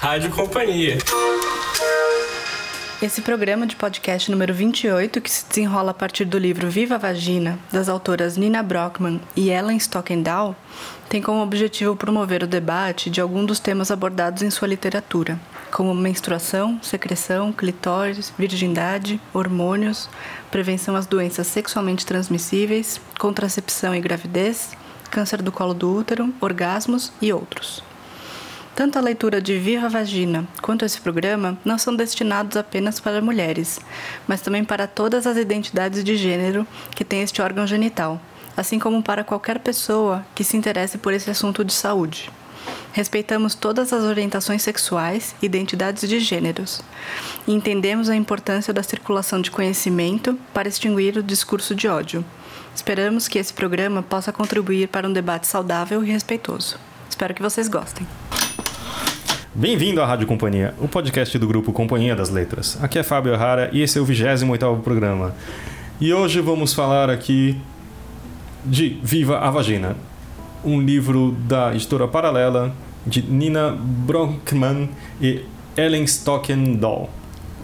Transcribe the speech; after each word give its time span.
Rádio 0.00 0.30
Companhia. 0.30 0.96
Esse 3.02 3.20
programa 3.20 3.66
de 3.66 3.76
podcast 3.76 4.30
número 4.30 4.54
28, 4.54 5.20
que 5.20 5.30
se 5.30 5.46
desenrola 5.46 5.90
a 5.90 5.94
partir 5.94 6.24
do 6.24 6.38
livro 6.38 6.70
Viva 6.70 6.94
a 6.94 6.98
Vagina, 6.98 7.58
das 7.70 7.86
autoras 7.86 8.38
Nina 8.38 8.62
Brockman 8.62 9.20
e 9.36 9.50
Ellen 9.50 9.76
Stockendahl, 9.76 10.56
tem 11.06 11.20
como 11.20 11.42
objetivo 11.42 11.94
promover 11.94 12.42
o 12.42 12.46
debate 12.46 13.10
de 13.10 13.20
algum 13.20 13.44
dos 13.44 13.60
temas 13.60 13.90
abordados 13.90 14.42
em 14.42 14.48
sua 14.48 14.68
literatura, 14.68 15.38
como 15.70 15.94
menstruação, 15.94 16.82
secreção, 16.82 17.52
clitóris, 17.52 18.32
virgindade, 18.38 19.20
hormônios, 19.34 20.08
prevenção 20.50 20.96
às 20.96 21.04
doenças 21.04 21.46
sexualmente 21.46 22.06
transmissíveis, 22.06 22.98
contracepção 23.18 23.94
e 23.94 24.00
gravidez, 24.00 24.70
câncer 25.10 25.42
do 25.42 25.52
colo 25.52 25.74
do 25.74 25.94
útero, 25.94 26.32
orgasmos 26.40 27.12
e 27.20 27.30
outros. 27.30 27.89
Tanto 28.74 28.98
a 28.98 29.02
leitura 29.02 29.40
de 29.42 29.58
Viva 29.58 29.88
Vagina 29.88 30.46
quanto 30.62 30.84
esse 30.84 31.00
programa 31.00 31.58
não 31.64 31.76
são 31.76 31.94
destinados 31.94 32.56
apenas 32.56 32.98
para 32.98 33.20
mulheres, 33.20 33.80
mas 34.26 34.40
também 34.40 34.64
para 34.64 34.86
todas 34.86 35.26
as 35.26 35.36
identidades 35.36 36.02
de 36.02 36.16
gênero 36.16 36.66
que 36.94 37.04
têm 37.04 37.22
este 37.22 37.42
órgão 37.42 37.66
genital, 37.66 38.20
assim 38.56 38.78
como 38.78 39.02
para 39.02 39.24
qualquer 39.24 39.58
pessoa 39.58 40.24
que 40.34 40.44
se 40.44 40.56
interesse 40.56 40.98
por 40.98 41.12
esse 41.12 41.30
assunto 41.30 41.64
de 41.64 41.72
saúde. 41.72 42.30
Respeitamos 42.92 43.54
todas 43.54 43.92
as 43.92 44.02
orientações 44.02 44.62
sexuais 44.62 45.34
e 45.40 45.46
identidades 45.46 46.08
de 46.08 46.18
gêneros 46.18 46.82
e 47.46 47.52
entendemos 47.52 48.08
a 48.08 48.16
importância 48.16 48.72
da 48.72 48.82
circulação 48.82 49.40
de 49.40 49.50
conhecimento 49.50 50.38
para 50.52 50.68
extinguir 50.68 51.16
o 51.16 51.22
discurso 51.22 51.74
de 51.74 51.86
ódio. 51.86 52.24
Esperamos 52.74 53.28
que 53.28 53.38
esse 53.38 53.52
programa 53.52 54.02
possa 54.02 54.32
contribuir 54.32 54.88
para 54.88 55.06
um 55.06 55.12
debate 55.12 55.46
saudável 55.46 56.02
e 56.04 56.10
respeitoso. 56.10 56.78
Espero 57.08 57.34
que 57.34 57.42
vocês 57.42 57.68
gostem. 57.68 58.06
Bem-vindo 59.52 60.00
à 60.00 60.06
Rádio 60.06 60.28
Companhia, 60.28 60.72
o 60.78 60.86
podcast 60.86 61.36
do 61.36 61.44
grupo 61.44 61.72
Companhia 61.72 62.14
das 62.14 62.30
Letras. 62.30 62.78
Aqui 62.80 63.00
é 63.00 63.02
Fábio 63.02 63.34
Rara 63.34 63.68
e 63.72 63.82
esse 63.82 63.98
é 63.98 64.00
o 64.00 64.06
28º 64.06 64.80
programa. 64.80 65.34
E 66.00 66.14
hoje 66.14 66.40
vamos 66.40 66.72
falar 66.72 67.10
aqui 67.10 67.56
de 68.64 69.00
Viva 69.02 69.38
a 69.38 69.50
Vagina, 69.50 69.96
um 70.64 70.80
livro 70.80 71.36
da 71.48 71.74
editora 71.74 72.06
Paralela 72.06 72.72
de 73.04 73.22
Nina 73.22 73.76
Bronkman 73.76 74.88
e 75.20 75.40
Ellen 75.76 76.04
Stockendahl. 76.04 77.10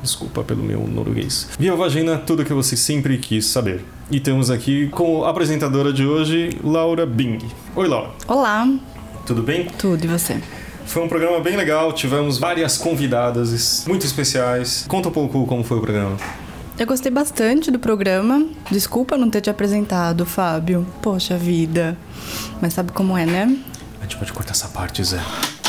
Desculpa 0.02 0.42
pelo 0.42 0.64
meu 0.64 0.88
norueguês. 0.88 1.50
Viva 1.56 1.74
a 1.74 1.78
Vagina, 1.78 2.18
tudo 2.18 2.44
que 2.44 2.52
você 2.52 2.76
sempre 2.76 3.16
quis 3.16 3.46
saber. 3.46 3.84
E 4.10 4.18
temos 4.18 4.50
aqui 4.50 4.88
como 4.88 5.24
apresentadora 5.24 5.92
de 5.92 6.04
hoje 6.04 6.50
Laura 6.64 7.06
Bing. 7.06 7.38
Oi, 7.76 7.86
Laura. 7.86 8.10
Olá. 8.26 8.68
Tudo 9.24 9.40
bem? 9.40 9.66
Tudo, 9.78 10.04
e 10.04 10.08
você? 10.08 10.40
Foi 10.86 11.02
um 11.02 11.08
programa 11.08 11.40
bem 11.40 11.56
legal, 11.56 11.92
tivemos 11.92 12.38
várias 12.38 12.78
convidadas 12.78 13.84
muito 13.86 14.06
especiais. 14.06 14.86
Conta 14.88 15.08
um 15.08 15.12
pouco 15.12 15.44
como 15.46 15.62
foi 15.62 15.76
o 15.76 15.80
programa. 15.80 16.16
Eu 16.78 16.86
gostei 16.86 17.10
bastante 17.10 17.70
do 17.70 17.78
programa. 17.78 18.46
Desculpa 18.70 19.16
não 19.16 19.28
ter 19.28 19.40
te 19.40 19.50
apresentado, 19.50 20.24
Fábio. 20.24 20.86
Poxa 21.02 21.36
vida. 21.36 21.96
Mas 22.60 22.72
sabe 22.72 22.92
como 22.92 23.16
é, 23.16 23.26
né? 23.26 23.56
A 24.00 24.02
gente 24.04 24.16
pode 24.16 24.32
cortar 24.32 24.52
essa 24.52 24.68
parte, 24.68 25.02
Zé. 25.02 25.20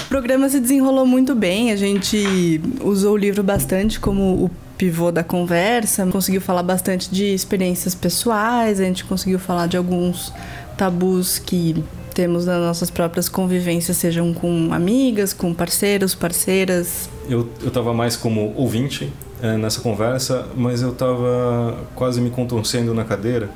O 0.06 0.08
programa 0.08 0.48
se 0.50 0.60
desenrolou 0.60 1.06
muito 1.06 1.34
bem. 1.34 1.72
A 1.72 1.76
gente 1.76 2.62
usou 2.82 3.14
o 3.14 3.18
livro 3.18 3.42
bastante 3.42 4.00
como 4.00 4.46
o 4.46 4.52
pivô 4.78 5.12
da 5.12 5.24
conversa, 5.24 6.06
conseguiu 6.06 6.40
falar 6.40 6.62
bastante 6.62 7.10
de 7.10 7.34
experiências 7.34 7.96
pessoais, 7.96 8.80
a 8.80 8.84
gente 8.84 9.04
conseguiu 9.06 9.40
falar 9.40 9.68
de 9.68 9.76
alguns 9.76 10.32
tabus 10.78 11.40
que 11.40 11.84
temos 12.18 12.48
nas 12.48 12.60
nossas 12.60 12.90
próprias 12.90 13.30
convivências, 13.30 13.96
sejam 13.96 14.34
com 14.34 14.74
amigas, 14.74 15.34
com 15.34 15.54
parceiros, 15.54 16.16
parceiras. 16.16 17.08
Eu, 17.30 17.48
eu 17.62 17.70
tava 17.70 17.94
mais 17.94 18.16
como 18.16 18.56
ouvinte 18.56 19.14
é, 19.40 19.56
nessa 19.56 19.82
conversa, 19.82 20.48
mas 20.56 20.82
eu 20.82 20.94
tava 20.94 21.78
quase 21.94 22.20
me 22.20 22.32
contorcendo 22.32 22.92
na 22.92 23.06
cadeira, 23.06 23.52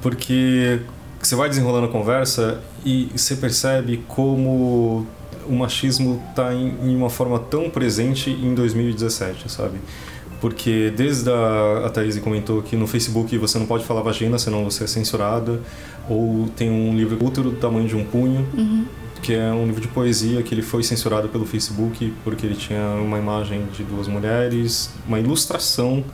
porque 0.00 0.80
você 1.20 1.36
vai 1.36 1.50
desenrolando 1.50 1.84
a 1.84 1.90
conversa 1.90 2.62
e 2.82 3.10
você 3.14 3.36
percebe 3.36 4.02
como 4.08 5.06
o 5.46 5.52
machismo 5.52 6.22
está 6.30 6.54
em, 6.54 6.74
em 6.82 6.96
uma 6.96 7.10
forma 7.10 7.38
tão 7.38 7.68
presente 7.68 8.30
em 8.30 8.54
2017, 8.54 9.52
sabe? 9.52 9.78
Porque 10.42 10.92
desde 10.96 11.30
a, 11.30 11.86
a 11.86 11.90
Thaís 11.90 12.18
comentou 12.18 12.60
que 12.62 12.74
no 12.74 12.88
Facebook 12.88 13.38
você 13.38 13.60
não 13.60 13.64
pode 13.64 13.84
falar 13.84 14.02
vagina, 14.02 14.36
senão 14.40 14.64
você 14.64 14.82
é 14.82 14.86
censurada, 14.88 15.60
ou 16.10 16.48
tem 16.56 16.68
um 16.68 16.96
livro 16.96 17.24
útero 17.24 17.52
do 17.52 17.56
tamanho 17.58 17.86
de 17.86 17.94
um 17.94 18.04
punho, 18.04 18.44
uhum. 18.52 18.84
que 19.22 19.32
é 19.32 19.52
um 19.52 19.64
livro 19.66 19.80
de 19.80 19.86
poesia 19.86 20.42
que 20.42 20.52
ele 20.52 20.62
foi 20.62 20.82
censurado 20.82 21.28
pelo 21.28 21.46
Facebook 21.46 22.12
porque 22.24 22.44
ele 22.44 22.56
tinha 22.56 22.82
uma 23.00 23.18
imagem 23.18 23.66
de 23.72 23.84
duas 23.84 24.08
mulheres, 24.08 24.90
uma 25.06 25.20
ilustração, 25.20 26.04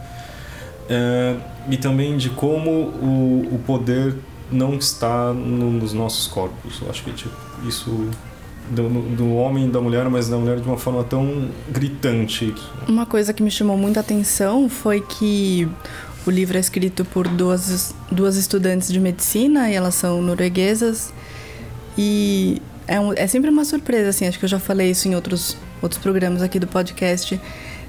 é, 0.90 1.36
e 1.70 1.78
também 1.78 2.18
de 2.18 2.28
como 2.28 2.70
o, 2.70 3.48
o 3.50 3.58
poder 3.66 4.14
não 4.52 4.74
está 4.74 5.32
no, 5.32 5.70
nos 5.70 5.94
nossos 5.94 6.26
corpos. 6.26 6.82
Eu 6.82 6.90
acho 6.90 7.02
que 7.02 7.12
tipo, 7.12 7.34
isso 7.66 8.10
do, 8.70 8.88
do 9.16 9.34
homem 9.34 9.66
e 9.66 9.70
da 9.70 9.80
mulher, 9.80 10.08
mas 10.08 10.28
da 10.28 10.36
mulher 10.36 10.60
de 10.60 10.66
uma 10.66 10.76
forma 10.76 11.04
tão 11.04 11.48
gritante. 11.68 12.54
Uma 12.86 13.06
coisa 13.06 13.32
que 13.32 13.42
me 13.42 13.50
chamou 13.50 13.76
muita 13.76 14.00
atenção 14.00 14.68
foi 14.68 15.00
que 15.00 15.68
o 16.26 16.30
livro 16.30 16.56
é 16.56 16.60
escrito 16.60 17.04
por 17.04 17.26
duas, 17.26 17.94
duas 18.10 18.36
estudantes 18.36 18.88
de 18.88 19.00
medicina 19.00 19.70
e 19.70 19.74
elas 19.74 19.94
são 19.94 20.20
norueguesas. 20.20 21.12
E 21.96 22.60
é, 22.86 23.00
um, 23.00 23.12
é 23.12 23.26
sempre 23.26 23.50
uma 23.50 23.64
surpresa, 23.64 24.10
assim, 24.10 24.26
acho 24.26 24.38
que 24.38 24.44
eu 24.44 24.48
já 24.48 24.58
falei 24.58 24.90
isso 24.90 25.08
em 25.08 25.14
outros, 25.14 25.56
outros 25.82 26.00
programas 26.00 26.42
aqui 26.42 26.58
do 26.58 26.66
podcast, 26.66 27.40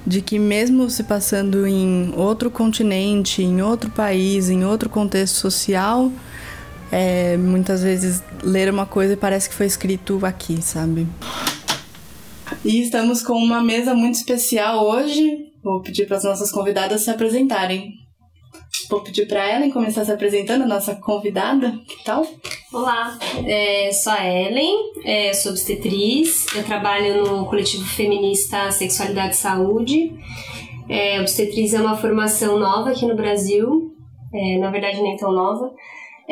de 0.06 0.20
que 0.20 0.38
mesmo 0.38 0.88
se 0.88 1.02
passando 1.04 1.66
em 1.66 2.12
outro 2.16 2.50
continente, 2.50 3.42
em 3.42 3.60
outro 3.62 3.90
país, 3.90 4.48
em 4.48 4.64
outro 4.64 4.88
contexto 4.88 5.34
social, 5.34 6.10
é, 6.90 7.36
muitas 7.36 7.82
vezes 7.82 8.22
ler 8.42 8.70
uma 8.70 8.86
coisa 8.86 9.14
e 9.14 9.16
parece 9.16 9.48
que 9.48 9.54
foi 9.54 9.66
escrito 9.66 10.24
aqui, 10.24 10.60
sabe? 10.60 11.06
E 12.64 12.82
estamos 12.82 13.22
com 13.22 13.34
uma 13.34 13.62
mesa 13.62 13.94
muito 13.94 14.16
especial 14.16 14.84
hoje. 14.84 15.50
Vou 15.62 15.80
pedir 15.82 16.06
para 16.06 16.16
as 16.16 16.24
nossas 16.24 16.50
convidadas 16.50 17.02
se 17.02 17.10
apresentarem. 17.10 17.92
Vou 18.88 19.00
pedir 19.02 19.26
para 19.28 19.56
Ellen 19.56 19.70
começar 19.70 20.04
se 20.04 20.10
apresentando, 20.10 20.62
a 20.62 20.66
nossa 20.66 20.96
convidada. 20.96 21.78
Que 21.86 22.04
tal? 22.04 22.26
Olá, 22.72 23.16
é, 23.46 23.90
sou 23.92 24.12
a 24.12 24.26
Ellen, 24.26 24.76
é, 25.04 25.32
sou 25.32 25.52
obstetriz, 25.52 26.46
eu 26.56 26.64
trabalho 26.64 27.24
no 27.24 27.46
coletivo 27.46 27.84
feminista 27.84 28.70
Sexualidade 28.72 29.34
e 29.34 29.38
Saúde. 29.38 30.12
É, 30.88 31.20
obstetriz 31.20 31.72
é 31.72 31.80
uma 31.80 31.96
formação 31.96 32.58
nova 32.58 32.90
aqui 32.90 33.06
no 33.06 33.14
Brasil, 33.14 33.92
é, 34.34 34.58
na 34.58 34.70
verdade 34.70 35.00
nem 35.00 35.16
tão 35.16 35.30
nova. 35.30 35.70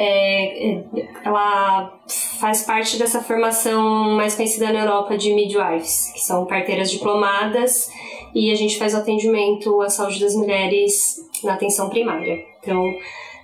É, 0.01 0.81
ela 1.25 1.93
faz 2.39 2.63
parte 2.63 2.97
dessa 2.97 3.21
formação 3.21 4.11
mais 4.11 4.37
conhecida 4.37 4.73
na 4.73 4.81
Europa 4.81 5.19
de 5.19 5.35
midwives, 5.35 6.13
que 6.15 6.21
são 6.21 6.47
parteiras 6.47 6.89
diplomadas, 6.89 7.91
e 8.33 8.53
a 8.53 8.55
gente 8.55 8.79
faz 8.79 8.95
o 8.95 8.99
atendimento 8.99 9.83
à 9.83 9.91
saúde 9.91 10.21
das 10.21 10.37
mulheres 10.37 11.17
na 11.43 11.55
atenção 11.55 11.89
primária. 11.89 12.39
Então, 12.61 12.95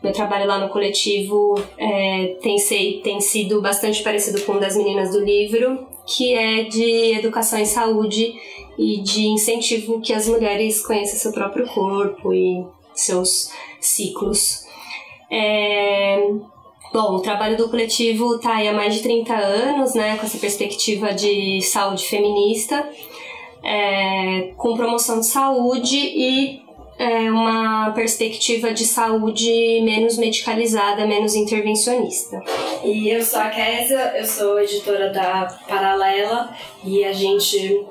meu 0.01 0.13
trabalho 0.13 0.47
lá 0.47 0.59
no 0.59 0.69
coletivo 0.69 1.61
é, 1.77 2.37
tem, 2.41 2.57
ser, 2.59 3.01
tem 3.03 3.21
sido 3.21 3.61
bastante 3.61 4.01
parecido 4.03 4.41
com 4.43 4.53
o 4.53 4.61
das 4.61 4.77
meninas 4.77 5.11
do 5.11 5.25
livro, 5.25 5.89
que 6.07 6.35
é 6.35 6.63
de 6.63 7.15
educação 7.19 7.59
em 7.59 7.65
saúde 7.65 8.33
e 8.79 9.01
de 9.01 9.27
incentivo 9.27 10.01
que 10.01 10.13
as 10.13 10.29
mulheres 10.29 10.87
conheçam 10.87 11.19
seu 11.19 11.33
próprio 11.33 11.67
corpo 11.67 12.33
e 12.33 12.65
seus 12.95 13.51
ciclos. 13.81 14.65
É... 15.35 16.31
Bom, 16.93 17.17
o 17.17 17.21
trabalho 17.21 17.57
do 17.57 17.69
coletivo 17.69 18.37
está 18.37 18.55
aí 18.55 18.69
há 18.69 18.73
mais 18.73 18.95
de 18.95 19.03
30 19.03 19.35
anos, 19.35 19.95
né, 19.95 20.17
com 20.17 20.25
essa 20.25 20.39
perspectiva 20.39 21.13
de 21.13 21.61
saúde 21.61 22.07
feminista, 22.07 22.89
é, 23.65 24.53
com 24.57 24.77
promoção 24.77 25.19
de 25.19 25.27
saúde 25.27 25.97
e 25.97 26.63
é, 26.97 27.29
uma 27.33 27.91
perspectiva 27.91 28.73
de 28.73 28.85
saúde 28.85 29.81
menos 29.83 30.17
medicalizada, 30.17 31.05
menos 31.05 31.35
intervencionista. 31.35 32.41
E 32.85 33.09
eu 33.09 33.25
sou 33.25 33.41
a 33.41 33.49
Késia, 33.49 34.17
eu 34.17 34.25
sou 34.25 34.61
editora 34.61 35.11
da 35.11 35.47
Paralela 35.69 36.55
e 36.85 37.05
a 37.05 37.13
gente 37.13 37.85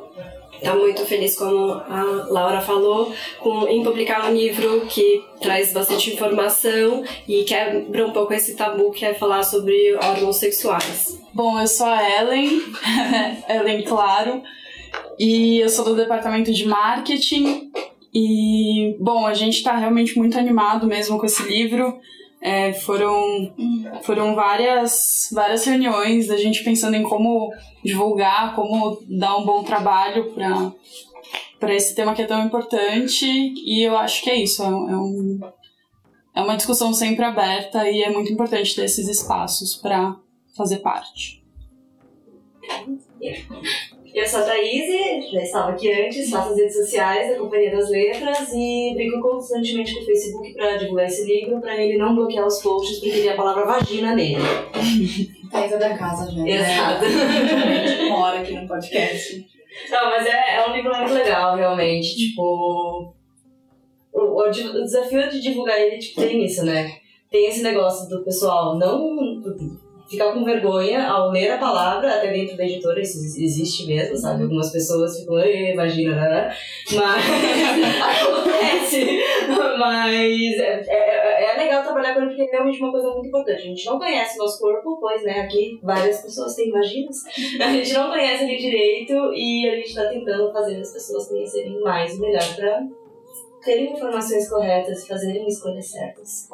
está 0.63 0.75
muito 0.75 1.06
feliz, 1.06 1.36
como 1.36 1.74
a 1.74 2.27
Laura 2.30 2.62
falou, 2.62 3.13
com, 3.39 3.68
em 3.68 3.83
publicar 3.83 4.30
um 4.30 4.33
livro 4.33 4.86
que 4.88 5.24
traz 5.42 5.74
bastante 5.74 6.13
informação 6.13 7.04
e 7.27 7.44
quebra 7.44 8.07
um 8.07 8.12
pouco 8.12 8.33
esse 8.33 8.56
tabu 8.56 8.92
que 8.92 9.06
é 9.06 9.13
falar 9.13 9.44
sobre 9.44 9.94
órgãos 9.95 10.38
sexuais. 10.38 11.19
Bom, 11.33 11.60
eu 11.60 11.68
sou 11.68 11.88
a 11.88 12.01
Ellen, 12.21 12.62
Ellen 13.50 13.83
Claro, 13.83 14.42
e 15.19 15.60
eu 15.60 15.69
sou 15.69 15.83
do 15.83 15.95
departamento 15.95 16.51
de 16.51 16.65
marketing. 16.65 17.71
E, 18.13 18.95
bom, 19.00 19.25
a 19.25 19.33
gente 19.33 19.57
está 19.57 19.75
realmente 19.75 20.18
muito 20.18 20.38
animado 20.38 20.88
mesmo 20.88 21.18
com 21.18 21.25
esse 21.25 21.44
livro. 21.44 22.00
É, 22.45 22.73
foram 22.73 23.53
foram 24.01 24.35
várias, 24.35 25.29
várias 25.31 25.63
reuniões 25.63 26.27
da 26.27 26.35
gente 26.35 26.61
pensando 26.61 26.95
em 26.95 27.03
como 27.03 27.53
divulgar, 27.81 28.53
como 28.53 29.01
dar 29.07 29.37
um 29.37 29.45
bom 29.45 29.63
trabalho 29.63 30.33
para 30.33 30.73
para 31.57 31.73
esse 31.73 31.95
tema 31.95 32.13
que 32.13 32.21
é 32.21 32.25
tão 32.25 32.45
importante 32.45 33.25
e 33.25 33.87
eu 33.87 33.97
acho 33.97 34.21
que 34.21 34.29
é 34.29 34.35
isso, 34.35 34.61
é, 34.61 34.67
um, 34.67 35.39
é 36.35 36.41
uma 36.41 36.57
discussão 36.57 36.93
sempre 36.93 37.23
aberta 37.23 37.89
e 37.89 38.03
é 38.03 38.09
muito 38.11 38.33
importante 38.33 38.75
ter 38.75 38.83
esses 38.83 39.07
espaços 39.07 39.75
para 39.75 40.13
fazer 40.57 40.79
parte. 40.79 41.41
Eu 44.13 44.27
sou 44.27 44.42
a 44.42 44.44
Thaís, 44.44 45.31
já 45.31 45.42
estava 45.42 45.71
aqui 45.71 45.92
antes, 45.92 46.30
faço 46.30 46.51
as 46.51 46.57
redes 46.57 46.75
sociais 46.75 47.31
da 47.31 47.39
Companhia 47.39 47.75
das 47.75 47.89
Letras 47.89 48.48
e 48.54 48.94
brigo 48.94 49.19
constantemente 49.19 49.92
com 49.95 50.01
o 50.01 50.06
Facebook 50.06 50.54
para 50.54 50.77
divulgar 50.77 51.07
esse 51.07 51.25
livro, 51.25 51.60
para 51.60 51.75
ele 51.81 51.98
não 51.98 52.13
bloquear 52.13 52.45
os 52.45 52.62
posts 52.62 53.00
porque 53.00 53.12
tem 53.12 53.30
a 53.30 53.36
palavra 53.36 53.65
vagina 53.65 54.13
nele. 54.13 54.38
Thaís 55.51 55.71
é 55.71 55.77
da 55.77 55.98
casa 55.98 56.31
já. 56.31 56.48
Exato. 56.48 57.06
Né? 57.06 58.10
Mora 58.10 58.42
aqui 58.42 58.54
no 58.54 58.68
podcast. 58.68 59.48
Não, 59.89 60.06
mas 60.12 60.27
é, 60.27 60.57
é 60.57 60.69
um 60.69 60.74
livro 60.74 60.95
muito 60.95 61.13
legal, 61.13 61.56
realmente. 61.56 62.15
Tipo. 62.15 63.13
O, 64.12 64.19
o, 64.21 64.48
o 64.48 64.51
desafio 64.51 65.27
de 65.27 65.42
divulgar 65.42 65.80
ele 65.80 65.98
tipo, 65.98 66.21
tem 66.21 66.45
isso, 66.45 66.63
né? 66.63 66.98
Tem 67.31 67.48
esse 67.48 67.63
negócio 67.63 68.07
do 68.07 68.24
pessoal 68.24 68.77
não 68.77 69.42
ficar 70.13 70.31
com 70.31 70.44
vergonha 70.44 71.07
ao 71.07 71.30
ler 71.30 71.51
a 71.51 71.57
palavra, 71.57 72.15
até 72.15 72.31
dentro 72.31 72.56
da 72.56 72.63
editora 72.63 73.01
isso 73.01 73.19
existe 73.19 73.86
mesmo, 73.86 74.15
sabe? 74.15 74.44
Algumas 74.44 74.71
pessoas 74.71 75.19
ficam, 75.19 75.39
imagina, 75.39 76.15
né? 76.15 76.56
Mas 76.94 77.24
acontece. 78.21 79.19
Mas 79.77 80.60
é, 80.60 80.83
é, 80.88 81.54
é, 81.54 81.57
legal 81.57 81.83
trabalhar 81.83 82.13
com 82.13 82.21
ele 82.21 82.30
porque 82.30 82.44
é 82.44 82.51
realmente 82.51 82.80
uma 82.80 82.92
coisa 82.92 83.10
muito 83.10 83.27
importante. 83.27 83.62
A 83.62 83.65
gente 83.65 83.86
não 83.86 84.00
conhece 84.00 84.38
nosso 84.38 84.60
corpo, 84.60 84.98
pois, 85.00 85.24
né, 85.24 85.42
aqui 85.42 85.80
várias 85.83 86.21
pessoas 86.21 86.56
têm 86.56 86.71
vaginas. 86.71 87.24
A 87.60 87.71
gente 87.71 87.94
não 87.94 88.10
conhece 88.10 88.44
ele 88.44 88.57
direito 88.57 89.13
e 89.33 89.69
a 89.69 89.75
gente 89.75 89.89
está 89.89 90.06
tentando 90.07 90.51
fazer 90.51 90.80
as 90.80 90.92
pessoas 90.92 91.27
conhecerem 91.27 91.80
mais 91.81 92.15
e 92.15 92.19
melhor 92.19 92.56
para 92.56 92.83
terem 93.63 93.94
informações 93.94 94.50
corretas 94.50 95.04
e 95.04 95.07
fazerem 95.07 95.48
escolhas 95.48 95.89
certas. 95.89 96.50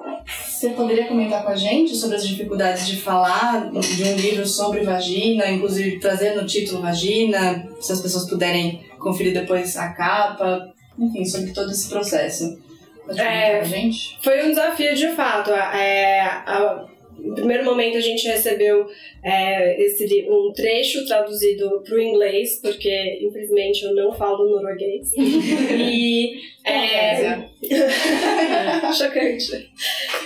Você 0.47 0.71
poderia 0.71 1.07
comentar 1.07 1.43
com 1.43 1.51
a 1.51 1.55
gente 1.55 1.95
sobre 1.95 2.17
as 2.17 2.27
dificuldades 2.27 2.87
de 2.87 2.99
falar 2.99 3.71
de 3.71 4.03
um 4.03 4.15
livro 4.17 4.45
sobre 4.45 4.81
vagina, 4.81 5.49
inclusive 5.49 5.99
trazer 5.99 6.35
no 6.35 6.45
título 6.45 6.81
vagina, 6.81 7.65
se 7.79 7.91
as 7.91 8.01
pessoas 8.01 8.29
puderem 8.29 8.83
conferir 8.99 9.33
depois 9.33 9.77
a 9.77 9.89
capa, 9.93 10.73
enfim, 10.97 11.23
sobre 11.25 11.51
todo 11.51 11.71
esse 11.71 11.89
processo. 11.89 12.59
Pode 13.05 13.19
é, 13.19 13.57
com 13.57 13.61
a 13.61 13.67
gente? 13.67 14.17
Foi 14.21 14.45
um 14.45 14.49
desafio 14.49 14.95
de 14.95 15.07
fato. 15.15 15.49
É, 15.51 16.21
a, 16.21 16.85
no 17.21 17.35
primeiro 17.35 17.65
momento 17.65 17.97
a 17.97 18.01
gente 18.01 18.27
recebeu 18.27 18.87
é, 19.23 19.81
esse, 19.81 20.27
um 20.29 20.51
trecho 20.53 21.05
traduzido 21.05 21.81
para 21.83 21.95
o 21.95 22.01
inglês, 22.01 22.59
porque 22.61 23.19
infelizmente 23.21 23.83
eu 23.83 23.93
não 23.93 24.13
falo 24.13 24.49
norueguês. 24.49 25.11
e. 25.17 26.49
É, 26.65 27.49
chocante. 28.93 29.71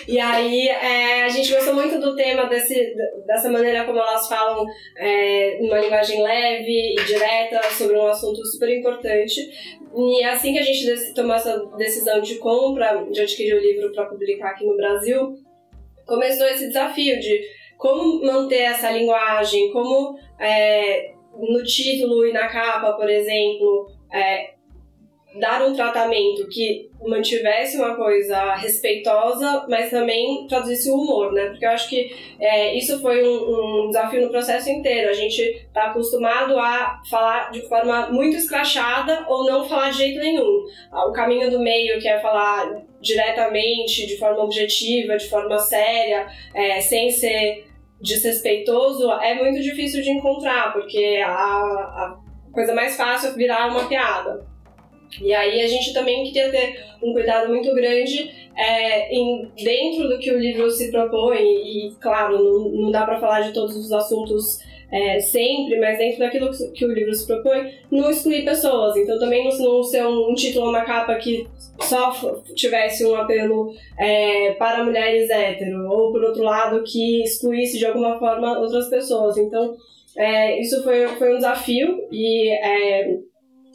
E 0.08 0.20
aí 0.20 0.68
é, 0.68 1.24
a 1.24 1.30
gente 1.30 1.54
gostou 1.54 1.74
muito 1.74 2.00
do 2.00 2.16
tema 2.16 2.46
desse, 2.46 2.94
dessa 3.26 3.50
maneira 3.50 3.86
como 3.86 4.00
elas 4.00 4.28
falam 4.28 4.66
é, 4.98 5.60
numa 5.62 5.80
linguagem 5.80 6.22
leve 6.22 6.96
e 6.96 7.06
direta 7.06 7.62
sobre 7.72 7.98
um 7.98 8.08
assunto 8.08 8.46
super 8.46 8.70
importante. 8.70 9.40
E 9.96 10.24
assim 10.24 10.54
que 10.54 10.60
a 10.60 10.64
gente 10.64 11.14
tomou 11.14 11.36
essa 11.36 11.58
decisão 11.78 12.20
de 12.20 12.36
compra, 12.36 13.06
de 13.12 13.22
adquirir 13.22 13.56
o 13.56 13.62
livro 13.62 13.92
para 13.94 14.06
publicar 14.06 14.50
aqui 14.50 14.66
no 14.66 14.76
Brasil, 14.76 15.38
começou 16.06 16.48
esse 16.48 16.68
desafio 16.68 17.20
de 17.20 17.42
como 17.78 18.26
manter 18.26 18.62
essa 18.62 18.90
linguagem, 18.92 19.72
como 19.72 20.18
é, 20.40 21.14
no 21.38 21.64
título 21.64 22.26
e 22.26 22.32
na 22.32 22.48
capa, 22.48 22.94
por 22.94 23.10
exemplo, 23.10 23.92
é, 24.12 24.53
dar 25.36 25.66
um 25.66 25.74
tratamento 25.74 26.48
que 26.48 26.90
mantivesse 27.06 27.78
uma 27.78 27.96
coisa 27.96 28.54
respeitosa, 28.56 29.66
mas 29.68 29.90
também 29.90 30.48
traduzisse 30.48 30.90
o 30.90 30.96
humor, 30.96 31.34
né? 31.34 31.48
Porque 31.48 31.66
eu 31.66 31.70
acho 31.70 31.90
que 31.90 32.16
é, 32.40 32.76
isso 32.76 33.02
foi 33.02 33.28
um, 33.28 33.86
um, 33.86 33.88
desafio 33.88 34.22
no 34.22 34.30
processo 34.30 34.70
inteiro. 34.70 35.10
A 35.10 35.14
gente 35.14 35.42
está 35.42 35.86
acostumado 35.86 36.58
a 36.58 37.02
falar 37.10 37.52
de 37.52 37.62
forma 37.68 38.10
muito 38.10 38.38
escrachada 38.38 39.26
ou 39.28 39.46
não 39.46 39.68
falar 39.68 39.90
de 39.90 39.98
jeito 39.98 40.20
nenhum. 40.20 40.66
O 40.92 41.12
caminho 41.12 41.50
do 41.50 41.60
meio, 41.60 42.00
que 42.00 42.08
é 42.08 42.20
falar 42.20 42.82
diretamente, 43.02 44.06
de 44.06 44.18
forma 44.18 44.44
objetiva, 44.44 45.18
de 45.18 45.28
forma 45.28 45.60
séria, 45.60 46.28
é, 46.54 46.80
sem 46.80 47.12
ser 47.12 47.66
desrespeitoso, 48.00 49.12
é 49.14 49.34
muito 49.34 49.62
difícil 49.62 50.02
de 50.02 50.12
encontrar, 50.12 50.74
porque 50.74 51.22
a, 51.26 51.32
a 51.32 52.18
coisa 52.54 52.74
mais 52.74 52.96
fácil 52.96 53.30
é 53.30 53.34
virar 53.34 53.68
uma 53.68 53.88
piada. 53.88 54.53
E 55.22 55.34
aí 55.34 55.62
a 55.62 55.68
gente 55.68 55.94
também 55.94 56.24
queria 56.24 56.50
ter 56.50 56.84
um 57.02 57.14
cuidado 57.14 57.50
muito 57.50 57.74
grande 57.74 58.32
é, 58.56 59.14
em, 59.14 59.52
dentro 59.62 60.08
do 60.08 60.20
que 60.20 60.32
o 60.32 60.40
livro 60.40 60.70
se 60.70 60.92
propõe, 60.92 61.40
e 61.40 61.96
claro, 62.00 62.38
não, 62.38 62.70
não 62.84 62.92
dá 62.92 63.06
para 63.06 63.20
falar 63.20 63.42
de 63.42 63.54
todos 63.54 63.76
os 63.76 63.92
assuntos 63.92 64.60
é, 64.92 65.20
sempre, 65.20 65.80
mas 65.80 65.98
dentro 65.98 66.20
daquilo 66.20 66.52
que 66.72 66.86
o 66.86 66.94
livro 66.94 67.14
se 67.16 67.26
propõe, 67.26 67.74
não 67.90 68.12
excluir 68.12 68.46
pessoas. 68.46 68.96
Então 68.96 69.18
também 69.18 69.44
não, 69.44 69.58
não 69.58 69.84
ser 69.84 70.06
um, 70.06 70.30
um 70.30 70.36
título, 70.36 70.70
uma 70.70 70.86
capa 70.86 71.16
que 71.16 71.48
só 71.82 72.12
tivesse 72.56 73.04
um 73.04 73.16
apelo 73.16 73.74
é, 73.98 74.52
para 74.52 74.84
mulheres 74.84 75.32
hétero, 75.32 75.90
ou 75.90 76.12
por 76.12 76.24
outro 76.24 76.44
lado, 76.44 76.84
que 76.84 77.24
excluísse 77.24 77.80
de 77.80 77.88
alguma 77.88 78.20
forma 78.20 78.60
outras 78.60 78.88
pessoas. 78.88 79.36
Então 79.36 79.76
é, 80.16 80.62
isso 80.62 80.84
foi, 80.84 81.08
foi 81.08 81.34
um 81.34 81.38
desafio 81.38 82.08
e 82.12 82.50
é, 82.50 83.18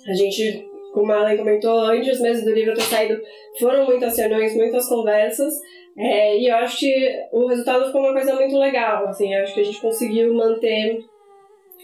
a 0.06 0.14
gente 0.14 0.67
como 0.92 1.12
a 1.12 1.20
Ellen 1.22 1.38
comentou, 1.38 1.78
antes 1.80 2.20
mesmo 2.20 2.44
do 2.44 2.54
livro 2.54 2.74
ter 2.74 2.82
saído, 2.82 3.20
foram 3.58 3.86
muitas 3.86 4.16
reuniões, 4.16 4.54
muitas 4.54 4.88
conversas, 4.88 5.54
é, 5.96 6.38
e 6.38 6.48
eu 6.48 6.56
acho 6.56 6.78
que 6.78 6.94
o 7.32 7.46
resultado 7.46 7.86
ficou 7.86 8.02
uma 8.02 8.12
coisa 8.12 8.34
muito 8.34 8.56
legal, 8.56 9.08
assim, 9.08 9.34
eu 9.34 9.42
acho 9.42 9.54
que 9.54 9.60
a 9.60 9.64
gente 9.64 9.80
conseguiu 9.80 10.32
manter 10.34 11.04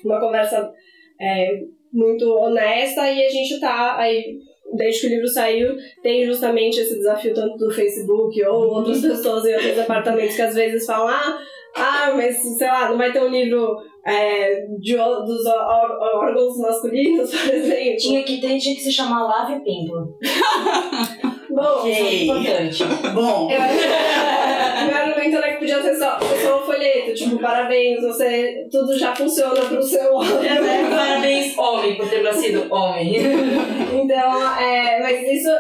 uma 0.04 0.20
conversa 0.20 0.72
é, 1.20 1.62
muito 1.92 2.28
honesta 2.36 3.10
e 3.10 3.24
a 3.24 3.28
gente 3.28 3.60
tá 3.60 3.96
aí 3.98 4.38
desde 4.72 5.00
que 5.00 5.06
o 5.06 5.10
livro 5.10 5.28
saiu, 5.28 5.76
tem 6.02 6.24
justamente 6.24 6.80
esse 6.80 6.96
desafio 6.96 7.34
tanto 7.34 7.56
do 7.56 7.70
Facebook 7.70 8.42
ou 8.44 8.74
outras 8.74 9.00
pessoas 9.00 9.44
em 9.44 9.54
outros 9.54 9.76
departamentos 9.76 10.36
que 10.36 10.42
às 10.42 10.54
vezes 10.54 10.86
falam, 10.86 11.08
ah, 11.08 11.38
ah, 11.76 12.12
mas 12.14 12.36
sei 12.36 12.66
lá, 12.66 12.88
não 12.88 12.98
vai 12.98 13.12
ter 13.12 13.22
um 13.22 13.28
livro 13.28 13.76
é, 14.06 14.66
de, 14.78 14.96
dos 14.96 15.46
órgãos 15.46 16.58
masculinos, 16.58 17.30
por 17.34 17.54
exemplo. 17.54 17.96
Tinha 17.96 18.22
que 18.22 18.40
ter, 18.40 18.58
tinha 18.58 18.74
que 18.74 18.82
se 18.82 18.92
chamar 18.92 19.24
Lave 19.24 19.60
Pímpula. 19.64 20.06
Bom, 21.50 21.80
okay. 21.80 21.92
é 21.92 22.24
importante. 22.24 22.84
Bom. 23.14 23.48
Eu 23.48 23.62
acho 23.62 24.84
meu 24.86 24.96
argumento 24.96 25.36
era 25.36 25.52
que 25.52 25.58
podia 25.58 25.82
ser 25.82 25.94
só, 25.96 26.18
só 26.18 26.58
um 26.58 26.66
folheto, 26.66 27.14
tipo, 27.14 27.38
parabéns, 27.38 28.00
você, 28.00 28.66
tudo 28.70 28.98
já 28.98 29.14
funciona 29.14 29.60
pro 29.62 29.82
seu 29.82 30.14
homem. 30.14 30.46
É, 30.46 30.60
né? 30.60 30.90
Parabéns, 30.90 31.58
homem, 31.58 31.96
por 31.96 32.08
ter 32.08 32.22
nascido 32.22 32.72
homem. 32.72 33.16
então, 33.92 34.58
é, 34.58 35.00
mas 35.00 35.22
isso 35.28 35.50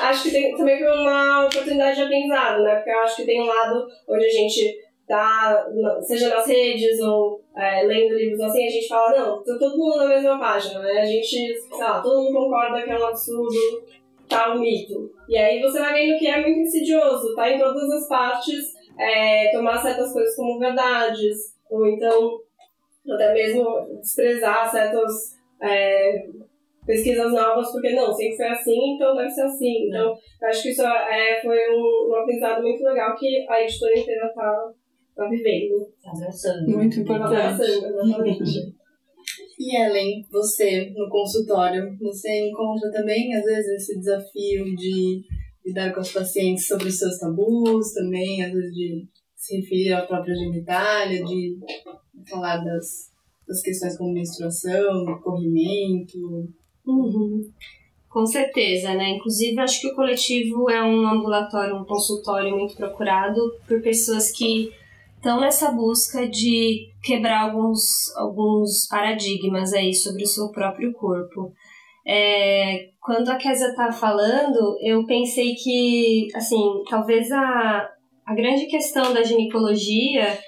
acho 0.00 0.22
que 0.24 0.30
tem, 0.30 0.56
também 0.56 0.78
foi 0.78 0.90
uma 0.90 1.46
oportunidade 1.46 1.96
de 1.96 2.02
aprendizado, 2.02 2.62
né? 2.62 2.76
Porque 2.76 2.90
eu 2.90 3.00
acho 3.00 3.16
que 3.16 3.26
tem 3.26 3.42
um 3.42 3.46
lado 3.46 3.86
onde 4.08 4.24
a 4.24 4.30
gente 4.30 4.78
tá, 5.10 5.66
seja 6.02 6.28
nas 6.28 6.46
redes 6.46 7.00
ou 7.00 7.42
é, 7.56 7.82
lendo 7.82 8.14
livros 8.14 8.40
assim, 8.42 8.64
a 8.64 8.70
gente 8.70 8.86
fala, 8.86 9.18
não, 9.18 9.42
tá 9.42 9.58
todo 9.58 9.76
mundo 9.76 9.96
na 9.96 10.06
mesma 10.06 10.38
página, 10.38 10.78
né? 10.78 11.00
A 11.00 11.04
gente, 11.04 11.26
sei 11.28 11.78
lá, 11.78 12.00
todo 12.00 12.22
mundo 12.22 12.44
concorda 12.44 12.80
que 12.80 12.90
é 12.90 12.96
um 12.96 13.06
absurdo 13.06 13.82
tá 14.28 14.54
mito. 14.54 15.10
E 15.28 15.36
aí 15.36 15.60
você 15.60 15.80
vai 15.80 15.92
vendo 15.94 16.16
que 16.16 16.28
é 16.28 16.40
muito 16.40 16.60
insidioso, 16.60 17.34
tá 17.34 17.50
em 17.50 17.58
todas 17.58 17.90
as 17.90 18.08
partes, 18.08 18.72
é, 18.96 19.50
tomar 19.50 19.82
certas 19.82 20.12
coisas 20.12 20.36
como 20.36 20.60
verdades, 20.60 21.56
ou 21.68 21.84
então 21.88 22.38
até 23.10 23.34
mesmo 23.34 23.98
desprezar 24.00 24.70
certas 24.70 25.36
é, 25.60 26.28
pesquisas 26.86 27.32
novas, 27.32 27.72
porque 27.72 27.90
não, 27.94 28.12
sempre 28.12 28.36
foi 28.36 28.46
assim, 28.46 28.94
então 28.94 29.16
deve 29.16 29.30
ser 29.30 29.42
assim. 29.42 29.88
Então, 29.88 30.16
acho 30.44 30.62
que 30.62 30.68
isso 30.68 30.86
é, 30.86 31.40
foi 31.42 31.58
um, 31.70 32.10
um 32.10 32.14
aprendizado 32.14 32.62
muito 32.62 32.84
legal 32.84 33.16
que 33.16 33.44
a 33.48 33.60
editora 33.60 33.98
inteira 33.98 34.32
tá 34.32 34.72
vivendo. 35.28 35.86
Tá 36.02 36.10
abraçando. 36.12 36.68
Muito 36.68 37.00
importante. 37.00 37.32
Tá 37.32 37.50
abraçando, 37.50 37.86
exatamente. 37.86 38.80
E 39.58 39.76
Ellen, 39.76 40.26
você 40.30 40.90
no 40.96 41.08
consultório, 41.10 41.96
você 42.00 42.48
encontra 42.48 42.90
também 42.90 43.34
às 43.34 43.44
vezes 43.44 43.82
esse 43.82 43.98
desafio 43.98 44.64
de 44.74 45.22
lidar 45.64 45.92
com 45.92 46.00
os 46.00 46.12
pacientes 46.12 46.66
sobre 46.66 46.88
os 46.88 46.98
seus 46.98 47.18
tabus, 47.18 47.92
também 47.92 48.42
às 48.42 48.52
vezes 48.52 48.72
de 48.72 49.06
se 49.36 49.56
referir 49.60 49.92
à 49.92 50.06
própria 50.06 50.34
genitália, 50.34 51.22
de 51.24 51.58
falar 52.28 52.58
das, 52.58 53.10
das 53.46 53.60
questões 53.60 53.98
como 53.98 54.14
menstruação, 54.14 55.04
corrimento. 55.22 56.48
Uhum. 56.86 57.50
Com 58.08 58.26
certeza, 58.26 58.94
né? 58.94 59.10
Inclusive, 59.10 59.60
acho 59.60 59.80
que 59.80 59.86
o 59.88 59.94
coletivo 59.94 60.68
é 60.68 60.82
um 60.82 61.06
ambulatório, 61.06 61.76
um 61.76 61.84
consultório 61.84 62.56
muito 62.56 62.74
procurado 62.74 63.40
por 63.68 63.80
pessoas 63.80 64.32
que 64.32 64.72
estão 65.20 65.38
nessa 65.38 65.70
busca 65.70 66.26
de 66.26 66.88
quebrar 67.02 67.42
alguns, 67.42 67.82
alguns 68.16 68.88
paradigmas 68.88 69.74
aí 69.74 69.94
sobre 69.94 70.22
o 70.22 70.26
seu 70.26 70.50
próprio 70.50 70.94
corpo. 70.94 71.52
É, 72.06 72.88
quando 72.98 73.28
a 73.28 73.36
Kézia 73.36 73.74
tá 73.74 73.92
falando, 73.92 74.78
eu 74.82 75.04
pensei 75.04 75.54
que, 75.54 76.28
assim, 76.34 76.82
talvez 76.88 77.30
a, 77.30 77.90
a 78.24 78.34
grande 78.34 78.64
questão 78.66 79.12
da 79.12 79.22
ginecologia 79.22 80.38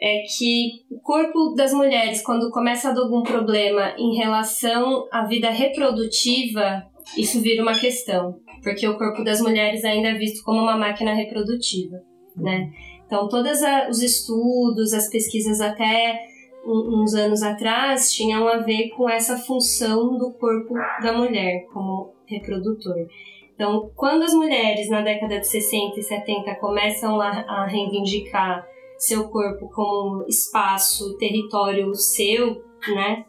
é 0.00 0.22
que 0.36 0.84
o 0.90 0.98
corpo 1.00 1.54
das 1.54 1.72
mulheres, 1.72 2.20
quando 2.20 2.50
começa 2.50 2.90
a 2.90 2.92
dar 2.92 3.02
algum 3.02 3.22
problema 3.22 3.94
em 3.96 4.16
relação 4.16 5.06
à 5.12 5.24
vida 5.24 5.50
reprodutiva, 5.50 6.84
isso 7.16 7.40
vira 7.40 7.62
uma 7.62 7.78
questão, 7.78 8.40
porque 8.60 8.88
o 8.88 8.98
corpo 8.98 9.22
das 9.22 9.40
mulheres 9.40 9.84
ainda 9.84 10.08
é 10.08 10.14
visto 10.14 10.42
como 10.42 10.60
uma 10.60 10.76
máquina 10.76 11.14
reprodutiva, 11.14 12.02
né? 12.36 12.72
Então, 13.14 13.28
todos 13.28 13.60
os 13.90 14.02
estudos, 14.02 14.92
as 14.92 15.08
pesquisas 15.08 15.60
até 15.60 16.26
uns 16.66 17.14
anos 17.14 17.44
atrás 17.44 18.12
tinham 18.12 18.48
a 18.48 18.56
ver 18.56 18.88
com 18.88 19.08
essa 19.08 19.38
função 19.38 20.18
do 20.18 20.32
corpo 20.32 20.74
da 21.00 21.12
mulher 21.12 21.64
como 21.72 22.12
reprodutor. 22.26 23.06
Então, 23.54 23.88
quando 23.94 24.24
as 24.24 24.34
mulheres 24.34 24.90
na 24.90 25.00
década 25.00 25.38
de 25.38 25.46
60 25.46 26.00
e 26.00 26.02
70 26.02 26.56
começam 26.56 27.20
a, 27.20 27.66
reivindicar 27.66 28.66
seu 28.98 29.28
corpo 29.28 29.68
como 29.68 30.24
espaço, 30.26 31.16
território 31.16 31.94
seu, 31.94 32.64
né? 32.96 33.24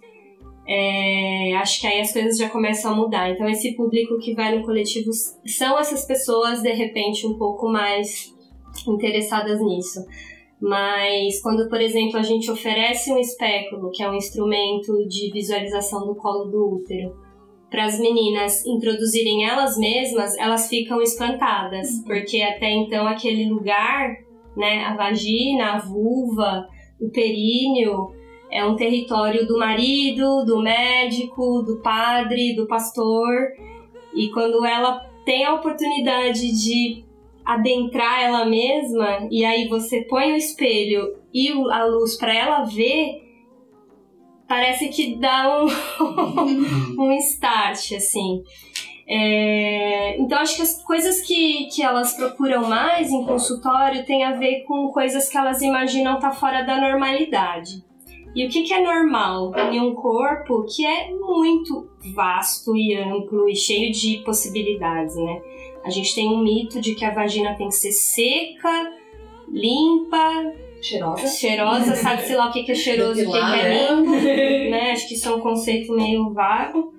É, 0.67 1.55
acho 1.57 1.79
que 1.79 1.85
aí 1.85 2.01
as 2.01 2.11
coisas 2.11 2.39
já 2.39 2.49
começam 2.49 2.91
a 2.91 2.95
mudar. 2.95 3.29
Então, 3.29 3.47
esse 3.47 3.75
público 3.75 4.17
que 4.17 4.33
vai 4.33 4.57
no 4.57 4.65
coletivo 4.65 5.11
são 5.45 5.77
essas 5.77 6.05
pessoas, 6.05 6.63
de 6.63 6.73
repente, 6.73 7.27
um 7.27 7.37
pouco 7.37 7.69
mais 7.69 8.34
interessadas 8.87 9.59
nisso. 9.59 10.05
Mas 10.61 11.41
quando, 11.41 11.69
por 11.69 11.81
exemplo, 11.81 12.17
a 12.17 12.23
gente 12.23 12.49
oferece 12.49 13.11
um 13.11 13.19
espéculo, 13.19 13.91
que 13.91 14.01
é 14.01 14.09
um 14.09 14.15
instrumento 14.15 15.05
de 15.07 15.31
visualização 15.31 16.07
do 16.07 16.15
colo 16.15 16.45
do 16.45 16.75
útero, 16.75 17.15
para 17.69 17.85
as 17.85 17.99
meninas 17.99 18.65
introduzirem 18.65 19.45
elas 19.45 19.77
mesmas, 19.77 20.37
elas 20.37 20.69
ficam 20.69 21.01
espantadas, 21.01 21.89
uhum. 21.89 22.03
porque 22.05 22.41
até 22.41 22.71
então 22.71 23.05
aquele 23.05 23.49
lugar, 23.49 24.15
né, 24.55 24.85
a 24.85 24.95
vagina, 24.95 25.73
a 25.73 25.79
vulva, 25.79 26.67
o 27.01 27.09
períneo, 27.09 28.13
é 28.49 28.63
um 28.63 28.75
território 28.75 29.45
do 29.45 29.57
marido, 29.57 30.45
do 30.45 30.61
médico, 30.61 31.61
do 31.63 31.81
padre, 31.81 32.55
do 32.55 32.65
pastor. 32.65 33.49
E 34.13 34.29
quando 34.29 34.65
ela 34.65 35.01
tem 35.25 35.43
a 35.43 35.55
oportunidade 35.55 36.51
de 36.53 37.03
adentrar 37.45 38.23
ela 38.23 38.45
mesma 38.45 39.27
e 39.29 39.45
aí 39.45 39.67
você 39.67 40.01
põe 40.01 40.33
o 40.33 40.37
espelho 40.37 41.15
e 41.33 41.49
a 41.51 41.85
luz 41.85 42.17
para 42.17 42.33
ela 42.33 42.63
ver, 42.63 43.21
parece 44.47 44.89
que 44.89 45.15
dá 45.17 45.63
um, 45.63 45.67
um 47.01 47.11
start, 47.13 47.91
assim. 47.93 48.43
É, 49.07 50.17
então, 50.19 50.39
acho 50.39 50.55
que 50.55 50.61
as 50.63 50.83
coisas 50.83 51.21
que, 51.21 51.67
que 51.67 51.83
elas 51.83 52.15
procuram 52.15 52.67
mais 52.67 53.11
em 53.11 53.23
consultório 53.23 54.03
tem 54.05 54.23
a 54.23 54.31
ver 54.31 54.63
com 54.63 54.89
coisas 54.89 55.29
que 55.29 55.37
elas 55.37 55.61
imaginam 55.61 56.15
estar 56.15 56.31
tá 56.31 56.35
fora 56.35 56.63
da 56.63 56.79
normalidade. 56.79 57.83
E 58.35 58.45
o 58.45 58.49
que, 58.49 58.63
que 58.63 58.73
é 58.73 58.81
normal 58.81 59.53
em 59.71 59.79
um 59.79 59.93
corpo 59.93 60.65
que 60.65 60.85
é 60.85 61.09
muito 61.11 61.89
vasto 62.13 62.75
e 62.75 62.93
amplo 62.95 63.47
e 63.47 63.55
cheio 63.55 63.91
de 63.93 64.17
possibilidades, 64.25 65.15
né? 65.15 65.41
A 65.85 65.89
gente 65.89 66.15
tem 66.15 66.27
um 66.27 66.43
mito 66.43 66.81
de 66.81 66.95
que 66.95 67.05
a 67.05 67.11
vagina 67.11 67.55
tem 67.55 67.67
que 67.67 67.75
ser 67.75 67.91
seca, 67.91 68.91
limpa, 69.47 70.51
cheirosa. 70.81 71.27
Cheirosa, 71.27 71.95
sabe-se 72.01 72.35
lá 72.35 72.49
o 72.49 72.51
que 72.51 72.71
é 72.71 72.75
cheiroso 72.75 73.21
e 73.21 73.25
o 73.25 73.31
que 73.31 73.37
é 73.37 73.41
né? 73.41 73.89
limpo. 73.89 74.11
né? 74.71 74.91
Acho 74.91 75.07
que 75.07 75.13
isso 75.13 75.29
é 75.29 75.35
um 75.35 75.39
conceito 75.39 75.93
meio 75.93 76.33
vago. 76.33 76.93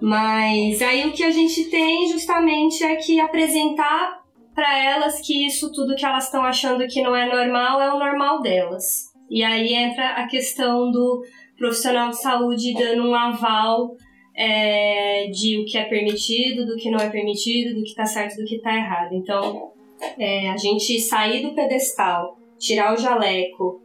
Mas 0.00 0.80
aí 0.80 1.08
o 1.08 1.12
que 1.12 1.24
a 1.24 1.30
gente 1.30 1.64
tem 1.64 2.08
justamente 2.08 2.84
é 2.84 2.94
que 2.96 3.18
apresentar 3.18 4.22
para 4.54 4.78
elas 4.78 5.20
que 5.20 5.46
isso 5.46 5.72
tudo 5.72 5.96
que 5.96 6.04
elas 6.04 6.26
estão 6.26 6.44
achando 6.44 6.86
que 6.86 7.02
não 7.02 7.16
é 7.16 7.26
normal 7.26 7.80
é 7.80 7.92
o 7.92 7.98
normal 7.98 8.40
delas. 8.40 9.12
E 9.28 9.42
aí 9.42 9.74
entra 9.74 10.10
a 10.10 10.28
questão 10.28 10.90
do 10.90 11.24
profissional 11.56 12.10
de 12.10 12.20
saúde 12.20 12.74
dando 12.74 13.08
um 13.08 13.14
aval 13.14 13.96
é, 14.36 15.28
de 15.28 15.60
o 15.60 15.64
que 15.64 15.78
é 15.78 15.84
permitido, 15.84 16.66
do 16.66 16.76
que 16.76 16.90
não 16.90 16.98
é 16.98 17.08
permitido, 17.08 17.74
do 17.74 17.82
que 17.82 17.90
está 17.90 18.04
certo, 18.04 18.36
do 18.36 18.44
que 18.44 18.56
está 18.56 18.74
errado. 18.74 19.14
Então, 19.14 19.72
é, 20.18 20.50
a 20.50 20.56
gente 20.56 21.00
sair 21.00 21.42
do 21.42 21.54
pedestal, 21.54 22.36
tirar 22.58 22.92
o 22.92 22.96
jaleco 22.96 23.80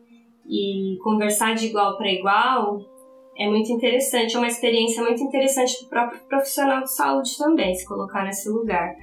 e 0.48 0.98
conversar 1.04 1.54
de 1.54 1.68
igual 1.68 1.98
para 1.98 2.12
igual 2.12 2.80
é 3.38 3.48
muito 3.48 3.72
interessante, 3.72 4.36
é 4.36 4.38
uma 4.38 4.48
experiência 4.48 5.02
muito 5.02 5.24
interessante 5.24 5.74
para 5.86 5.86
o 5.86 6.10
próprio 6.10 6.28
profissional 6.28 6.84
de 6.84 6.94
saúde 6.94 7.38
também, 7.38 7.74
se 7.74 7.88
colocar 7.88 8.26
nesse 8.26 8.50
lugar. 8.50 8.94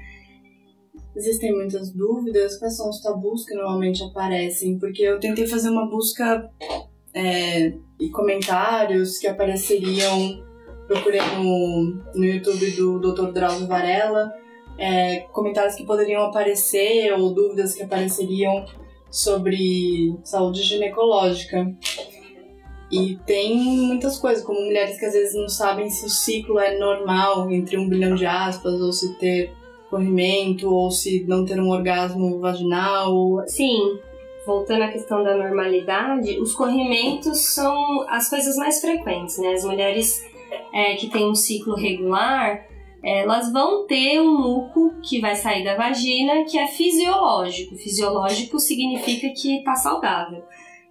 Existem 1.15 1.55
muitas 1.55 1.91
dúvidas, 1.91 2.59
quais 2.59 2.77
são 2.77 2.91
os 2.91 3.01
tabus 3.01 3.47
que 3.47 3.55
normalmente 3.55 4.03
aparecem? 4.03 4.79
Porque 4.79 5.03
eu 5.03 5.19
tentei 5.19 5.47
fazer 5.47 5.71
uma 5.71 5.89
busca 5.89 6.51
é, 7.15 7.73
e 7.99 8.11
comentários 8.11 9.17
que 9.17 9.27
apareceriam 9.27 10.46
procurei 10.87 11.21
no, 11.21 12.03
no 12.15 12.25
YouTube 12.25 12.71
do 12.73 12.99
Dr. 13.01 13.33
Drauzio 13.33 13.67
Varela 13.67 14.33
é, 14.79 15.21
comentários 15.33 15.75
que 15.75 15.85
poderiam 15.85 16.25
aparecer 16.25 17.13
ou 17.13 17.33
dúvidas 17.33 17.75
que 17.75 17.83
apareceriam 17.83 18.65
sobre 19.11 20.15
saúde 20.25 20.63
ginecológica. 20.63 21.75
E 22.91 23.17
tem 23.27 23.57
muitas 23.57 24.19
coisas, 24.19 24.45
como 24.45 24.61
mulheres 24.61 24.99
que 24.99 25.07
às 25.07 25.13
vezes 25.13 25.35
não 25.35 25.49
sabem 25.49 25.91
se 25.91 26.07
o 26.07 26.09
ciclo 26.09 26.59
é 26.59 26.79
normal, 26.79 27.51
entre 27.51 27.77
um 27.77 27.89
bilhão 27.89 28.15
de 28.15 28.27
aspas, 28.27 28.81
ou 28.81 28.93
se 28.93 29.19
ter 29.19 29.51
corrimento, 29.91 30.73
ou 30.73 30.91
se 30.91 31.25
não 31.27 31.45
ter 31.45 31.59
um 31.59 31.71
orgasmo 31.71 32.39
vaginal. 32.39 33.43
Sim, 33.49 33.99
voltando 34.47 34.83
à 34.83 34.89
questão 34.89 35.25
da 35.25 35.37
normalidade, 35.37 36.39
os 36.39 36.55
corrimentos 36.55 37.55
são 37.55 38.05
as 38.09 38.29
coisas 38.29 38.55
mais 38.57 38.81
frequentes, 38.81 39.39
né? 39.39 39.55
As 39.55 39.65
mulheres 39.65 40.25
é, 40.77 40.95
que 40.95 41.09
tem 41.09 41.27
um 41.27 41.35
ciclo 41.35 41.75
regular, 41.75 42.67
elas 43.03 43.51
vão 43.51 43.87
ter 43.87 44.21
um 44.21 44.37
muco 44.37 45.01
que 45.01 45.21
vai 45.21 45.35
sair 45.35 45.65
da 45.65 45.75
vagina 45.75 46.45
que 46.45 46.59
é 46.59 46.67
fisiológico. 46.67 47.75
Fisiológico 47.77 48.59
significa 48.59 49.29
que 49.31 49.57
está 49.59 49.75
saudável. 49.75 50.43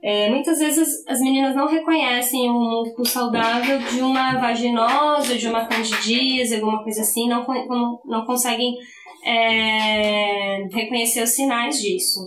É, 0.01 0.29
muitas 0.29 0.57
vezes 0.57 1.05
as 1.07 1.19
meninas 1.19 1.55
não 1.55 1.67
reconhecem 1.67 2.49
um 2.49 2.59
muco 2.59 3.05
saudável 3.05 3.77
de 3.79 4.01
uma 4.01 4.39
vaginose, 4.39 5.37
de 5.37 5.47
uma 5.47 5.65
candidíase, 5.65 6.55
alguma 6.55 6.81
coisa 6.83 7.01
assim, 7.01 7.27
não, 7.27 7.45
não, 7.45 8.01
não 8.05 8.25
conseguem 8.25 8.75
é, 9.23 10.67
reconhecer 10.71 11.21
os 11.21 11.31
sinais 11.31 11.79
disso. 11.79 12.19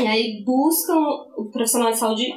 E 0.00 0.06
aí 0.06 0.42
buscam 0.44 0.98
o 1.36 1.44
profissional 1.50 1.90
de 1.90 1.98
saúde 1.98 2.34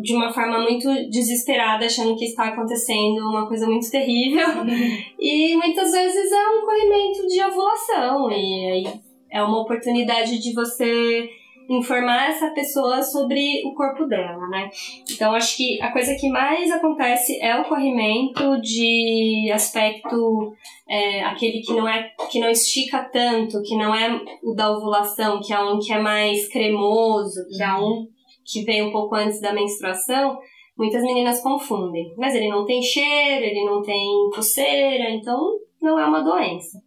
de 0.00 0.14
uma 0.14 0.32
forma 0.32 0.60
muito 0.60 0.88
desesperada, 1.10 1.86
achando 1.86 2.16
que 2.16 2.24
está 2.24 2.48
acontecendo 2.48 3.28
uma 3.28 3.46
coisa 3.46 3.66
muito 3.66 3.90
terrível. 3.90 4.46
E 5.20 5.56
muitas 5.56 5.90
vezes 5.92 6.30
é 6.30 6.48
um 6.48 6.64
corrimento 6.64 7.26
de 7.26 7.42
ovulação. 7.42 8.30
E 8.30 8.70
aí 8.70 9.00
é 9.30 9.42
uma 9.42 9.60
oportunidade 9.60 10.38
de 10.38 10.54
você 10.54 11.28
informar 11.68 12.30
essa 12.30 12.50
pessoa 12.50 13.02
sobre 13.02 13.62
o 13.66 13.74
corpo 13.74 14.06
dela, 14.06 14.48
né? 14.48 14.70
Então 15.10 15.34
acho 15.34 15.56
que 15.56 15.80
a 15.82 15.92
coisa 15.92 16.14
que 16.14 16.30
mais 16.30 16.70
acontece 16.70 17.38
é 17.42 17.60
o 17.60 17.64
corrimento 17.64 18.58
de 18.62 19.50
aspecto 19.52 20.54
é, 20.88 21.22
aquele 21.24 21.60
que 21.60 21.74
não 21.74 21.86
é 21.86 22.10
que 22.30 22.40
não 22.40 22.48
estica 22.48 23.04
tanto, 23.04 23.60
que 23.62 23.76
não 23.76 23.94
é 23.94 24.18
o 24.42 24.54
da 24.54 24.70
ovulação, 24.70 25.40
que 25.40 25.52
é 25.52 25.60
um 25.60 25.78
que 25.78 25.92
é 25.92 26.00
mais 26.00 26.48
cremoso, 26.48 27.46
que 27.54 27.62
é 27.62 27.74
um 27.74 28.06
que 28.50 28.62
vem 28.62 28.82
um 28.82 28.92
pouco 28.92 29.14
antes 29.14 29.40
da 29.40 29.52
menstruação, 29.52 30.38
muitas 30.76 31.02
meninas 31.02 31.42
confundem. 31.42 32.14
Mas 32.16 32.34
ele 32.34 32.48
não 32.48 32.64
tem 32.64 32.80
cheiro, 32.82 33.44
ele 33.44 33.64
não 33.64 33.82
tem 33.82 34.30
coceira, 34.34 35.10
então 35.10 35.38
não 35.80 35.98
é 35.98 36.06
uma 36.06 36.22
doença. 36.22 36.78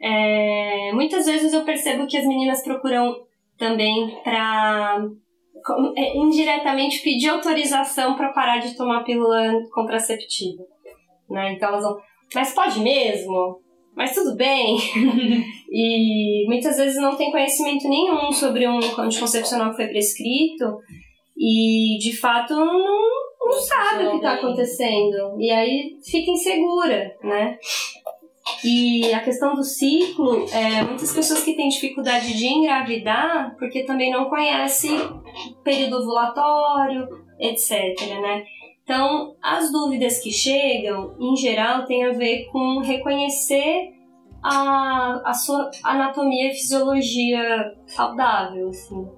É, 0.00 0.92
muitas 0.92 1.26
vezes 1.26 1.52
eu 1.52 1.64
percebo 1.64 2.06
que 2.06 2.16
as 2.16 2.26
meninas 2.26 2.62
procuram 2.62 3.14
também 3.58 4.18
para 4.22 5.06
é, 5.96 6.16
indiretamente 6.16 7.02
pedir 7.02 7.28
autorização 7.28 8.14
para 8.14 8.32
parar 8.32 8.58
de 8.58 8.76
tomar 8.76 9.04
pílula 9.04 9.52
contraceptiva. 9.72 10.62
Né? 11.28 11.52
Então 11.52 11.68
elas 11.70 11.82
vão, 11.82 11.96
mas 12.34 12.54
pode 12.54 12.80
mesmo? 12.80 13.65
Mas 13.96 14.14
tudo 14.14 14.36
bem. 14.36 14.76
e 15.72 16.44
muitas 16.46 16.76
vezes 16.76 17.00
não 17.00 17.16
tem 17.16 17.30
conhecimento 17.30 17.88
nenhum 17.88 18.30
sobre 18.30 18.68
um 18.68 18.78
anticoncepcional 18.98 19.70
que 19.70 19.76
foi 19.76 19.86
prescrito 19.86 20.78
e 21.36 21.98
de 21.98 22.16
fato 22.16 22.54
não, 22.54 22.84
não 23.40 23.52
sabe 23.52 24.06
o 24.06 24.10
que 24.10 24.16
está 24.16 24.34
acontecendo. 24.34 25.40
E 25.40 25.50
aí 25.50 25.96
fica 26.04 26.30
insegura, 26.30 27.16
né? 27.24 27.58
E 28.62 29.12
a 29.12 29.20
questão 29.20 29.54
do 29.54 29.64
ciclo, 29.64 30.46
é, 30.52 30.82
muitas 30.82 31.12
pessoas 31.12 31.42
que 31.42 31.54
têm 31.54 31.68
dificuldade 31.68 32.36
de 32.36 32.46
engravidar, 32.46 33.56
porque 33.58 33.84
também 33.84 34.10
não 34.10 34.26
conhecem 34.26 34.98
período 35.64 35.96
ovulatório, 35.96 37.08
etc, 37.40 37.70
né? 38.20 38.44
Então, 38.86 39.34
as 39.42 39.72
dúvidas 39.72 40.20
que 40.20 40.30
chegam, 40.30 41.16
em 41.18 41.34
geral, 41.34 41.84
têm 41.86 42.04
a 42.04 42.12
ver 42.12 42.44
com 42.52 42.78
reconhecer 42.78 43.92
a, 44.40 45.22
a 45.24 45.34
sua 45.34 45.72
anatomia 45.82 46.52
e 46.52 46.54
fisiologia 46.54 47.74
saudável, 47.84 48.68
assim. 48.68 49.08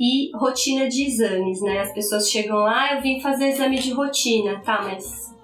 E 0.00 0.30
rotina 0.34 0.88
de 0.88 1.04
exames, 1.04 1.60
né? 1.60 1.80
As 1.80 1.92
pessoas 1.92 2.30
chegam 2.30 2.60
lá, 2.60 2.94
eu 2.94 3.02
vim 3.02 3.20
fazer 3.20 3.48
exame 3.48 3.78
de 3.78 3.92
rotina, 3.92 4.62
tá, 4.62 4.80
mas 4.82 5.36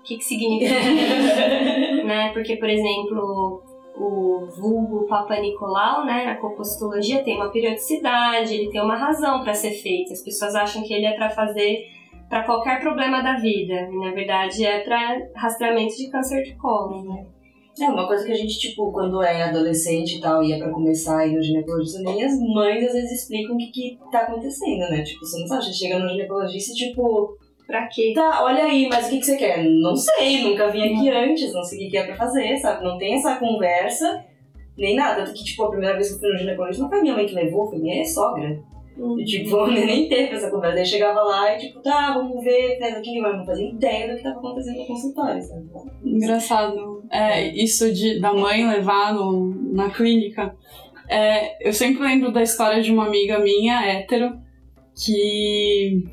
o 0.00 0.02
que, 0.02 0.18
que 0.18 0.24
significa 0.24 0.78
isso? 0.78 2.04
né? 2.04 2.30
Porque, 2.34 2.56
por 2.56 2.68
exemplo, 2.68 3.59
o 4.00 4.46
vulgo 4.46 5.06
Papa 5.06 5.38
Nicolau, 5.38 6.06
né, 6.06 6.26
a 6.26 6.36
compostologia 6.36 7.22
tem 7.22 7.36
uma 7.36 7.50
periodicidade, 7.50 8.54
ele 8.54 8.70
tem 8.70 8.80
uma 8.80 8.96
razão 8.96 9.42
para 9.42 9.52
ser 9.52 9.72
feito. 9.72 10.12
As 10.12 10.22
pessoas 10.22 10.54
acham 10.54 10.82
que 10.82 10.94
ele 10.94 11.06
é 11.06 11.12
para 11.12 11.30
fazer 11.30 11.84
para 12.28 12.44
qualquer 12.44 12.80
problema 12.80 13.20
da 13.22 13.36
vida, 13.36 13.88
e 13.90 13.98
na 13.98 14.12
verdade 14.12 14.64
é 14.64 14.80
para 14.84 15.18
rastreamento 15.34 15.96
de 15.96 16.08
câncer 16.10 16.44
de 16.44 16.54
colo, 16.56 17.02
né? 17.02 17.26
É, 17.80 17.88
uma 17.88 18.06
coisa 18.06 18.24
que 18.24 18.32
a 18.32 18.36
gente, 18.36 18.58
tipo, 18.58 18.92
quando 18.92 19.22
é 19.22 19.42
adolescente 19.42 20.18
e 20.18 20.20
tal, 20.20 20.42
ia 20.42 20.58
pra 20.58 20.70
começar 20.70 21.18
a 21.18 21.26
ir 21.26 21.34
no 21.34 21.42
ginecologista, 21.42 22.02
nem 22.02 22.22
as 22.22 22.38
mães 22.38 22.86
às 22.86 22.92
vezes 22.92 23.22
explicam 23.22 23.54
o 23.54 23.58
que 23.58 23.70
que 23.70 23.98
tá 24.12 24.20
acontecendo, 24.20 24.90
né? 24.90 25.02
Tipo, 25.02 25.24
você 25.24 25.40
não 25.40 25.46
sabe, 25.46 25.74
chega 25.74 25.98
no 25.98 26.08
ginecologista 26.08 26.72
e, 26.72 26.76
tipo, 26.76 27.36
Pra 27.70 27.86
quê? 27.86 28.12
tá, 28.14 28.42
olha 28.42 28.64
aí, 28.64 28.88
mas 28.88 29.06
o 29.06 29.10
que 29.10 29.18
que 29.20 29.26
você 29.26 29.36
quer? 29.36 29.64
Não 29.64 29.94
sei, 29.94 30.42
nunca 30.42 30.68
vim 30.68 30.82
aqui 30.82 31.08
antes, 31.08 31.52
não 31.52 31.62
sei 31.62 31.78
o 31.78 31.82
que 31.82 31.90
que 31.90 31.96
é 31.96 32.04
pra 32.04 32.16
fazer, 32.16 32.56
sabe? 32.56 32.84
Não 32.84 32.98
tem 32.98 33.14
essa 33.14 33.36
conversa, 33.36 34.24
nem 34.76 34.96
nada. 34.96 35.24
Tanto 35.24 35.34
que, 35.34 35.44
tipo, 35.44 35.62
a 35.62 35.70
primeira 35.70 35.94
vez 35.94 36.08
que 36.08 36.14
eu 36.14 36.18
fui 36.18 36.32
no 36.32 36.38
ginecologista 36.38 36.82
não 36.82 36.90
foi 36.90 37.00
minha 37.00 37.14
mãe 37.14 37.26
que 37.26 37.34
levou, 37.34 37.70
foi 37.70 37.78
minha 37.78 38.04
sogra. 38.04 38.60
E, 39.18 39.24
tipo, 39.24 39.66
nem 39.70 40.08
teve 40.08 40.34
essa 40.34 40.50
conversa. 40.50 40.78
Aí 40.78 40.86
chegava 40.86 41.22
lá 41.22 41.54
e, 41.54 41.58
tipo, 41.58 41.80
tá, 41.80 42.14
vamos 42.14 42.42
ver, 42.42 42.78
faz 42.78 42.96
aqui, 42.96 43.20
mas 43.20 43.36
não 43.36 43.46
fazia 43.46 43.70
ideia 43.70 44.10
do 44.10 44.16
que 44.16 44.22
tava 44.24 44.38
acontecendo 44.38 44.78
no 44.78 44.86
consultório, 44.86 45.42
sabe? 45.42 45.70
Engraçado. 46.04 47.04
É, 47.10 47.48
isso 47.48 47.92
de, 47.92 48.20
da 48.20 48.32
mãe 48.32 48.66
levar 48.66 49.14
no, 49.14 49.54
na 49.72 49.90
clínica. 49.90 50.54
É, 51.08 51.68
eu 51.68 51.72
sempre 51.72 52.02
lembro 52.02 52.30
da 52.30 52.42
história 52.42 52.82
de 52.82 52.92
uma 52.92 53.06
amiga 53.06 53.38
minha, 53.38 53.84
hétero, 53.84 54.38
que. 54.94 56.04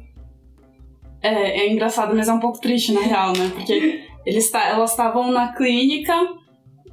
É, 1.27 1.59
é 1.59 1.71
engraçado, 1.71 2.15
mas 2.15 2.29
é 2.29 2.33
um 2.33 2.39
pouco 2.39 2.61
triste 2.61 2.93
na 2.93 3.01
real, 3.01 3.33
né? 3.33 3.51
Porque 3.53 4.03
eles 4.25 4.53
elas 4.53 4.91
estavam 4.91 5.29
na 5.29 5.53
clínica 5.53 6.13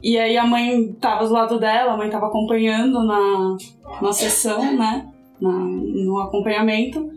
e 0.03 0.19
aí 0.19 0.37
a 0.37 0.45
mãe 0.45 0.93
tava 1.01 1.27
do 1.27 1.33
lado 1.33 1.59
dela, 1.59 1.93
a 1.93 1.97
mãe 1.97 2.11
tava 2.11 2.27
acompanhando 2.27 3.05
na, 3.05 3.57
na 4.03 4.13
sessão, 4.13 4.77
né? 4.77 5.09
Na, 5.41 5.53
no 5.53 6.19
acompanhamento. 6.19 7.13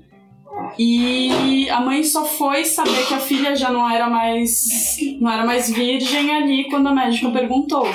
E 0.78 1.68
a 1.70 1.82
mãe 1.82 2.04
só 2.04 2.24
foi 2.24 2.64
saber 2.64 3.08
que 3.08 3.14
a 3.14 3.20
filha 3.20 3.56
já 3.56 3.72
não 3.72 3.90
era 3.90 4.10
mais 4.10 4.98
não 5.20 5.32
era 5.32 5.46
mais 5.46 5.72
virgem 5.72 6.36
ali 6.36 6.70
quando 6.70 6.88
a 6.88 6.94
médica 6.94 7.30
perguntou. 7.32 7.88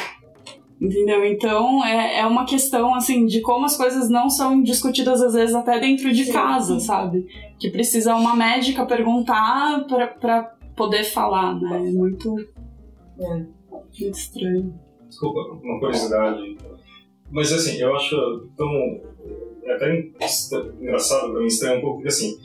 Entendeu? 0.82 1.24
Então 1.24 1.84
é, 1.84 2.18
é 2.18 2.26
uma 2.26 2.44
questão 2.44 2.92
assim 2.92 3.24
de 3.24 3.40
como 3.40 3.64
as 3.64 3.76
coisas 3.76 4.10
não 4.10 4.28
são 4.28 4.60
discutidas 4.64 5.22
às 5.22 5.32
vezes 5.32 5.54
até 5.54 5.78
dentro 5.78 6.12
de 6.12 6.32
casa, 6.32 6.80
sabe? 6.80 7.24
Que 7.56 7.70
precisa 7.70 8.16
uma 8.16 8.34
médica 8.34 8.84
perguntar 8.84 9.84
pra, 9.86 10.08
pra 10.08 10.42
poder 10.74 11.04
falar, 11.04 11.54
né? 11.60 11.76
É 11.76 11.92
muito, 11.92 12.34
É. 13.20 13.44
muito 13.70 14.18
estranho. 14.18 14.74
Desculpa, 15.08 15.40
uma 15.62 15.78
curiosidade. 15.78 16.56
Mas 17.30 17.52
assim, 17.52 17.76
eu 17.80 17.94
acho 17.94 18.16
tão. 18.56 18.68
É 19.64 19.74
até 19.76 20.10
engraçado 20.80 21.30
pra 21.30 21.40
mim, 21.40 21.46
estranho 21.46 21.78
um 21.78 21.80
pouco, 21.80 21.96
porque 21.98 22.08
assim, 22.08 22.36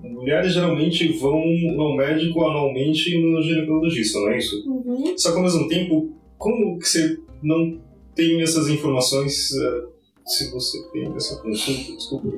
mulheres 0.00 0.52
geralmente 0.52 1.08
vão 1.18 1.42
ao 1.76 1.96
médico 1.96 2.44
anualmente 2.44 3.18
no 3.18 3.42
ginecologista, 3.42 4.20
não 4.20 4.30
é 4.30 4.38
isso? 4.38 4.70
Uhum. 4.70 5.18
Só 5.18 5.32
que 5.32 5.36
ao 5.38 5.42
mesmo 5.42 5.66
tempo, 5.66 6.12
como 6.38 6.78
que 6.78 6.86
você 6.86 7.18
não 7.42 7.78
tem 8.14 8.42
essas 8.42 8.68
informações 8.68 9.52
eh, 9.52 9.82
se 10.26 10.50
você 10.50 10.82
tem 10.92 11.12
essa 11.16 11.40
consulta? 11.42 11.92
Desculpa. 11.92 12.28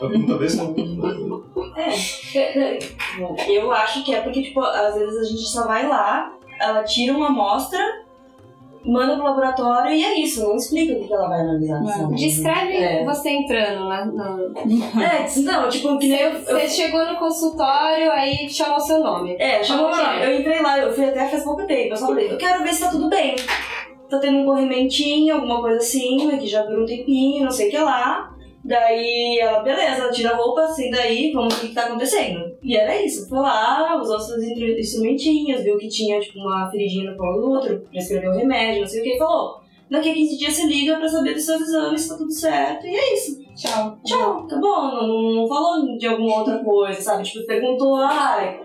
A 0.00 0.08
pergunta 0.08 0.36
besta 0.38 0.62
não. 0.64 1.44
É, 1.76 2.78
bom, 3.18 3.36
eu 3.48 3.70
acho 3.72 4.04
que 4.04 4.14
é 4.14 4.20
porque, 4.20 4.42
tipo, 4.42 4.60
às 4.60 4.94
vezes 4.94 5.16
a 5.18 5.24
gente 5.24 5.42
só 5.48 5.66
vai 5.66 5.88
lá, 5.88 6.32
ela 6.60 6.82
tira 6.84 7.12
uma 7.16 7.28
amostra, 7.28 7.80
manda 8.84 9.14
pro 9.16 9.24
laboratório 9.24 9.92
e 9.92 10.04
é 10.04 10.20
isso, 10.20 10.42
não 10.42 10.56
explica 10.56 10.92
o 10.94 11.06
que 11.06 11.12
ela 11.12 11.28
vai 11.28 11.40
analisar. 11.40 11.82
É. 11.82 11.86
sabe? 11.92 12.14
Descreve 12.14 12.76
É. 12.76 13.04
você 13.04 13.30
entrando 13.30 13.88
na, 13.88 14.04
na... 14.06 14.38
É, 15.02 15.40
não, 15.40 15.68
tipo, 15.68 15.98
que 15.98 16.08
nem 16.08 16.20
eu. 16.20 16.32
eu 16.32 16.44
Você 16.44 16.68
chegou 16.68 17.04
no 17.06 17.18
consultório, 17.18 18.10
aí 18.12 18.48
chamou 18.48 18.80
seu 18.80 19.00
nome. 19.00 19.36
é, 19.38 19.62
chamou 19.64 19.90
que 19.90 19.96
lá, 20.00 20.20
é? 20.20 20.26
eu 20.34 20.40
entrei 20.40 20.60
lá, 20.62 20.78
eu 20.78 20.92
fui 20.92 21.04
até 21.04 21.28
faz 21.28 21.42
pouco 21.42 21.66
tempo, 21.66 21.94
eu 21.94 21.96
só 21.96 22.06
falei, 22.08 22.30
eu 22.32 22.38
quero 22.38 22.62
ver 22.62 22.72
se 22.72 22.80
tá 22.80 22.90
tudo 22.90 23.08
bem. 23.08 23.36
Tá 24.14 24.20
tendo 24.20 24.38
um 24.38 24.44
corrimentinho, 24.44 25.34
alguma 25.34 25.60
coisa 25.60 25.78
assim, 25.78 26.26
né, 26.26 26.36
que 26.38 26.46
já 26.46 26.62
dura 26.62 26.82
um 26.82 26.86
tempinho, 26.86 27.44
não 27.44 27.50
sei 27.50 27.68
o 27.68 27.70
que 27.70 27.78
lá. 27.78 28.30
Daí 28.64 29.38
ela, 29.40 29.60
beleza, 29.62 30.02
ela 30.02 30.10
tira 30.12 30.30
a 30.30 30.36
roupa, 30.36 30.62
assim, 30.62 30.90
daí, 30.90 31.32
vamos 31.32 31.54
ver 31.54 31.66
o 31.66 31.68
que, 31.68 31.74
tá 31.74 31.82
acontecendo. 31.84 32.40
E 32.62 32.74
era 32.76 33.02
isso, 33.04 33.28
foi 33.28 33.38
lá, 33.40 33.98
usou 34.00 34.18
seus 34.18 34.42
instru- 34.42 34.78
instrumentinhos, 34.78 35.62
viu 35.62 35.76
que 35.76 35.88
tinha, 35.88 36.18
tipo, 36.20 36.38
uma 36.38 36.70
feridinha 36.70 37.10
no 37.10 37.16
colo 37.16 37.40
do 37.42 37.50
outro, 37.50 37.82
prescreveu 37.90 38.30
o 38.30 38.36
remédio, 38.36 38.80
não 38.80 38.88
sei 38.88 39.00
o 39.00 39.04
que, 39.04 39.14
e 39.14 39.18
falou, 39.18 39.56
daqui 39.90 40.10
a 40.10 40.14
15 40.14 40.38
dias 40.38 40.54
você 40.54 40.66
liga 40.66 40.96
pra 40.96 41.08
saber 41.08 41.34
dos 41.34 41.44
seus 41.44 41.60
exames, 41.60 42.00
se 42.02 42.08
tá 42.08 42.16
tudo 42.16 42.32
certo, 42.32 42.86
e 42.86 42.96
é 42.96 43.14
isso. 43.14 43.44
Tchau. 43.54 43.98
Tchau, 44.02 44.46
tá 44.46 44.56
bom, 44.56 44.92
não, 44.92 45.32
não 45.34 45.46
falou 45.48 45.98
de 45.98 46.06
alguma 46.06 46.38
outra 46.38 46.58
coisa, 46.64 47.00
sabe? 47.02 47.22
Tipo, 47.24 47.46
perguntou, 47.46 47.96
ai, 47.96 48.60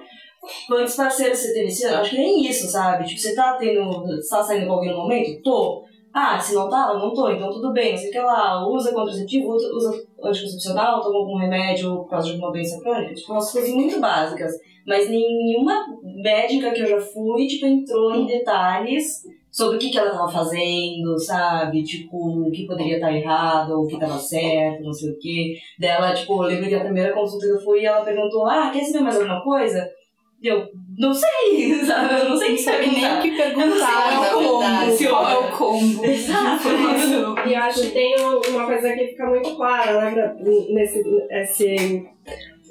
quantos 0.67 0.95
parceiros 0.95 1.39
você 1.39 1.54
teve 1.54 1.67
esse 1.67 1.86
ano? 1.86 1.97
Acho 1.97 2.12
que 2.12 2.17
nem 2.17 2.45
isso, 2.47 2.67
sabe? 2.67 3.06
Tipo, 3.06 3.19
você 3.19 3.36
tá 3.36 3.54
tendo, 3.54 4.06
você 4.06 4.30
tá 4.30 4.43
saindo 4.43 4.67
com 4.67 4.73
alguém 4.73 4.91
no 4.91 4.97
momento? 4.97 5.41
Tô. 5.41 5.84
Ah, 6.13 6.39
se 6.39 6.56
não 6.56 6.67
tava, 6.69 6.97
não 6.97 7.13
tô, 7.13 7.30
então 7.30 7.52
tudo 7.52 7.71
bem, 7.71 7.91
não 7.91 7.97
sei 7.97 8.10
o 8.10 8.12
que 8.12 8.19
lá, 8.19 8.67
usa 8.67 8.91
contraceptivo, 8.91 9.49
usa, 9.49 9.91
anticoncepcional, 10.23 11.04
toma 11.04 11.19
algum 11.19 11.38
remédio 11.38 11.97
por 11.97 12.10
causa 12.10 12.25
de 12.25 12.34
alguma 12.34 12.52
doença 12.52 12.82
crônica, 12.82 13.13
tipo, 13.13 13.32
umas 13.32 13.52
coisas 13.52 13.69
muito 13.69 13.99
básicas. 13.99 14.52
Mas 14.88 15.08
nenhuma 15.08 15.86
médica 16.02 16.71
que 16.71 16.82
eu 16.82 16.88
já 16.88 16.99
fui, 16.99 17.45
tipo, 17.45 17.67
entrou 17.67 18.15
em 18.15 18.25
detalhes 18.25 19.21
sobre 19.52 19.78
o 19.78 19.80
que, 19.80 19.89
que 19.89 19.97
ela 19.99 20.12
tava 20.12 20.32
fazendo, 20.32 21.17
sabe? 21.19 21.84
Tipo, 21.84 22.47
o 22.47 22.52
que 22.52 22.65
poderia 22.65 22.95
estar 22.95 23.13
errado, 23.13 23.80
o 23.80 23.86
que 23.86 23.99
tava 23.99 24.17
certo, 24.17 24.84
não 24.84 24.93
sei 24.93 25.12
o 25.12 25.19
quê. 25.19 25.56
Dela, 25.78 26.13
tipo, 26.13 26.43
eu 26.43 26.47
lembro 26.47 26.67
que 26.67 26.75
a 26.75 26.84
primeira 26.84 27.13
consulta 27.13 27.45
que 27.45 27.54
eu 27.54 27.62
fui, 27.62 27.86
ela 27.86 28.04
perguntou, 28.04 28.47
ah, 28.47 28.71
quer 28.73 28.84
saber 28.84 29.04
mais 29.04 29.15
alguma 29.15 29.43
coisa? 29.43 29.88
Eu, 30.41 30.67
não 30.97 31.13
sei, 31.13 31.73
sabe? 31.86 32.13
Eu 32.21 32.30
não 32.30 32.38
sei 32.38 32.54
o 32.54 32.56
que 32.56 32.62
Sabe 32.63 32.88
nem 32.88 33.06
o 33.17 33.21
que 33.21 33.32
perguntar, 33.36 34.13
Eu 34.13 34.39
é 34.39 34.43
não 34.43 34.60
sei, 34.91 35.08
verdade. 35.08 35.08
Qual 35.08 35.30
é 35.30 35.38
o 35.38 35.52
combo? 35.58 36.06
Exato. 36.06 36.67
E 37.47 37.54
eu 37.54 37.60
acho 37.62 37.82
que 37.84 37.89
tem 37.91 38.15
um- 38.19 38.41
uma 38.56 38.65
coisa 38.65 38.93
que 38.93 39.08
fica 39.08 39.25
muito 39.25 39.56
clara, 39.56 40.12
né, 40.12 40.36
nesse 40.69 41.02
esse, 41.32 42.06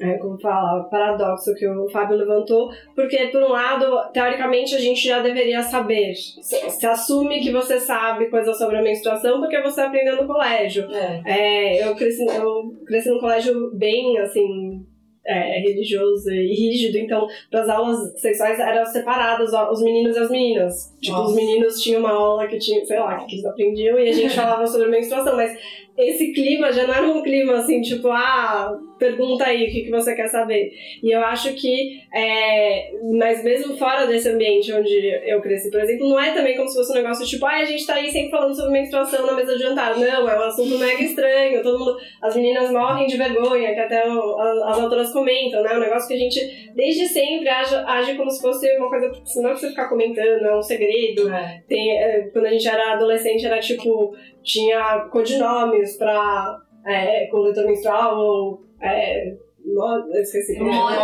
é, 0.01 0.13
como 0.19 0.39
fala, 0.39 0.85
paradoxo 0.85 1.55
que 1.55 1.67
o 1.67 1.89
Fábio 1.89 2.17
levantou, 2.19 2.71
porque 2.95 3.17
por 3.29 3.43
um 3.43 3.49
lado, 3.49 3.87
teoricamente 4.13 4.75
a 4.75 4.79
gente 4.79 5.07
já 5.09 5.21
deveria 5.21 5.63
saber, 5.63 6.15
se, 6.15 6.71
se 6.71 6.87
assume 6.87 7.41
que 7.41 7.51
você 7.51 7.81
sabe 7.81 8.27
coisas 8.31 8.57
sobre 8.59 8.77
a 8.77 8.83
menstruação 8.83 9.41
porque 9.41 9.61
você 9.63 9.81
aprendeu 9.81 10.17
no 10.17 10.27
colégio. 10.27 10.87
É. 10.93 11.23
É, 11.27 11.89
eu, 11.89 11.97
cresci, 11.97 12.25
eu 12.27 12.71
cresci 12.87 13.09
num 13.09 13.19
colégio 13.21 13.71
bem, 13.75 14.19
assim, 14.19 14.85
é, 15.27 15.61
religioso 15.61 16.31
e 16.31 16.55
rígido, 16.55 16.99
então, 16.99 17.27
para 17.51 17.63
as 17.63 17.69
aulas 17.69 18.21
sexuais 18.21 18.59
eram 18.59 18.85
separadas 18.87 19.53
os 19.71 19.83
meninos 19.83 20.17
e 20.17 20.21
as 20.21 20.31
meninas. 20.31 20.97
Tipo, 21.01 21.19
Nossa. 21.19 21.31
os 21.31 21.37
meninos 21.37 21.83
tinham 21.83 22.01
uma 22.01 22.13
aula 22.13 22.47
que 22.47 22.59
tinha, 22.59 22.85
sei 22.85 22.99
lá, 22.99 23.25
que 23.25 23.35
eles 23.35 23.45
aprendiam 23.45 23.99
e 23.99 24.09
a 24.09 24.13
gente 24.13 24.35
falava 24.37 24.67
sobre 24.67 24.89
menstruação, 24.89 25.37
mas 25.37 25.59
esse 25.99 26.33
clima 26.33 26.73
já 26.73 26.87
não 26.87 26.95
era 26.95 27.07
um 27.09 27.23
clima 27.23 27.55
assim, 27.55 27.81
tipo, 27.81 28.09
ah, 28.09 28.73
pergunta 28.99 29.45
aí 29.45 29.65
o 29.65 29.71
que, 29.71 29.83
que 29.83 29.91
você 29.91 30.15
quer 30.15 30.29
saber. 30.29 30.71
E 31.03 31.11
eu 31.11 31.21
acho 31.21 31.53
que, 31.55 32.01
é, 32.15 32.91
mas 33.19 33.43
mesmo 33.45 33.77
fora 33.77 34.07
desse 34.07 34.29
ambiente 34.29 34.73
onde 34.73 34.93
eu 35.27 35.41
cresci, 35.41 35.71
por 35.71 35.81
exemplo, 35.81 36.09
não 36.09 36.19
é 36.21 36.33
também 36.33 36.57
como 36.57 36.69
se 36.69 36.77
fosse 36.77 36.93
um 36.93 36.97
negócio 37.03 37.27
tipo, 37.27 37.45
ah, 37.47 37.57
a 37.57 37.65
gente 37.65 37.87
tá 37.87 37.95
aí 37.95 38.11
sempre 38.11 38.31
falando 38.31 38.55
sobre 38.55 38.73
menstruação 38.73 39.27
na 39.27 39.35
mesa 39.35 39.57
de 39.57 39.63
jantar. 39.63 39.97
Não, 39.99 40.29
é 40.29 40.39
um 40.39 40.43
assunto 40.43 40.79
mega 40.79 41.03
estranho, 41.03 41.63
todo 41.63 41.79
mundo, 41.79 41.97
as 42.23 42.35
meninas 42.37 42.71
morrem 42.71 43.07
de 43.07 43.17
vergonha, 43.17 43.75
que 43.75 43.81
até 43.81 44.09
o- 44.09 44.39
a- 44.39 44.71
as 44.71 44.79
autoras 44.79 45.13
comentam, 45.13 45.63
né? 45.63 45.75
Um 45.77 45.81
negócio 45.81 46.09
que 46.09 46.15
a 46.15 46.19
gente, 46.19 46.71
desde 46.75 47.07
sempre, 47.09 47.49
age, 47.49 47.75
age 47.75 48.15
como 48.17 48.31
se 48.31 48.41
fosse 48.41 48.69
uma 48.77 48.89
coisa, 48.89 49.11
não 49.37 49.51
é 49.51 49.55
você 49.55 49.69
ficar 49.69 49.89
comentando, 49.89 50.45
é 50.45 50.57
um 50.57 50.63
segredo. 50.63 51.29
É. 51.33 51.63
Tem, 51.69 51.93
é, 51.93 52.21
quando 52.33 52.47
a 52.47 52.51
gente 52.51 52.67
era 52.69 52.93
adolescente, 52.95 53.45
era 53.47 53.59
tipo, 53.61 54.15
tinha 54.43 55.07
codinomes 55.11 55.88
pra 55.97 56.59
é, 56.87 57.27
coletor 57.27 57.65
menstrual 57.67 58.19
ou 58.19 58.63
é, 58.83 59.29
eu 59.67 60.23
esqueci. 60.23 60.59
Mods. 60.59 60.99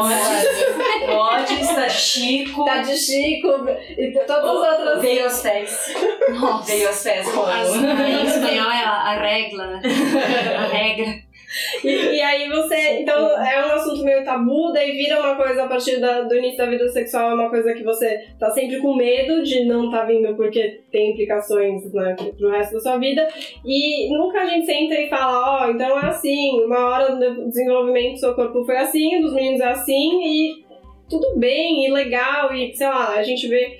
Mods, 1.06 1.74
tá 1.74 1.88
Chico. 1.88 2.64
Tá 2.64 2.78
de 2.78 2.96
Chico 2.96 3.48
e 3.98 4.12
todas 4.26 4.44
as 4.44 4.78
outras. 4.78 5.02
Veio 5.02 5.24
aos 5.24 5.40
pés. 5.40 5.94
Nossa. 6.40 6.66
Veio 6.72 6.88
aos 6.88 7.02
pés. 7.02 7.30
Como- 7.30 7.46
Em 7.50 8.24
espanhol 8.26 8.70
é 8.70 8.84
a, 8.84 8.90
a 8.90 9.18
regla. 9.20 9.80
A 10.58 10.66
regra. 10.66 11.24
E, 11.84 11.88
e 11.88 12.20
aí 12.22 12.48
você. 12.48 13.00
Então 13.00 13.30
é 13.42 13.66
um 13.66 13.72
assunto 13.72 14.02
meio 14.04 14.24
tabu, 14.24 14.72
daí 14.72 14.92
vira 14.92 15.20
uma 15.20 15.36
coisa 15.36 15.64
a 15.64 15.68
partir 15.68 15.98
da- 16.00 16.22
do 16.22 16.36
início 16.36 16.58
da 16.58 16.66
vida 16.66 16.88
sexual, 16.88 17.30
é 17.30 17.34
uma 17.34 17.50
coisa 17.50 17.72
que 17.74 17.82
você 17.82 18.26
tá 18.38 18.50
sempre 18.50 18.78
com 18.80 18.94
medo 18.96 19.42
de 19.42 19.64
não 19.64 19.90
tá 19.90 20.04
vindo 20.04 20.34
porque 20.36 20.80
tem 20.90 21.12
implicações 21.12 21.92
né, 21.92 22.16
pro 22.38 22.50
resto 22.50 22.74
da 22.74 22.80
sua 22.80 22.98
vida. 22.98 23.26
E 23.64 24.08
nunca 24.16 24.40
a 24.40 24.46
gente 24.46 24.66
senta 24.66 24.94
e 24.94 25.08
fala, 25.08 25.66
ó, 25.66 25.70
então 25.70 25.98
é 25.98 26.06
assim, 26.06 26.64
uma 26.64 26.86
hora 26.90 27.14
do 27.16 27.48
desenvolvimento 27.48 28.12
do 28.14 28.18
seu 28.20 28.34
corpo 28.34 28.64
foi 28.64 28.76
assim, 28.76 29.20
dos 29.20 29.32
meninos 29.32 29.60
é 29.60 29.68
assim, 29.68 30.20
e 30.22 30.63
tudo 31.08 31.36
bem, 31.38 31.86
e 31.86 31.90
legal, 31.90 32.54
e 32.54 32.74
sei 32.74 32.86
lá, 32.86 33.14
a 33.14 33.22
gente 33.22 33.48
vê. 33.48 33.78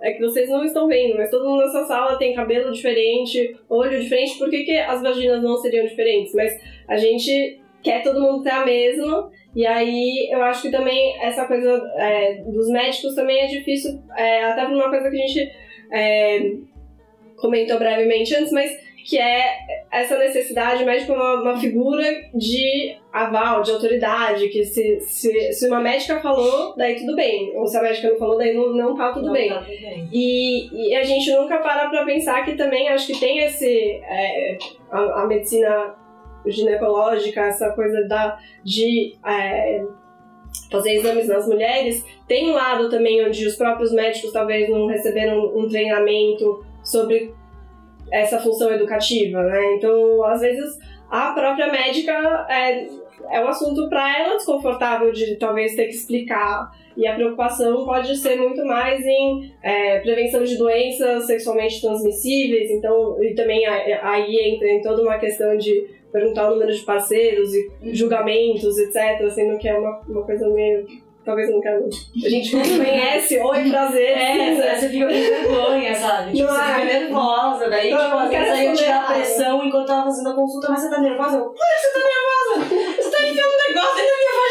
É 0.00 0.12
que 0.12 0.20
vocês 0.20 0.48
não 0.48 0.64
estão 0.64 0.88
vendo, 0.88 1.16
mas 1.16 1.30
todo 1.30 1.48
mundo 1.48 1.62
nessa 1.62 1.84
sala 1.84 2.18
tem 2.18 2.34
cabelo 2.34 2.72
diferente, 2.72 3.56
olho 3.68 4.00
diferente, 4.00 4.36
por 4.36 4.50
que, 4.50 4.64
que 4.64 4.76
as 4.76 5.00
vaginas 5.00 5.40
não 5.40 5.56
seriam 5.56 5.86
diferentes? 5.86 6.34
Mas 6.34 6.60
a 6.88 6.96
gente 6.96 7.60
quer 7.80 8.02
todo 8.02 8.20
mundo 8.20 8.42
ter 8.42 8.50
a 8.50 8.64
mesma, 8.64 9.30
e 9.54 9.64
aí 9.64 10.28
eu 10.32 10.42
acho 10.42 10.62
que 10.62 10.70
também 10.70 11.16
essa 11.22 11.46
coisa 11.46 11.80
é, 11.96 12.42
dos 12.42 12.68
médicos 12.70 13.14
também 13.14 13.38
é 13.40 13.46
difícil, 13.46 14.02
é, 14.16 14.46
até 14.46 14.64
por 14.64 14.74
uma 14.74 14.90
coisa 14.90 15.08
que 15.08 15.16
a 15.16 15.26
gente 15.26 15.52
é, 15.92 16.52
comentou 17.36 17.78
brevemente 17.78 18.34
antes, 18.34 18.50
mas 18.50 18.76
que 19.04 19.18
é 19.18 19.44
essa 19.90 20.16
necessidade, 20.18 20.82
o 20.82 20.86
médico 20.86 21.12
é 21.12 21.14
uma, 21.16 21.42
uma 21.42 21.56
figura 21.58 22.04
de 22.34 22.96
aval, 23.12 23.62
de 23.62 23.70
autoridade, 23.70 24.48
que 24.48 24.64
se, 24.64 25.00
se, 25.00 25.52
se 25.52 25.68
uma 25.68 25.80
médica 25.80 26.20
falou, 26.20 26.74
daí 26.76 26.96
tudo 26.96 27.14
bem, 27.16 27.52
ou 27.56 27.66
se 27.66 27.76
a 27.76 27.82
médica 27.82 28.08
não 28.10 28.16
falou, 28.16 28.38
daí 28.38 28.54
não, 28.54 28.72
não 28.72 28.96
tá 28.96 29.12
tudo 29.12 29.26
Não, 29.26 29.32
bem. 29.32 29.48
tá 29.48 29.58
tudo 29.58 29.68
bem. 29.68 30.08
E, 30.12 30.88
e 30.90 30.94
a 30.94 31.02
gente 31.02 31.30
nunca 31.32 31.58
para 31.58 31.88
pra 31.88 32.04
pensar 32.04 32.44
que 32.44 32.54
também 32.54 32.88
acho 32.88 33.06
que 33.06 33.18
tem 33.18 33.40
esse. 33.40 34.00
é, 34.04 34.58
a, 34.90 35.22
a 35.22 35.26
medicina 35.26 35.94
ginecológica, 36.46 37.42
essa 37.42 37.70
coisa 37.70 38.06
da, 38.08 38.38
de 38.64 39.14
é, 39.26 39.84
fazer 40.70 40.94
exames 40.94 41.28
nas 41.28 41.46
mulheres, 41.46 42.04
tem 42.26 42.50
um 42.50 42.54
lado 42.54 42.88
também 42.90 43.24
onde 43.24 43.46
os 43.46 43.56
próprios 43.56 43.92
médicos 43.92 44.32
talvez 44.32 44.68
não 44.68 44.86
receberam 44.86 45.56
um 45.56 45.68
treinamento 45.68 46.64
sobre 46.82 47.32
essa 48.12 48.38
função 48.38 48.70
educativa, 48.72 49.42
né? 49.42 49.74
Então, 49.74 50.22
às 50.24 50.40
vezes, 50.42 50.78
a 51.10 51.32
própria 51.32 51.72
médica 51.72 52.12
é, 52.48 52.86
é 53.30 53.44
um 53.44 53.48
assunto 53.48 53.88
para 53.88 54.18
ela 54.18 54.36
desconfortável 54.36 55.10
de 55.10 55.36
talvez 55.36 55.74
ter 55.74 55.86
que 55.86 55.94
explicar. 55.94 56.70
E 56.94 57.06
a 57.06 57.14
preocupação 57.14 57.86
pode 57.86 58.14
ser 58.16 58.36
muito 58.36 58.62
mais 58.66 59.00
em 59.04 59.54
é, 59.62 59.98
prevenção 60.00 60.44
de 60.44 60.58
doenças 60.58 61.26
sexualmente 61.26 61.80
transmissíveis, 61.80 62.70
então, 62.70 63.16
e 63.22 63.34
também 63.34 63.66
aí 63.66 64.54
entra 64.54 64.68
em 64.68 64.82
toda 64.82 65.00
uma 65.02 65.18
questão 65.18 65.56
de 65.56 65.86
perguntar 66.12 66.48
o 66.48 66.50
número 66.50 66.70
de 66.70 66.82
parceiros 66.82 67.54
e 67.54 67.94
julgamentos, 67.94 68.76
etc., 68.76 69.26
sendo 69.30 69.58
que 69.58 69.66
é 69.66 69.78
uma, 69.78 70.00
uma 70.06 70.22
coisa 70.22 70.46
meio. 70.50 70.86
Talvez 71.24 71.48
eu 71.48 71.54
não 71.54 71.62
quero. 71.62 71.88
A 72.24 72.28
gente 72.28 72.56
não 72.56 72.62
conhece, 72.62 73.38
oi, 73.38 73.70
prazer. 73.70 74.10
É, 74.10 74.76
você 74.76 74.88
fica 74.88 75.06
com 75.06 75.12
vergonha, 75.12 75.94
sabe? 75.94 76.32
Tipo, 76.32 76.48
Não 76.48 76.54
você 76.56 76.60
é? 76.62 76.74
fica 76.74 76.84
nervosa. 76.84 77.70
Daí, 77.70 77.90
Não, 77.90 78.04
tipo, 78.04 78.16
às 78.16 78.28
vezes 78.30 78.50
aí 78.52 78.66
eu 78.66 78.74
tirar 78.74 78.96
a 78.96 78.98
responder 79.00 79.14
pressão 79.22 79.64
enquanto 79.64 79.82
eu 79.82 79.86
tava 79.86 80.04
fazendo 80.04 80.30
a 80.30 80.34
consulta, 80.34 80.68
mas 80.70 80.80
você 80.80 80.90
tá 80.90 81.00
nervosa? 81.00 81.36
Eu, 81.36 81.44
claro 81.44 81.54
que 81.54 81.86
você 81.86 81.92
tá 81.92 82.00
nervosa! 82.08 82.92
Você 83.02 83.10
tá 83.10 83.22
enfiando 83.28 83.52
um 83.52 83.68
negócio 83.68 84.02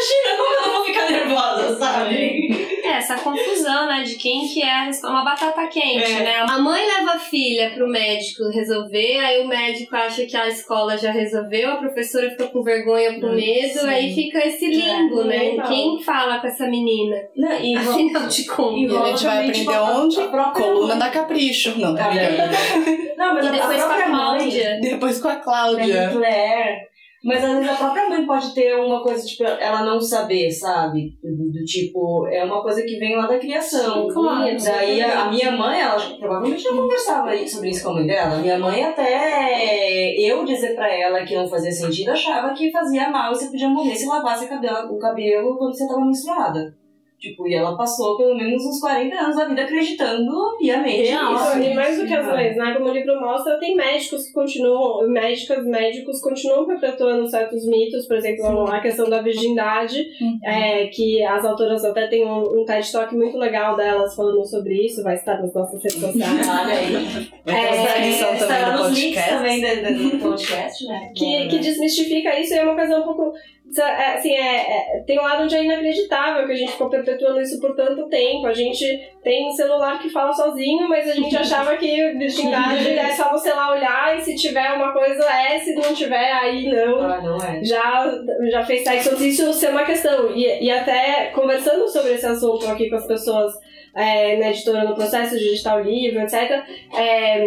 vagina, 0.02 0.36
como 0.36 0.54
eu 0.54 0.62
não 0.66 0.72
vou 0.76 0.84
ficar 0.84 1.10
nervosa, 1.10 1.76
sabe? 1.78 2.72
É, 2.84 2.88
essa 2.98 3.16
confusão, 3.16 3.86
né, 3.86 4.02
de 4.02 4.16
quem 4.16 4.46
que 4.48 4.60
é 4.62 4.90
uma 5.04 5.24
batata 5.24 5.66
quente, 5.68 6.12
É. 6.12 6.20
né? 6.22 6.36
A 6.48 6.58
mãe 6.58 6.84
leva 6.84 7.12
a 7.12 7.18
filha 7.18 7.70
pro 7.70 7.88
médico 7.88 8.48
resolver, 8.50 9.18
aí 9.20 9.40
o 9.40 9.46
médico 9.48 9.94
acha 9.94 10.26
que 10.26 10.36
a 10.36 10.48
escola 10.48 10.98
já 10.98 11.10
resolveu, 11.12 11.70
a 11.70 11.76
professora 11.76 12.30
fica 12.30 12.48
com 12.48 12.62
vergonha, 12.62 13.20
com 13.20 13.28
medo, 13.28 13.78
sim. 13.80 13.88
aí 13.88 14.12
fica 14.14 14.44
esse 14.46 14.66
limbo, 14.66 15.22
É, 15.22 15.24
né? 15.24 15.38
legal. 15.38 15.68
Quem 15.68 16.02
fala 16.02 16.38
com 16.40 16.46
essa 16.48 16.66
menina? 16.66 17.16
Não, 17.36 17.52
e 17.60 17.76
Afinal 17.76 18.26
de 18.26 18.42
E 18.42 18.46
contas. 18.46 18.92
E 18.92 18.96
a 18.96 19.06
gente 19.06 19.24
vai 19.24 19.36
aprender 19.38 19.52
tipo, 19.58 19.72
onde? 19.72 20.20
a 20.20 20.26
Coluna 20.50 20.86
mãe. 20.88 20.98
da 20.98 21.10
Capricho. 21.10 21.78
Não, 21.78 21.94
tá 21.94 22.08
brincando. 22.10 23.12
Não, 23.16 23.34
mas 23.34 23.44
E 23.44 23.48
a- 23.48 23.50
a 23.50 23.52
depois 23.52 23.76
com 23.78 23.84
a 23.84 23.86
própria 23.86 24.08
mãe, 24.08 24.38
Cláudia. 24.38 24.78
Depois 24.82 25.20
com 25.20 25.28
a 25.28 25.36
Cláudia. 25.36 26.10
Claire. 26.12 26.91
Mas 27.24 27.44
às 27.44 27.54
vezes 27.54 27.70
a 27.70 27.76
própria 27.76 28.08
mãe 28.08 28.26
pode 28.26 28.52
ter 28.52 28.74
uma 28.74 29.00
coisa, 29.00 29.24
tipo, 29.24 29.44
ela 29.44 29.84
não 29.84 30.00
saber, 30.00 30.50
sabe? 30.50 31.16
Do, 31.22 31.52
do 31.52 31.64
tipo, 31.64 32.26
é 32.26 32.42
uma 32.44 32.60
coisa 32.60 32.82
que 32.82 32.98
vem 32.98 33.16
lá 33.16 33.26
da 33.26 33.38
criação. 33.38 34.08
Claro, 34.08 34.48
E 34.48 34.56
daí 34.56 35.00
a, 35.00 35.22
a 35.22 35.30
minha 35.30 35.52
mãe, 35.52 35.80
ela 35.80 36.00
provavelmente 36.18 36.64
não 36.64 36.78
conversava 36.78 37.30
sobre 37.46 37.70
isso 37.70 37.84
com 37.84 37.90
a 37.90 37.94
mãe 37.94 38.06
dela. 38.06 38.38
Minha 38.38 38.58
mãe 38.58 38.82
até 38.82 40.20
eu 40.20 40.44
dizer 40.44 40.74
pra 40.74 40.92
ela 40.92 41.24
que 41.24 41.36
não 41.36 41.48
fazia 41.48 41.70
sentido, 41.70 42.10
achava 42.10 42.52
que 42.54 42.72
fazia 42.72 43.08
mal 43.08 43.30
e 43.30 43.36
você 43.36 43.46
podia 43.46 43.68
morrer 43.68 43.94
se 43.94 44.06
lavasse 44.06 44.44
o 44.44 44.48
cabelo, 44.48 44.92
o 44.92 44.98
cabelo 44.98 45.56
quando 45.56 45.76
você 45.76 45.86
tava 45.86 46.04
menstruada. 46.04 46.74
Tipo, 47.22 47.46
e 47.46 47.54
ela 47.54 47.76
passou 47.76 48.16
pelo 48.16 48.34
menos 48.34 48.66
uns 48.66 48.80
40 48.80 49.14
anos 49.14 49.36
da 49.36 49.46
vida 49.46 49.62
acreditando 49.62 50.56
piamente 50.58 51.02
Real, 51.02 51.32
nisso. 51.32 51.44
Isso, 51.44 51.70
e 51.70 51.74
mais 51.74 51.96
do 51.96 52.04
que 52.04 52.14
as 52.14 52.26
leis, 52.26 52.56
né? 52.56 52.74
Como 52.76 52.90
o 52.90 52.92
livro 52.92 53.20
mostra, 53.20 53.60
tem 53.60 53.76
médicos 53.76 54.26
que 54.26 54.32
continuam, 54.32 55.08
médicas, 55.08 55.64
médicos 55.64 56.20
continuam 56.20 56.66
perpetuando 56.66 57.30
certos 57.30 57.64
mitos, 57.64 58.08
por 58.08 58.16
exemplo, 58.16 58.68
a 58.68 58.80
questão 58.80 59.08
da 59.08 59.22
virgindade, 59.22 60.04
é, 60.42 60.88
que 60.88 61.22
as 61.22 61.44
autoras 61.44 61.84
até 61.84 62.08
têm 62.08 62.26
um, 62.26 62.60
um 62.60 62.64
TED 62.64 62.90
Talk 62.90 63.14
muito 63.14 63.38
legal 63.38 63.76
delas 63.76 64.16
falando 64.16 64.44
sobre 64.44 64.84
isso, 64.84 65.04
vai 65.04 65.14
estar 65.14 65.40
nas 65.40 65.54
nossas 65.54 65.80
redes 65.80 66.00
sociais. 66.00 66.48
Olha 66.50 66.74
aí. 66.74 67.30
É, 67.46 68.00
descrição 68.00 68.28
também 68.30 68.42
estará 68.42 68.76
do 68.76 68.82
podcast. 68.82 69.30
também 69.30 69.60
do, 69.60 70.10
do 70.10 70.18
podcast, 70.18 70.86
né? 70.86 71.12
que, 71.14 71.48
que 71.48 71.58
desmistifica 71.60 72.40
isso 72.40 72.52
e 72.52 72.58
é 72.58 72.64
uma 72.64 72.74
coisa 72.74 72.98
um 72.98 73.04
pouco. 73.04 73.32
É, 73.80 74.14
Assim, 74.14 74.34
é, 74.34 74.98
é- 74.98 75.04
tem 75.06 75.18
um 75.18 75.22
lado 75.22 75.44
onde 75.44 75.56
é 75.56 75.64
inacreditável 75.64 76.46
que 76.46 76.52
a 76.52 76.56
gente 76.56 76.72
ficou 76.72 76.90
perpetuando 76.90 77.40
isso 77.40 77.60
por 77.60 77.74
tanto 77.74 78.08
tempo. 78.08 78.46
A 78.46 78.52
gente 78.52 78.84
tem 79.22 79.48
um 79.48 79.52
celular 79.52 79.98
que 80.00 80.10
fala 80.10 80.32
sozinho, 80.32 80.88
mas 80.88 81.08
a 81.08 81.14
gente 81.14 81.36
achava 81.36 81.76
que 81.76 82.12
virgindade 82.18 82.98
é 82.98 83.12
só 83.12 83.30
você 83.30 83.52
lá 83.52 83.72
olhar 83.72 84.18
e 84.18 84.20
se 84.20 84.34
tiver 84.34 84.72
uma 84.72 84.92
coisa 84.92 85.24
é, 85.24 85.58
se 85.58 85.74
não 85.74 85.94
tiver, 85.94 86.32
aí 86.32 86.70
não. 86.70 87.00
Ah, 87.00 87.20
não 87.20 87.36
é. 87.36 87.64
Já, 87.64 88.10
já 88.50 88.62
fez 88.64 88.84
sexo 88.84 89.16
disso 89.16 89.52
ser 89.52 89.70
uma 89.70 89.84
questão. 89.84 90.34
E, 90.34 90.64
e 90.64 90.70
até 90.70 91.26
conversando 91.34 91.88
sobre 91.88 92.12
esse 92.14 92.26
assunto 92.26 92.66
aqui 92.66 92.90
com 92.90 92.96
as 92.96 93.06
pessoas 93.06 93.52
é, 93.94 94.36
na 94.38 94.50
editora 94.50 94.84
no 94.84 94.94
processo 94.94 95.38
de 95.38 95.50
digitar 95.50 95.78
o 95.78 95.82
livro, 95.82 96.20
etc. 96.20 96.62
É, 96.96 97.46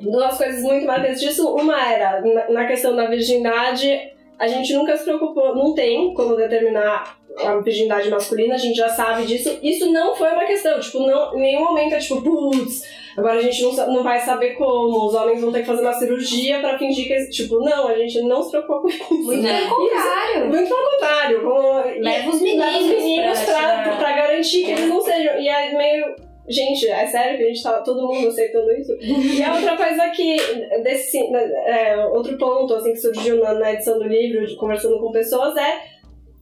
duas 0.00 0.36
coisas 0.36 0.62
muito 0.62 0.86
marcantes 0.86 1.20
disso. 1.20 1.54
Uma 1.54 1.80
era, 1.80 2.20
na, 2.20 2.50
na 2.50 2.66
questão 2.66 2.94
da 2.94 3.06
virgindade, 3.06 4.12
a 4.40 4.48
gente 4.48 4.72
nunca 4.72 4.96
se 4.96 5.04
preocupou, 5.04 5.54
não 5.54 5.74
tem 5.74 6.12
como 6.14 6.34
determinar 6.34 7.16
a 7.44 7.56
virgindade 7.58 8.10
masculina, 8.10 8.54
a 8.54 8.58
gente 8.58 8.74
já 8.76 8.88
sabe 8.88 9.24
disso. 9.24 9.56
Isso 9.62 9.92
não 9.92 10.16
foi 10.16 10.32
uma 10.32 10.44
questão, 10.46 10.80
tipo, 10.80 10.98
não, 11.06 11.36
em 11.36 11.40
nenhum 11.40 11.64
momento 11.64 11.94
é 11.94 11.98
tipo, 11.98 12.20
putz, 12.20 12.82
agora 13.16 13.38
a 13.38 13.42
gente 13.42 13.62
não, 13.62 13.72
não 13.92 14.02
vai 14.02 14.18
saber 14.18 14.54
como, 14.54 15.06
os 15.06 15.14
homens 15.14 15.40
vão 15.40 15.52
ter 15.52 15.60
que 15.60 15.66
fazer 15.66 15.82
uma 15.82 15.92
cirurgia 15.92 16.58
pra 16.58 16.76
fingir 16.78 17.06
que, 17.06 17.30
tipo, 17.30 17.60
não, 17.60 17.86
a 17.86 17.94
gente 17.96 18.20
não 18.22 18.42
se 18.42 18.50
preocupou 18.50 18.80
com 18.80 18.88
isso. 18.88 19.06
Muito 19.26 19.42
pelo 19.46 19.68
contrário. 19.68 20.48
Muito 20.48 20.68
pelo 20.68 20.90
contrário, 20.90 21.42
como, 21.42 21.72
Leva 22.00 22.30
os 22.30 22.40
e- 22.42 22.54
leva 22.56 22.78
os 22.78 22.82
meninos 22.86 23.02
meninos 23.04 23.38
pra 23.40 23.82
pra, 23.84 23.96
pra 23.96 24.12
garantir 24.12 24.64
que 24.64 24.70
eles 24.72 24.88
não 24.88 25.00
sejam. 25.00 25.38
E 25.38 25.48
é 25.48 25.72
meio. 25.76 26.29
Gente, 26.50 26.88
é 26.88 27.06
sério 27.06 27.38
que 27.38 27.44
a 27.44 27.46
gente 27.46 27.62
tá 27.62 27.80
todo 27.80 28.08
mundo 28.08 28.26
aceitando 28.26 28.72
isso? 28.72 28.96
E 29.00 29.40
a 29.40 29.54
outra 29.54 29.76
coisa 29.76 30.10
que, 30.10 30.36
desse, 30.82 31.18
é, 31.32 32.04
outro 32.06 32.36
ponto 32.36 32.74
assim, 32.74 32.92
que 32.92 32.98
surgiu 32.98 33.38
na, 33.38 33.54
na 33.54 33.72
edição 33.72 33.98
do 34.00 34.08
livro, 34.08 34.44
de 34.44 34.56
conversando 34.56 34.98
com 34.98 35.12
pessoas, 35.12 35.56
é 35.56 35.80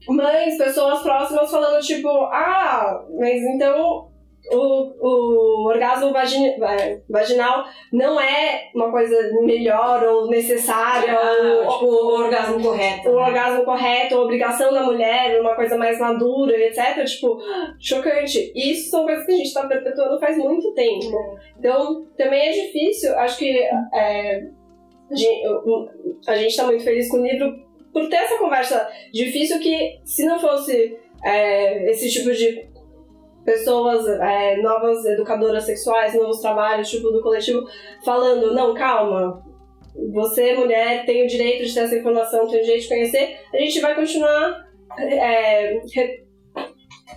mães, 0.08 0.56
pessoas 0.56 1.02
próximas 1.02 1.50
falando 1.50 1.82
tipo, 1.82 2.08
ah, 2.08 3.04
mas 3.18 3.42
então 3.42 4.07
o, 4.50 4.94
o 5.00 5.68
orgasmo 5.68 6.12
vagin, 6.12 6.54
vaginal 7.08 7.64
não 7.92 8.20
é 8.20 8.70
uma 8.74 8.90
coisa 8.90 9.16
melhor 9.42 10.02
ou 10.04 10.28
necessária, 10.28 11.12
ou, 11.18 11.62
Ah, 11.62 11.66
tipo, 11.72 11.84
o 11.86 12.14
orgasmo 12.24 12.62
correto. 12.62 13.08
o 13.08 13.14
né? 13.16 13.26
orgasmo 13.26 13.64
correto, 13.64 14.14
a 14.16 14.22
obrigação 14.22 14.72
da 14.72 14.82
mulher, 14.82 15.40
uma 15.40 15.54
coisa 15.54 15.76
mais 15.76 15.98
madura, 15.98 16.56
etc. 16.56 17.04
Tipo, 17.04 17.38
chocante. 17.80 18.52
E 18.54 18.72
isso 18.72 18.90
são 18.90 19.04
coisas 19.04 19.24
que 19.26 19.32
a 19.32 19.36
gente 19.36 19.52
tá 19.54 19.66
perpetuando 19.66 20.18
faz 20.20 20.36
muito 20.38 20.72
tempo. 20.74 21.06
Então, 21.58 22.06
também 22.16 22.48
é 22.48 22.52
difícil. 22.52 23.16
Acho 23.18 23.38
que 23.38 23.58
é, 23.94 24.42
a 25.10 25.14
gente- 25.14 25.42
a 26.26 26.36
gente 26.36 26.56
tá 26.56 26.64
muito 26.64 26.84
feliz 26.84 27.10
com 27.10 27.18
o 27.18 27.26
livro 27.26 27.66
por 27.92 28.08
ter 28.08 28.16
essa 28.16 28.38
conversa 28.38 28.88
difícil 29.12 29.58
que, 29.60 29.98
se 30.04 30.24
não 30.24 30.38
fosse 30.38 30.96
é, 31.24 31.90
esse 31.90 32.08
tipo 32.10 32.30
de 32.32 32.68
pessoas, 33.44 34.06
é, 34.06 34.56
novas 34.62 35.04
educadoras 35.06 35.64
sexuais, 35.64 36.14
novos 36.14 36.40
trabalhos, 36.40 36.90
tipo 36.90 37.10
do 37.10 37.22
coletivo, 37.22 37.66
falando, 38.04 38.54
não, 38.54 38.74
calma, 38.74 39.42
você, 40.12 40.54
mulher, 40.54 41.04
tem 41.06 41.24
o 41.24 41.26
direito 41.26 41.64
de 41.64 41.74
ter 41.74 41.80
essa 41.80 41.96
informação, 41.96 42.46
tem 42.46 42.60
o 42.60 42.62
direito 42.62 42.82
de 42.82 42.88
conhecer, 42.88 43.36
a 43.52 43.56
gente 43.58 43.80
vai 43.80 43.94
continuar 43.94 44.68
é, 44.98 45.80
re- 45.94 46.24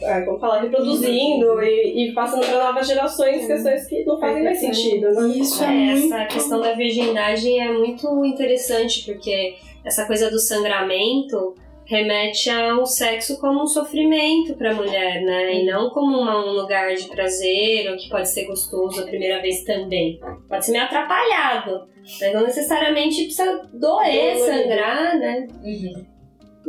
é, 0.01 0.21
como 0.21 0.39
falar, 0.39 0.61
reproduzindo 0.61 1.61
e, 1.61 2.09
e 2.09 2.13
passando 2.13 2.45
para 2.45 2.65
novas 2.71 2.87
gerações 2.87 3.45
questões 3.45 3.87
que 3.87 4.03
não 4.05 4.19
fazem 4.19 4.43
mais 4.43 4.59
sentido. 4.59 5.11
Né? 5.11 5.27
Isso 5.37 5.63
é, 5.63 5.67
É, 5.67 5.69
muito... 5.95 6.13
essa 6.13 6.25
questão 6.25 6.59
da 6.61 6.73
virgindade 6.73 7.59
é 7.59 7.71
muito 7.71 8.25
interessante, 8.25 9.05
porque 9.05 9.55
essa 9.85 10.05
coisa 10.07 10.31
do 10.31 10.39
sangramento 10.39 11.55
remete 11.91 12.49
ao 12.49 12.85
sexo 12.85 13.37
como 13.41 13.63
um 13.63 13.67
sofrimento 13.67 14.55
para 14.55 14.71
a 14.71 14.73
mulher, 14.73 15.21
né? 15.23 15.55
E 15.55 15.65
não 15.65 15.89
como 15.89 16.17
uma- 16.21 16.45
um 16.45 16.53
lugar 16.53 16.95
de 16.95 17.07
prazer 17.09 17.91
ou 17.91 17.97
que 17.97 18.09
pode 18.09 18.29
ser 18.29 18.45
gostoso 18.45 19.01
a 19.01 19.05
primeira 19.05 19.41
vez 19.41 19.65
também. 19.65 20.17
Pode 20.47 20.65
ser 20.65 20.71
meio 20.71 20.85
atrapalhado, 20.85 21.87
mas 22.21 22.33
não 22.33 22.43
necessariamente 22.43 23.25
precisa 23.25 23.69
doer, 23.73 24.37
sangrar, 24.37 25.19
né? 25.19 25.47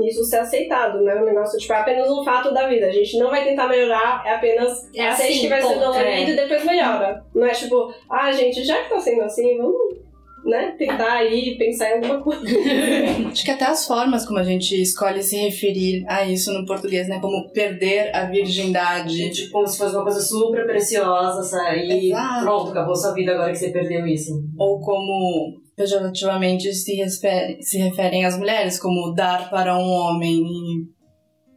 Isso 0.02 0.24
ser 0.24 0.38
aceitado, 0.38 1.02
né? 1.02 1.14
O 1.14 1.24
negócio, 1.24 1.56
tipo, 1.58 1.72
é 1.72 1.76
apenas 1.76 2.11
um 2.11 2.24
fato 2.24 2.52
da 2.52 2.66
vida. 2.66 2.87
A 2.87 2.90
gente 2.92 3.16
não 3.18 3.30
vai 3.30 3.44
tentar 3.44 3.68
melhorar, 3.68 4.22
é 4.26 4.35
apenas 4.35 4.90
É 4.94 5.06
aceite 5.06 5.32
assim, 5.32 5.40
que 5.42 5.48
vai 5.48 5.62
ser 5.62 5.78
dolorido 5.78 6.30
é. 6.30 6.30
e 6.30 6.37
depois 6.37 6.64
melhora. 6.64 7.22
Não 7.35 7.46
é 7.46 7.50
tipo, 7.50 7.94
ah, 8.11 8.32
gente, 8.32 8.64
já 8.64 8.82
que 8.82 8.88
tá 8.88 8.98
sendo 8.98 9.22
assim, 9.22 9.56
vamos, 9.58 10.01
né, 10.44 10.74
tentar 10.78 11.12
aí 11.18 11.57
pensar 11.57 11.90
em 11.90 11.94
alguma 11.94 12.20
coisa. 12.22 12.42
Acho 13.31 13.44
que 13.44 13.50
até 13.50 13.64
as 13.66 13.87
formas 13.87 14.26
como 14.26 14.38
a 14.38 14.42
gente 14.44 14.81
escolhe 14.81 15.22
se 15.22 15.37
referir 15.37 16.05
a 16.09 16.24
isso 16.28 16.52
no 16.52 16.66
português, 16.66 17.09
né? 17.09 17.20
Como 17.20 17.50
perder 17.52 18.14
a 18.14 18.24
virgindade. 18.26 19.31
Tipo, 19.31 19.52
como 19.52 19.66
se 19.66 19.78
fosse 19.78 19.94
uma 19.94 20.02
coisa 20.05 20.20
super 20.20 20.66
preciosa, 20.66 21.42
sair. 21.42 22.09
Exato. 22.09 22.44
Pronto, 22.44 22.70
acabou 22.70 22.94
sua 22.96 23.12
vida 23.14 23.33
agora 23.33 23.52
que 23.52 23.59
você 23.59 23.70
perdeu 23.70 24.07
isso. 24.07 24.33
Ou 24.59 24.81
como 24.81 25.61
pejorativamente 25.76 26.72
se, 26.72 26.94
refere- 26.96 27.62
se 27.62 27.78
referem 27.78 28.24
às 28.24 28.37
mulheres, 28.37 28.78
como 28.81 29.14
dar 29.14 29.48
para 29.50 29.76
um 29.78 29.88
homem 29.90 30.37
e. 30.42 31.02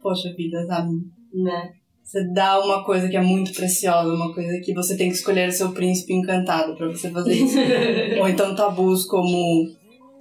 Poxa 0.02 0.32
vida, 0.36 0.64
sabe? 0.66 0.90
Né? 1.34 1.70
Você 2.06 2.22
dá 2.22 2.60
uma 2.60 2.84
coisa 2.84 3.08
que 3.08 3.16
é 3.16 3.20
muito 3.20 3.52
preciosa, 3.52 4.14
uma 4.14 4.32
coisa 4.32 4.60
que 4.60 4.72
você 4.72 4.96
tem 4.96 5.08
que 5.08 5.16
escolher 5.16 5.48
o 5.48 5.52
seu 5.52 5.72
príncipe 5.72 6.14
encantado 6.14 6.76
pra 6.76 6.86
você 6.86 7.10
fazer 7.10 7.34
isso. 7.34 7.58
Ou 8.22 8.28
então 8.28 8.54
tabus 8.54 9.04
como 9.06 9.66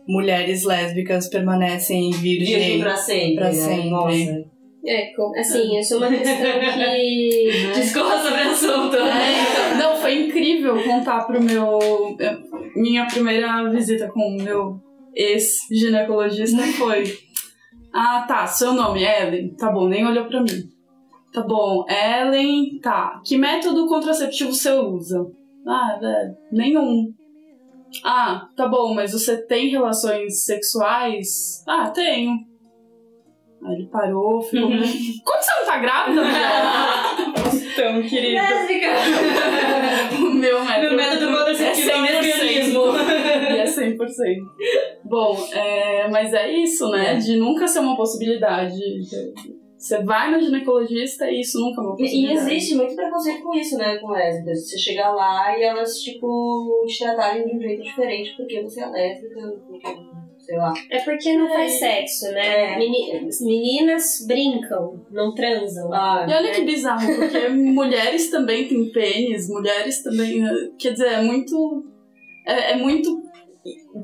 mulheres 0.08 0.64
lésbicas 0.64 1.30
permanecem 1.30 2.10
Virgem 2.10 2.56
virgem. 2.56 2.80
pra 2.80 2.98
sempre. 2.98 3.36
Pra 3.36 3.46
né? 3.46 3.54
sempre. 3.54 3.90
Nossa. 3.92 4.56
É, 4.88 5.12
assim, 5.40 5.80
isso 5.80 5.94
é 5.94 5.98
uma 5.98 6.08
questão 6.10 6.36
que. 6.74 7.72
Discorra 7.80 8.24
sobre 8.24 8.42
o 8.42 8.50
assunto. 8.50 8.96
É, 8.96 9.42
então, 9.44 9.78
não, 9.78 9.96
foi 10.02 10.26
incrível 10.26 10.84
contar 10.84 11.22
pro 11.28 11.42
meu. 11.42 11.78
Minha 12.76 13.06
primeira 13.06 13.70
visita 13.70 14.08
com 14.08 14.22
o 14.22 14.42
meu 14.42 14.80
ex-ginecologista 15.16 16.64
foi. 16.80 17.16
Ah, 17.94 18.26
tá, 18.28 18.48
seu 18.48 18.74
nome 18.74 19.04
é 19.04 19.28
Ellen? 19.28 19.56
Tá 19.56 19.72
bom, 19.72 19.88
nem 19.88 20.04
olhou 20.04 20.26
pra 20.26 20.42
mim. 20.42 20.75
Tá 21.36 21.42
bom, 21.42 21.86
Ellen, 21.90 22.80
tá. 22.80 23.22
Que 23.26 23.38
método 23.38 23.88
contraceptivo 23.88 24.54
você 24.54 24.72
usa? 24.72 25.28
Ah, 25.68 26.00
é, 26.02 26.32
nenhum. 26.50 27.14
Ah, 28.06 28.48
tá 28.56 28.70
bom, 28.70 28.94
mas 28.94 29.12
você 29.12 29.36
tem 29.46 29.68
relações 29.68 30.46
sexuais? 30.46 31.62
Ah, 31.68 31.90
tenho. 31.90 32.32
Aí 33.66 33.74
ele 33.76 33.88
parou, 33.88 34.42
ficou. 34.42 34.70
Como 34.70 34.80
você 34.80 35.52
não 35.60 35.66
tá 35.66 35.78
grávida, 35.80 36.22
então, 37.54 38.02
querido. 38.04 38.36
Lésbica! 38.42 38.88
O 40.16 40.30
meu 40.38 40.64
método, 40.64 40.82
Meu 40.88 40.96
método 40.96 41.28
contraceptivo 41.28 41.90
é 41.90 42.02
o 42.02 42.06
é 42.06 42.22
100%. 42.22 42.22
lesbianismo. 42.22 42.82
E 43.52 43.58
é 43.58 43.64
100%. 43.66 43.98
Bom, 45.04 45.48
é, 45.52 46.08
mas 46.10 46.34
é 46.34 46.52
isso, 46.52 46.90
né? 46.90 47.16
De 47.16 47.36
nunca 47.36 47.68
ser 47.68 47.80
uma 47.80 47.98
possibilidade. 47.98 48.80
Você 49.78 50.02
vai 50.04 50.32
no 50.32 50.42
ginecologista 50.42 51.30
e 51.30 51.42
isso 51.42 51.60
nunca 51.60 51.82
é 51.82 51.86
uma 51.86 51.96
E, 52.00 52.26
e 52.26 52.32
existe 52.32 52.76
muito 52.76 52.96
preconceito 52.96 53.44
com 53.44 53.54
isso, 53.54 53.78
né? 53.78 53.98
Com 53.98 54.10
lésbicas. 54.12 54.68
Você 54.70 54.78
chegar 54.80 55.12
lá 55.14 55.58
e 55.58 55.64
elas, 55.64 56.00
tipo, 56.00 56.86
te 56.88 57.00
tratarem 57.00 57.46
de 57.46 57.56
um 57.56 57.60
jeito 57.62 57.84
diferente 57.84 58.34
porque 58.38 58.62
você 58.64 58.82
é 58.82 58.88
lésbica, 58.88 59.42
porque, 59.68 59.88
sei 60.40 60.58
lá. 60.58 60.74
É 60.90 61.00
porque 61.00 61.38
não 61.38 61.50
faz 61.50 61.78
sexo, 61.78 62.32
né? 62.32 62.74
É. 62.74 62.78
Meni- 62.80 63.30
Meninas 63.42 64.26
brincam, 64.26 65.06
não 65.12 65.34
transam. 65.36 65.94
Ah, 65.94 66.26
E 66.28 66.34
olha 66.34 66.52
que 66.54 66.62
bizarro, 66.62 67.06
porque 67.16 67.48
mulheres 67.50 68.32
também 68.32 68.68
têm 68.68 68.92
pênis, 68.92 69.50
mulheres 69.50 70.02
também. 70.02 70.42
Quer 70.80 70.92
dizer, 70.94 71.08
é 71.14 71.22
muito. 71.22 71.84
É, 72.48 72.72
é 72.72 72.76
muito 72.78 73.25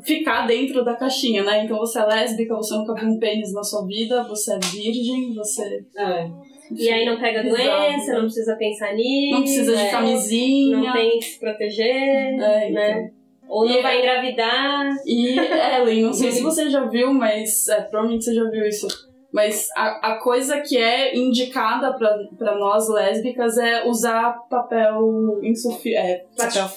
ficar 0.04 0.48
dentro 0.48 0.84
da 0.84 0.96
caixinha, 0.96 1.44
né? 1.44 1.64
Então 1.64 1.78
você 1.78 2.00
é 2.00 2.06
lésbica, 2.06 2.56
você 2.56 2.74
nunca 2.76 2.94
viu 2.96 3.10
um 3.10 3.20
pênis 3.20 3.54
na 3.54 3.64
sua 3.64 3.86
vida, 3.86 4.24
você 4.24 4.54
é 4.56 4.60
virgem, 4.60 5.34
você. 5.34 5.84
é. 5.98 6.30
E 6.74 6.90
aí 6.90 7.06
não 7.06 7.20
pega 7.20 7.44
doença, 7.44 8.14
né? 8.14 8.14
não 8.14 8.22
precisa 8.24 8.56
pensar 8.56 8.94
nisso. 8.96 9.32
Não 9.34 9.42
precisa 9.42 9.76
de 9.76 9.82
é, 9.82 9.92
camisinha. 9.92 10.78
Não 10.78 10.94
tem 10.94 11.20
que 11.20 11.26
se 11.26 11.40
proteger, 11.40 11.86
É, 11.86 12.70
então. 12.70 12.74
né? 12.74 13.12
Ou 13.50 13.66
não 13.68 13.78
E- 13.78 13.82
vai 13.82 14.00
engravidar. 14.00 14.90
E 15.06 15.38
Ellen, 15.38 16.04
não 16.04 16.14
sei 16.14 16.32
se 16.32 16.42
você 16.42 16.70
já 16.70 16.86
viu, 16.86 17.14
mas 17.14 17.68
é, 17.68 17.82
provavelmente 17.82 18.24
você 18.24 18.34
já 18.34 18.50
viu 18.50 18.66
isso. 18.66 18.88
Mas 19.34 19.68
a, 19.76 20.14
a 20.14 20.20
coisa 20.20 20.62
que 20.62 20.78
é 20.78 21.14
indicada 21.18 21.94
para 21.94 22.58
nós 22.58 22.88
lésbicas 22.90 23.58
é 23.58 23.86
usar 23.86 24.38
papel 24.50 25.40
insufi 25.44 25.94
é, 25.94 26.24
Plástico 26.38 26.70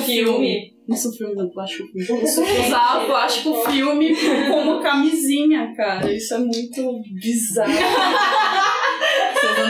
papel 0.00 0.04
filme. 0.14 0.75
Plástico 0.86 1.16
filme. 1.16 1.34
Insufilme, 1.34 1.34
não, 1.34 1.48
plástico 1.50 1.88
filme. 1.92 2.22
Usar 2.22 3.06
plástico 3.06 3.54
filme 3.70 4.14
como 4.50 4.80
camisinha, 4.80 5.74
cara. 5.76 6.12
Isso 6.12 6.34
é 6.34 6.38
muito 6.38 7.02
bizarro. 7.20 7.72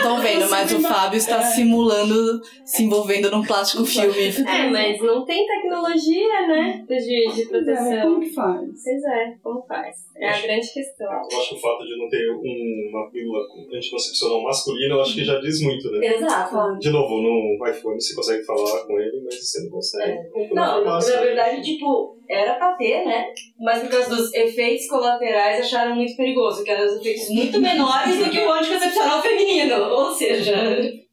Não 0.08 0.16
estão 0.18 0.32
vendo, 0.32 0.50
mas 0.50 0.72
o 0.72 0.80
Fábio 0.80 1.16
está 1.16 1.40
simulando 1.42 2.40
se 2.64 2.84
envolvendo 2.84 3.30
num 3.30 3.42
plástico 3.44 3.84
filme. 3.84 4.28
É, 4.28 4.70
mas 4.70 5.00
não 5.00 5.24
tem 5.24 5.46
tecnologia, 5.46 6.46
né? 6.46 6.84
De, 6.88 6.96
de 7.34 7.42
É, 7.42 7.46
proteção. 7.46 8.00
como 8.02 8.20
que 8.20 8.30
faz? 8.30 8.60
Pois 8.84 9.04
é, 9.04 9.34
como 9.42 9.62
faz? 9.66 10.06
É 10.18 10.28
a 10.30 10.40
grande 10.40 10.72
questão. 10.72 11.06
Eu 11.30 11.38
acho 11.38 11.48
que 11.50 11.54
o 11.56 11.58
fato 11.60 11.84
de 11.84 11.98
não 11.98 12.08
ter 12.08 12.30
um- 12.32 12.88
uma 12.90 13.10
pílula 13.10 13.40
anticoncepcional 13.74 14.42
masculina, 14.42 14.94
eu 14.94 15.00
acho 15.02 15.14
que 15.14 15.24
já 15.24 15.38
diz 15.40 15.60
muito, 15.60 15.90
né? 15.90 16.06
Exato. 16.06 16.78
De 16.78 16.88
novo, 16.90 17.20
no 17.20 17.68
iPhone 17.68 18.00
você 18.00 18.14
consegue 18.14 18.42
falar 18.44 18.86
com 18.86 18.98
ele, 18.98 19.20
mas 19.24 19.34
você 19.46 19.62
não 19.64 19.70
consegue. 19.70 20.28
com 20.30 20.54
Não, 20.54 20.64
na 20.78 20.84
farmácia. 20.84 21.20
verdade, 21.20 21.62
tipo, 21.62 22.16
era 22.30 22.54
pra 22.54 22.72
ter, 22.76 23.04
né? 23.04 23.26
Mas 23.60 23.82
por 23.82 23.90
causa 23.90 24.08
dos 24.16 24.32
efeitos 24.32 24.88
colaterais, 24.88 25.60
acharam 25.60 25.94
muito 25.94 26.16
perigoso, 26.16 26.64
que 26.64 26.70
eram 26.70 26.86
os 26.86 26.96
efeitos 27.00 27.28
muito 27.28 27.60
menores 27.60 28.18
do 28.18 28.30
que 28.30 28.38
o 28.40 28.52
anticoncepcional 28.52 29.20
feminino. 29.20 29.74
Ou 30.04 30.10
seja, 30.12 30.54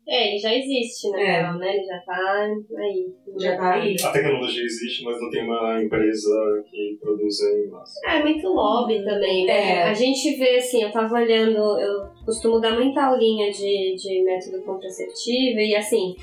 É, 0.05 0.27
ele 0.31 0.37
já 0.37 0.53
existe, 0.53 1.09
na 1.11 1.21
É. 1.21 1.39
real, 1.39 1.57
né? 1.57 1.75
Ele 1.77 1.85
já 1.85 1.97
tá 1.99 2.53
aí. 2.77 3.07
já 3.39 3.55
tá 3.55 3.73
aí. 3.75 3.95
A 4.03 4.11
tecnologia 4.11 4.63
existe, 4.63 5.05
mas 5.05 5.19
não 5.21 5.29
tem 5.29 5.45
uma 5.45 5.81
empresa 5.81 6.63
que 6.69 6.97
produza 7.01 7.45
em 7.57 7.69
massa. 7.69 8.01
É, 8.05 8.21
muito 8.21 8.45
lobby 8.49 9.01
também, 9.05 9.45
né? 9.45 9.79
É. 9.79 9.83
A 9.83 9.93
gente 9.93 10.35
vê, 10.35 10.57
assim, 10.57 10.83
eu 10.83 10.91
tava 10.91 11.15
olhando, 11.15 11.55
eu 11.79 12.09
costumo 12.25 12.59
dar 12.59 12.75
muita 12.75 13.01
aulinha 13.05 13.49
de, 13.49 13.95
de 13.95 14.23
método 14.23 14.61
contraceptivo 14.63 15.59
e, 15.61 15.73
assim, 15.73 16.15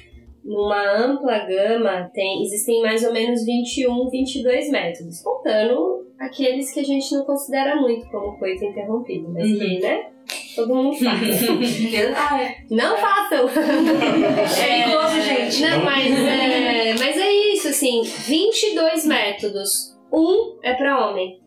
numa 0.44 0.98
ampla 0.98 1.38
gama, 1.46 2.10
tem, 2.12 2.42
existem 2.42 2.82
mais 2.82 3.02
ou 3.02 3.12
menos 3.14 3.44
21, 3.46 4.10
22 4.10 4.70
métodos, 4.70 5.22
contando 5.22 6.06
aqueles 6.18 6.70
que 6.72 6.80
a 6.80 6.84
gente 6.84 7.14
não 7.14 7.24
considera 7.24 7.76
muito 7.80 8.06
como 8.10 8.38
coito 8.38 8.62
interrompido, 8.62 9.30
mas 9.32 9.46
que, 9.46 9.78
né? 9.80 10.10
Todo 10.54 10.74
mundo 10.74 10.96
faz. 10.96 11.42
ah, 12.16 12.42
é. 12.42 12.56
não 12.70 12.96
façam! 12.96 13.48
É 13.48 14.66
perigoso, 14.66 15.20
gente. 15.22 15.62
Não, 15.62 15.84
mas 15.84 16.18
é, 16.18 16.94
mas 16.98 17.16
é 17.16 17.32
isso, 17.52 17.68
assim, 17.68 18.02
22 18.02 19.06
métodos. 19.06 19.96
Um 20.12 20.58
é 20.62 20.74
pra 20.74 21.08
homem 21.08 21.38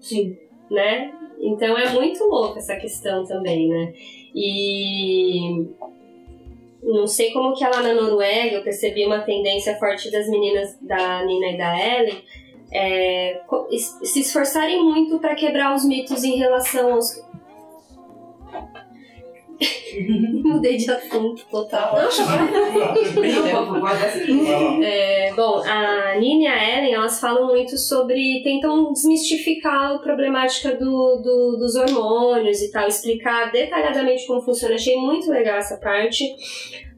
Sim. 0.00 0.36
né? 0.70 1.12
Então 1.40 1.78
é 1.78 1.90
muito 1.90 2.24
louca 2.24 2.58
essa 2.58 2.74
questão 2.76 3.24
também, 3.24 3.68
né? 3.68 3.92
E 4.34 5.66
não 6.82 7.06
sei 7.06 7.32
como 7.32 7.54
que 7.54 7.62
é 7.62 7.68
lá 7.68 7.80
na 7.80 7.94
Noruega, 7.94 8.56
eu 8.56 8.62
percebi 8.62 9.06
uma 9.06 9.20
tendência 9.20 9.76
forte 9.76 10.10
das 10.10 10.28
meninas 10.28 10.76
da 10.80 11.24
Nina 11.24 11.46
e 11.48 11.58
da 11.58 11.78
Ellen 11.78 12.22
é, 12.72 13.40
se 14.02 14.20
esforçarem 14.20 14.82
muito 14.82 15.18
para 15.18 15.34
quebrar 15.34 15.74
os 15.74 15.84
mitos 15.84 16.22
em 16.24 16.36
relação 16.36 16.94
aos. 16.94 17.26
Mudei 20.44 20.76
de 20.76 20.90
assunto 20.90 21.44
total. 21.50 21.96
É, 24.84 25.32
bom, 25.34 25.62
a 25.64 26.14
Nina 26.18 26.42
e 26.44 26.46
a 26.46 26.78
Ellen, 26.78 26.94
elas 26.94 27.18
falam 27.20 27.48
muito 27.48 27.76
sobre, 27.76 28.40
tentam 28.44 28.92
desmistificar 28.92 29.92
a 29.94 29.98
problemática 29.98 30.74
do, 30.76 31.16
do- 31.16 31.56
dos 31.58 31.74
hormônios 31.74 32.62
e 32.62 32.70
tal, 32.70 32.86
explicar 32.86 33.50
detalhadamente 33.50 34.26
como 34.26 34.42
funciona. 34.42 34.74
Achei 34.76 34.96
muito 34.96 35.30
legal 35.30 35.58
essa 35.58 35.76
parte, 35.78 36.24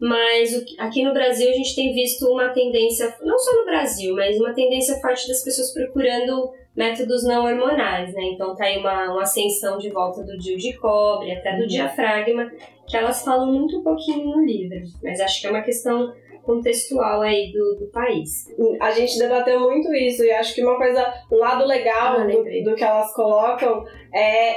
mas 0.01 0.55
o 0.55 0.65
aqui 0.79 1.03
no 1.05 1.13
Brasil 1.13 1.49
a 1.49 1.55
gente 1.55 1.75
tem 1.75 1.93
visto 1.95 2.27
uma 2.27 2.49
tendência, 2.51 3.15
não 3.23 3.39
só 3.39 3.53
no 3.59 3.65
Brasil, 3.65 4.15
mas 4.15 4.39
uma 4.39 4.53
tendência 4.53 4.97
forte 5.01 5.27
das 5.29 5.43
pessoas 5.43 5.73
procurando 5.73 6.51
métodos 6.81 7.25
não 7.25 7.45
hormonais, 7.45 8.15
né? 8.15 8.23
Então 8.33 8.57
tá 8.57 8.65
aí 8.65 8.79
uma, 8.79 9.13
uma 9.13 9.23
ascensão 9.23 9.77
de 9.77 9.91
volta 9.91 10.23
do 10.25 10.39
DIU 10.39 10.57
de 10.57 10.73
cobre, 10.79 11.31
até 11.31 11.55
do 11.59 11.67
diafragma, 11.67 12.51
que 12.89 12.97
elas 12.97 13.23
falam 13.23 13.53
muito 13.53 13.83
pouquinho 13.83 14.35
no 14.35 14.43
livro, 14.43 14.79
mas 15.03 15.21
acho 15.21 15.43
que 15.43 15.47
é 15.47 15.51
uma 15.51 15.61
questão 15.61 16.11
contextual 16.43 17.21
aí 17.21 17.53
do, 17.53 17.85
do 17.85 17.91
país. 17.93 18.47
A 18.81 18.91
gente 18.93 19.19
debateu 19.19 19.61
muito 19.61 19.93
isso 19.95 20.25
e 20.25 20.31
acho 20.33 20.55
que 20.55 20.65
uma 20.65 20.79
coisa, 20.79 21.13
um 21.31 21.37
lado 21.37 21.67
legal 21.67 22.21
Ah, 22.21 22.25
do, 22.25 22.43
do 22.65 22.75
que 22.75 22.83
elas 22.83 23.13
colocam 23.13 23.85
é 24.15 24.57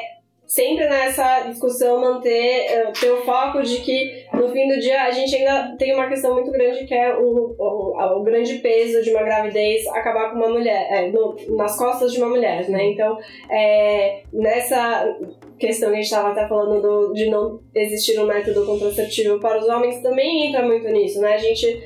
sempre 0.53 0.87
nessa 0.87 1.39
discussão 1.49 1.99
manter 1.99 2.65
eh, 2.69 2.91
ter 2.91 3.11
o 3.11 3.23
foco 3.25 3.63
de 3.63 3.77
que 3.81 4.23
no 4.33 4.49
fim 4.49 4.67
do 4.67 4.79
dia 4.79 5.01
a 5.01 5.09
gente 5.09 5.35
ainda 5.35 5.75
tem 5.79 5.95
uma 5.95 6.07
questão 6.07 6.31
muito 6.35 6.51
grande 6.51 6.85
que 6.85 6.93
é 6.93 7.15
o, 7.17 7.55
o, 7.57 8.19
o 8.19 8.23
grande 8.23 8.59
peso 8.59 9.01
de 9.01 9.09
uma 9.09 9.23
gravidez 9.23 9.87
acabar 9.87 10.29
com 10.29 10.35
uma 10.37 10.49
mulher 10.49 10.87
é, 10.91 11.09
no- 11.09 11.35
nas 11.57 11.75
costas 11.75 12.11
de 12.11 12.19
uma 12.19 12.29
mulher, 12.29 12.69
né? 12.69 12.83
Então 12.85 13.17
é, 13.49 14.21
nessa 14.31 15.17
questão 15.57 15.89
que 15.89 15.95
a 15.95 15.97
gente 15.97 16.05
estava 16.05 16.29
até 16.29 16.47
falando 16.47 16.79
do, 16.79 17.13
de 17.13 17.31
não 17.31 17.59
existir 17.73 18.19
um 18.19 18.27
método 18.27 18.63
contraceptivo 18.63 19.39
para 19.39 19.57
os 19.57 19.67
homens 19.67 20.03
também 20.03 20.47
entra 20.47 20.61
muito 20.61 20.87
nisso, 20.89 21.19
né? 21.19 21.33
A 21.33 21.37
gente 21.39 21.81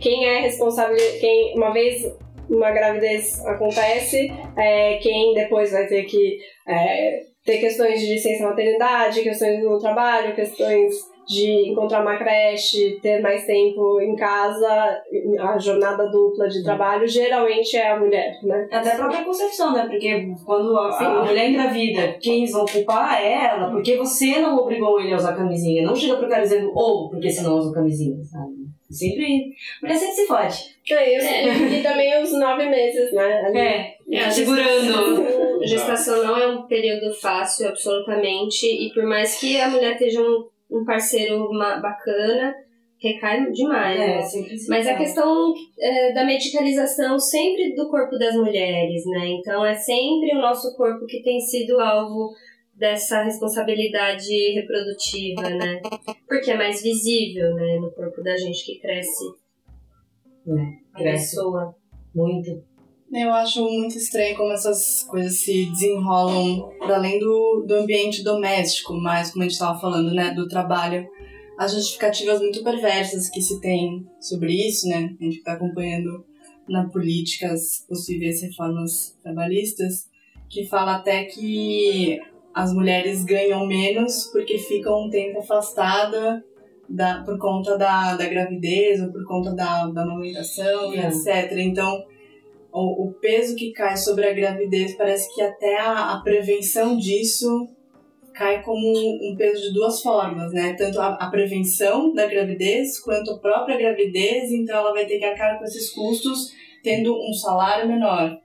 quem 0.00 0.26
é 0.26 0.40
responsável 0.42 0.96
quem 1.18 1.54
uma 1.56 1.72
vez 1.72 2.04
uma 2.48 2.70
gravidez 2.70 3.44
acontece 3.44 4.32
é, 4.56 4.98
quem 4.98 5.34
depois 5.34 5.72
vai 5.72 5.88
ter 5.88 6.04
que 6.04 6.38
é, 6.68 7.34
ter 7.46 7.58
questões 7.58 8.00
de 8.00 8.12
licença 8.12 8.44
maternidade, 8.44 9.22
questões 9.22 9.62
no 9.62 9.78
trabalho, 9.78 10.34
questões 10.34 10.92
de 11.26 11.70
encontrar 11.70 12.02
uma 12.02 12.16
creche, 12.16 13.00
ter 13.02 13.20
mais 13.20 13.44
tempo 13.46 14.00
em 14.00 14.14
casa, 14.14 15.02
a 15.40 15.58
jornada 15.58 16.08
dupla 16.08 16.48
de 16.48 16.62
trabalho, 16.62 17.06
geralmente 17.06 17.76
é 17.76 17.90
a 17.90 17.98
mulher, 17.98 18.38
né? 18.44 18.68
Até 18.70 18.92
a 18.92 18.96
própria 18.96 19.24
concepção, 19.24 19.72
né? 19.72 19.86
Porque 19.88 20.28
quando 20.44 20.76
a, 20.78 20.92
Sim. 20.92 21.04
a 21.04 21.24
mulher 21.24 21.50
engravida, 21.50 22.16
quem 22.20 22.46
vão 22.46 22.64
culpar 22.64 23.20
é 23.20 23.44
ela, 23.44 23.70
porque 23.70 23.96
você 23.96 24.38
não 24.38 24.56
obrigou 24.56 25.00
ele 25.00 25.12
a 25.12 25.16
usar 25.16 25.34
camisinha. 25.34 25.84
Não 25.84 25.96
chega 25.96 26.16
pro 26.16 26.28
cara 26.28 26.42
dizendo, 26.42 26.70
ou 26.74 27.10
porque 27.10 27.30
você 27.30 27.42
não 27.42 27.56
usa 27.56 27.74
camisinha, 27.74 28.22
sabe? 28.24 28.54
Sempre. 28.88 29.52
Mulher 29.82 29.96
sempre 29.96 30.14
se 30.14 30.26
fode. 30.26 30.76
É, 30.92 31.18
e, 31.18 31.80
e 31.80 31.82
também 31.82 32.22
os 32.22 32.32
nove 32.38 32.66
meses, 32.66 33.12
né? 33.12 33.42
ali. 33.46 33.58
É, 33.58 33.95
É, 34.10 34.24
a 34.24 34.30
segurando. 34.30 35.64
Gestação 35.64 36.24
não 36.24 36.36
é 36.36 36.46
um 36.46 36.66
período 36.66 37.12
fácil, 37.14 37.68
absolutamente, 37.68 38.66
e 38.66 38.92
por 38.92 39.04
mais 39.04 39.40
que 39.40 39.60
a 39.60 39.68
mulher 39.68 39.92
esteja 39.92 40.20
um, 40.20 40.48
um 40.70 40.84
parceiro 40.84 41.48
bacana, 41.50 42.54
recai 42.98 43.50
demais. 43.50 43.98
né? 43.98 44.18
É, 44.18 44.22
se 44.22 44.68
Mas 44.68 44.86
a 44.86 44.96
questão 44.96 45.52
é, 45.78 46.12
da 46.12 46.24
medicalização 46.24 47.18
sempre 47.18 47.74
do 47.74 47.88
corpo 47.90 48.16
das 48.18 48.34
mulheres, 48.34 49.04
né? 49.06 49.26
Então 49.28 49.64
é 49.64 49.74
sempre 49.74 50.36
o 50.36 50.40
nosso 50.40 50.76
corpo 50.76 51.06
que 51.06 51.22
tem 51.22 51.40
sido 51.40 51.80
alvo 51.80 52.30
dessa 52.74 53.22
responsabilidade 53.22 54.52
reprodutiva, 54.52 55.48
né? 55.48 55.80
Porque 56.28 56.50
é 56.50 56.56
mais 56.56 56.82
visível, 56.82 57.54
né? 57.54 57.78
No 57.80 57.90
corpo 57.92 58.22
da 58.22 58.36
gente 58.36 58.64
que 58.64 58.78
cresce 58.78 59.24
a 60.94 60.98
Cresce 60.98 61.36
pessoa. 61.36 61.74
muito. 62.14 62.62
Eu 63.12 63.32
acho 63.32 63.62
muito 63.62 63.96
estranho 63.96 64.36
como 64.36 64.52
essas 64.52 65.04
coisas 65.04 65.38
se 65.38 65.66
desenrolam 65.66 66.68
para 66.78 66.96
além 66.96 67.18
do, 67.18 67.64
do 67.66 67.74
ambiente 67.74 68.22
doméstico, 68.22 68.94
mas 68.94 69.30
como 69.30 69.42
a 69.42 69.44
gente 69.44 69.52
estava 69.54 69.78
falando, 69.80 70.12
né, 70.12 70.32
do 70.32 70.48
trabalho. 70.48 71.06
As 71.56 71.72
justificativas 71.72 72.40
muito 72.40 72.62
perversas 72.62 73.30
que 73.30 73.40
se 73.40 73.60
tem 73.60 74.06
sobre 74.20 74.52
isso, 74.52 74.88
né, 74.88 75.14
a 75.18 75.24
gente 75.24 75.38
está 75.38 75.52
acompanhando 75.52 76.24
na 76.68 76.88
política 76.88 77.52
as 77.52 77.84
possíveis 77.88 78.42
reformas 78.42 79.16
trabalhistas, 79.22 80.10
que 80.50 80.66
fala 80.66 80.96
até 80.96 81.24
que 81.24 82.20
as 82.52 82.72
mulheres 82.72 83.24
ganham 83.24 83.66
menos 83.66 84.24
porque 84.32 84.58
ficam 84.58 85.06
um 85.06 85.10
tempo 85.10 85.38
afastada 85.38 86.44
da, 86.88 87.22
por 87.22 87.38
conta 87.38 87.78
da, 87.78 88.16
da 88.16 88.26
gravidez 88.28 89.00
ou 89.00 89.12
por 89.12 89.24
conta 89.24 89.52
da, 89.54 89.86
da 89.86 90.02
amamentação 90.02 90.92
e 90.94 90.98
É. 90.98 91.08
etc. 91.08 91.52
Então, 91.58 92.04
o, 92.78 93.06
o 93.08 93.12
peso 93.14 93.56
que 93.56 93.72
cai 93.72 93.96
sobre 93.96 94.26
a 94.26 94.32
gravidez 94.34 94.94
parece 94.96 95.34
que 95.34 95.40
até 95.42 95.78
a, 95.78 96.14
a 96.14 96.20
prevenção 96.22 96.96
disso 96.98 97.68
cai 98.34 98.62
como 98.62 98.86
um 98.86 99.34
peso 99.34 99.62
de 99.62 99.72
duas 99.72 100.02
formas, 100.02 100.52
né? 100.52 100.74
Tanto 100.76 101.00
a, 101.00 101.14
a 101.14 101.30
prevenção 101.30 102.12
da 102.12 102.26
gravidez 102.26 103.00
quanto 103.00 103.30
a 103.30 103.38
própria 103.38 103.78
gravidez, 103.78 104.52
então 104.52 104.76
ela 104.76 104.92
vai 104.92 105.06
ter 105.06 105.18
que 105.18 105.24
arcar 105.24 105.58
com 105.58 105.64
esses 105.64 105.90
custos 105.90 106.52
tendo 106.82 107.14
um 107.16 107.32
salário 107.32 107.88
menor, 107.88 108.38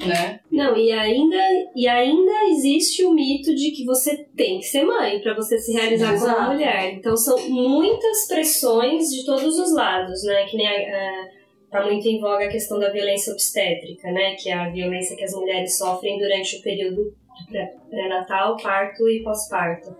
né? 0.00 0.40
Não, 0.50 0.76
e 0.76 0.90
ainda, 0.90 1.36
e 1.76 1.86
ainda 1.86 2.32
existe 2.50 3.04
o 3.04 3.12
mito 3.12 3.54
de 3.54 3.70
que 3.70 3.84
você 3.84 4.26
tem 4.36 4.58
que 4.58 4.66
ser 4.66 4.84
mãe 4.84 5.20
para 5.20 5.34
você 5.34 5.56
se 5.58 5.72
realizar 5.72 6.08
como 6.14 6.24
Exato. 6.26 6.52
mulher. 6.52 6.92
Então 6.94 7.16
são 7.16 7.48
muitas 7.48 8.26
pressões 8.26 9.08
de 9.10 9.24
todos 9.24 9.56
os 9.58 9.72
lados, 9.72 10.24
né? 10.24 10.44
Que 10.46 10.56
nem 10.56 10.66
a, 10.66 10.72
a- 10.72 11.28
tá 11.70 11.84
muito 11.84 12.06
em 12.06 12.20
voga 12.20 12.44
a 12.46 12.50
questão 12.50 12.78
da 12.78 12.90
violência 12.90 13.32
obstétrica, 13.32 14.10
né? 14.10 14.34
Que 14.34 14.50
é 14.50 14.54
a 14.54 14.70
violência 14.70 15.16
que 15.16 15.24
as 15.24 15.32
mulheres 15.34 15.76
sofrem 15.76 16.18
durante 16.18 16.56
o 16.56 16.62
período 16.62 17.14
pré- 17.50 17.74
pré-natal, 17.90 18.56
parto 18.56 19.08
e 19.08 19.22
pós-parto. 19.22 19.96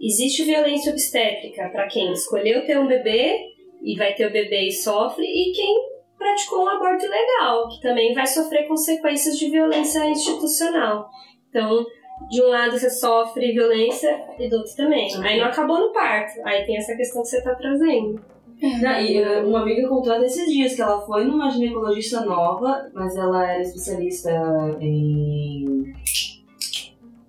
Existe 0.00 0.42
violência 0.44 0.92
obstétrica 0.92 1.68
para 1.68 1.86
quem 1.86 2.12
escolheu 2.12 2.66
ter 2.66 2.78
um 2.78 2.86
bebê 2.86 3.46
e 3.82 3.96
vai 3.96 4.14
ter 4.14 4.26
o 4.26 4.32
bebê 4.32 4.68
e 4.68 4.72
sofre, 4.72 5.24
e 5.24 5.52
quem 5.52 5.94
praticou 6.18 6.64
um 6.64 6.68
aborto 6.68 7.04
ilegal, 7.04 7.68
que 7.68 7.80
também 7.80 8.14
vai 8.14 8.26
sofrer 8.26 8.66
consequências 8.66 9.38
de 9.38 9.50
violência 9.50 10.04
institucional. 10.06 11.08
Então, 11.50 11.84
de 12.30 12.42
um 12.42 12.48
lado 12.48 12.78
você 12.78 12.88
sofre 12.88 13.52
violência 13.52 14.24
e 14.38 14.48
do 14.48 14.56
outro 14.56 14.74
também. 14.74 15.08
Aí 15.22 15.38
não 15.38 15.46
acabou 15.46 15.78
no 15.78 15.92
parto. 15.92 16.40
Aí 16.44 16.64
tem 16.64 16.76
essa 16.76 16.96
questão 16.96 17.22
que 17.22 17.28
você 17.28 17.42
tá 17.42 17.54
trazendo. 17.54 18.24
Não, 18.62 19.00
e 19.00 19.20
uh, 19.20 19.48
uma 19.48 19.62
amiga 19.62 19.88
contou 19.88 20.12
até 20.12 20.26
esses 20.26 20.52
dias 20.52 20.74
que 20.74 20.82
ela 20.82 21.00
foi 21.04 21.24
numa 21.24 21.50
ginecologista 21.50 22.24
nova, 22.24 22.90
mas 22.94 23.16
ela 23.16 23.50
era 23.50 23.62
especialista 23.62 24.30
em. 24.80 25.92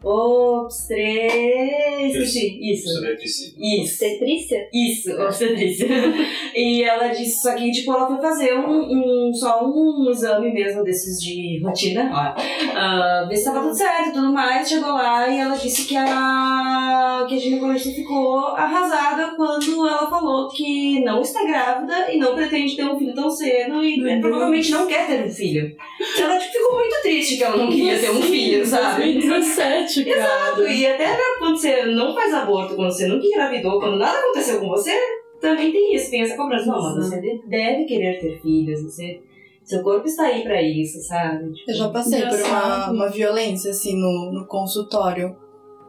Obstetrícia. 0.05 2.43
Isso. 2.61 2.89
Obstetrícia. 2.89 3.53
Isso. 3.57 3.81
Obstetrícia? 3.81 4.69
Isso, 4.73 5.11
obstetrícia. 5.21 5.87
e 6.55 6.83
ela 6.83 7.07
disse 7.07 7.41
só 7.41 7.55
que, 7.55 7.71
tipo, 7.71 7.91
ela 7.91 8.07
foi 8.07 8.17
fazer 8.17 8.53
um, 8.53 9.29
um- 9.29 9.33
só 9.33 9.65
um 9.65 10.09
exame 10.11 10.53
mesmo 10.53 10.83
desses 10.83 11.19
de 11.19 11.59
rotina, 11.63 12.11
ó, 12.13 12.35
ah, 12.77 13.25
ver 13.27 13.35
se 13.35 13.45
tava 13.45 13.61
tudo 13.61 13.73
certo 13.75 14.09
e 14.09 14.13
tudo 14.13 14.31
mais. 14.31 14.69
Chegou 14.69 14.93
lá 14.93 15.27
e 15.27 15.39
ela 15.39 15.55
disse 15.55 15.85
que 15.87 15.95
a, 15.97 17.25
que 17.27 17.35
a 17.35 17.39
ginecologista 17.39 17.89
ficou 17.91 18.39
arrasada 18.49 19.33
quando 19.35 19.87
ela 19.87 20.07
falou 20.09 20.47
que 20.49 20.99
não 21.03 21.21
está 21.21 21.43
grávida 21.43 22.11
e 22.11 22.17
não 22.17 22.35
pretende 22.35 22.75
ter 22.75 22.85
um 22.85 22.97
filho 22.97 23.13
tão 23.15 23.29
cedo 23.29 23.83
e 23.83 23.97
Meu 23.99 24.21
provavelmente 24.21 24.71
não 24.71 24.85
quer 24.87 25.07
ter 25.07 25.25
um 25.25 25.29
filho. 25.31 25.75
Ela 26.19 26.37
tipo, 26.37 26.53
ficou 26.53 26.73
muito 26.75 27.01
triste 27.01 27.37
que 27.37 27.43
ela 27.43 27.57
não 27.57 27.69
queria 27.69 27.97
ter 27.99 28.11
um 28.11 28.21
filho, 28.21 28.65
sabe? 28.65 29.13
2017, 29.13 29.94
cara. 30.03 30.17
Exato, 30.17 30.67
e 30.67 30.85
até 30.87 31.15
quando 31.39 31.57
você 31.57 31.85
não 31.85 32.13
faz 32.13 32.33
aborto, 32.33 32.75
quando 32.75 32.91
você 32.91 33.07
nunca 33.07 33.25
engravidou, 33.25 33.79
quando 33.79 33.97
nada 33.97 34.17
aconteceu 34.19 34.59
com 34.59 34.67
você, 34.69 34.91
também 35.39 35.71
tem 35.71 35.95
isso, 35.95 36.09
tem 36.11 36.21
essa 36.21 36.35
cobrança. 36.35 36.65
Não, 36.65 36.81
mas 36.81 36.95
você 37.07 37.21
de- 37.21 37.41
deve 37.47 37.85
querer 37.85 38.19
ter 38.19 38.41
filhos, 38.41 38.81
você, 38.83 39.21
seu 39.63 39.81
corpo 39.83 40.05
está 40.07 40.23
aí 40.25 40.43
pra 40.43 40.61
isso, 40.61 40.99
sabe? 41.01 41.53
Tipo, 41.53 41.71
Eu 41.71 41.75
já 41.75 41.89
passei 41.89 42.21
por 42.21 42.39
uma, 42.41 42.91
uma 42.91 43.09
violência, 43.09 43.71
assim, 43.71 43.95
no, 43.99 44.31
no 44.31 44.45
consultório. 44.47 45.35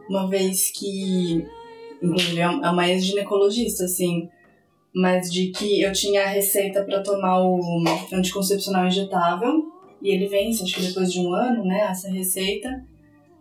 Uma 0.09 0.27
vez 0.29 0.71
que, 0.71 1.45
inclusive, 2.01 2.39
é 2.39 2.47
uma 2.49 2.87
ex-ginecologista, 2.89 3.83
assim, 3.85 4.29
mas 4.95 5.29
de 5.31 5.47
que 5.51 5.81
eu 5.81 5.91
tinha 5.91 6.23
a 6.23 6.27
receita 6.27 6.83
pra 6.83 7.01
tomar 7.01 7.41
o 7.43 7.59
anticoncepcional 8.13 8.85
injetável. 8.87 9.65
E 10.01 10.09
ele 10.11 10.27
vence, 10.27 10.63
acho 10.63 10.75
que 10.75 10.81
depois 10.81 11.11
de 11.11 11.19
um 11.19 11.33
ano, 11.33 11.65
né, 11.65 11.87
essa 11.89 12.09
receita. 12.09 12.69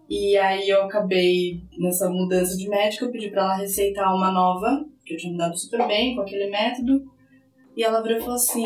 E 0.09 0.37
aí 0.37 0.69
eu 0.69 0.83
acabei, 0.85 1.63
nessa 1.79 2.09
mudança 2.09 2.57
de 2.57 2.69
médico, 2.69 3.07
eu 3.07 3.11
pedi 3.11 3.29
pra 3.29 3.43
ela 3.43 3.57
receitar 3.57 4.15
uma 4.15 4.31
nova, 4.31 4.87
que 5.05 5.15
eu 5.15 5.19
tinha 5.19 5.33
me 5.33 5.39
dado 5.39 5.59
super 5.59 5.87
bem 5.87 6.15
com 6.15 6.23
aquele 6.23 6.49
método. 6.49 7.05
E 7.77 7.83
ela 7.83 8.01
virou 8.03 8.19
e 8.19 8.21
falou 8.21 8.37
assim, 8.37 8.65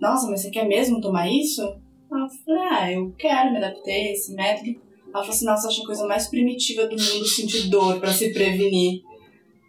nossa, 0.00 0.30
mas 0.30 0.42
você 0.42 0.50
quer 0.50 0.66
mesmo 0.66 1.00
tomar 1.00 1.28
isso? 1.28 1.62
Eu 1.62 2.28
falei, 2.44 2.62
ah, 2.70 2.92
eu 2.92 3.12
quero, 3.18 3.50
me 3.50 3.58
adaptei 3.58 4.08
a 4.08 4.12
esse 4.12 4.34
método. 4.34 4.70
Ela 4.70 5.12
falou 5.12 5.30
assim, 5.30 5.44
nossa, 5.44 5.68
acho 5.68 5.82
a 5.82 5.86
coisa 5.86 6.06
mais 6.06 6.28
primitiva 6.28 6.86
do 6.86 6.92
mundo 6.92 7.26
sentir 7.26 7.68
dor 7.68 7.98
pra 7.98 8.12
se 8.12 8.32
prevenir. 8.32 9.02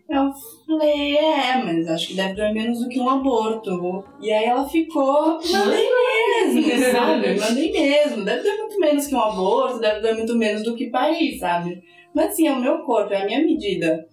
Eu 0.10 0.32
falei, 0.66 1.18
é, 1.18 1.64
mas 1.64 1.88
acho 1.90 2.08
que 2.08 2.14
deve 2.14 2.34
doer 2.34 2.54
menos 2.54 2.80
do 2.80 2.88
que 2.88 3.00
um 3.00 3.10
aborto. 3.10 4.06
E 4.22 4.32
aí 4.32 4.46
ela 4.46 4.68
ficou, 4.68 5.40
mandei 5.52 5.90
mesmo, 5.90 6.92
sabe? 6.92 7.40
Mandei 7.40 7.72
mesmo. 7.72 8.24
Deve 8.24 8.42
doer 8.42 8.58
muito 8.58 8.80
menos 8.80 9.08
que 9.08 9.16
um 9.16 9.22
aborto, 9.22 9.80
deve 9.80 10.00
doer 10.00 10.16
muito 10.16 10.36
menos 10.38 10.64
do 10.64 10.76
que 10.76 10.90
parir, 10.90 11.38
sabe? 11.38 11.84
Mas 12.14 12.28
assim, 12.28 12.48
é 12.48 12.54
o 12.54 12.62
meu 12.62 12.80
corpo, 12.80 13.14
é 13.14 13.22
a 13.22 13.26
minha 13.26 13.44
medida. 13.44 14.08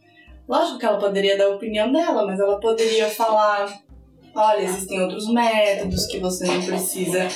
Lógico 0.49 0.79
que 0.79 0.85
ela 0.85 0.99
poderia 0.99 1.39
dar 1.39 1.47
a 1.47 1.55
opinião 1.55 1.91
dela, 1.91 2.27
mas 2.27 2.41
ela 2.41 2.59
poderia 2.59 3.09
falar 3.09 3.85
olha, 4.35 4.63
existem 4.63 5.01
outros 5.01 5.29
métodos 5.33 6.07
que 6.07 6.19
você 6.19 6.47
não 6.47 6.61
precisa 6.61 7.29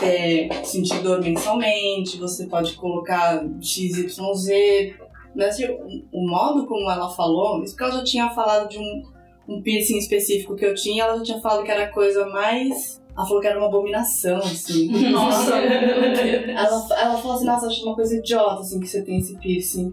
ter 0.00 0.48
sentir 0.64 1.00
dor 1.02 1.20
mensalmente, 1.20 2.16
você 2.16 2.46
pode 2.46 2.72
colocar 2.74 3.44
XYZ. 3.60 4.94
Mas 5.38 5.54
assim, 5.54 5.66
o, 5.66 6.04
o 6.12 6.28
modo 6.28 6.66
como 6.66 6.90
ela 6.90 7.08
falou, 7.08 7.62
isso 7.62 7.74
porque 7.74 7.84
ela 7.84 7.98
já 8.00 8.04
tinha 8.04 8.30
falado 8.30 8.68
de 8.68 8.78
um, 8.78 9.02
um 9.48 9.62
piercing 9.62 9.96
específico 9.96 10.56
que 10.56 10.66
eu 10.66 10.74
tinha, 10.74 11.04
ela 11.04 11.16
já 11.18 11.22
tinha 11.22 11.40
falado 11.40 11.64
que 11.64 11.70
era 11.70 11.84
a 11.84 11.92
coisa 11.92 12.26
mais 12.26 12.98
ela 13.18 13.26
falou 13.26 13.40
que 13.40 13.48
era 13.48 13.58
uma 13.58 13.66
abominação, 13.66 14.38
assim. 14.38 14.86
Nossa, 15.10 15.56
ela, 15.56 16.86
ela 17.00 17.18
falou 17.18 17.32
assim, 17.32 17.46
nossa, 17.46 17.66
acho 17.66 17.84
uma 17.84 17.96
coisa 17.96 18.14
idiota, 18.14 18.60
assim, 18.60 18.78
que 18.78 18.86
você 18.86 19.02
tem 19.02 19.18
esse 19.18 19.36
piercing. 19.38 19.92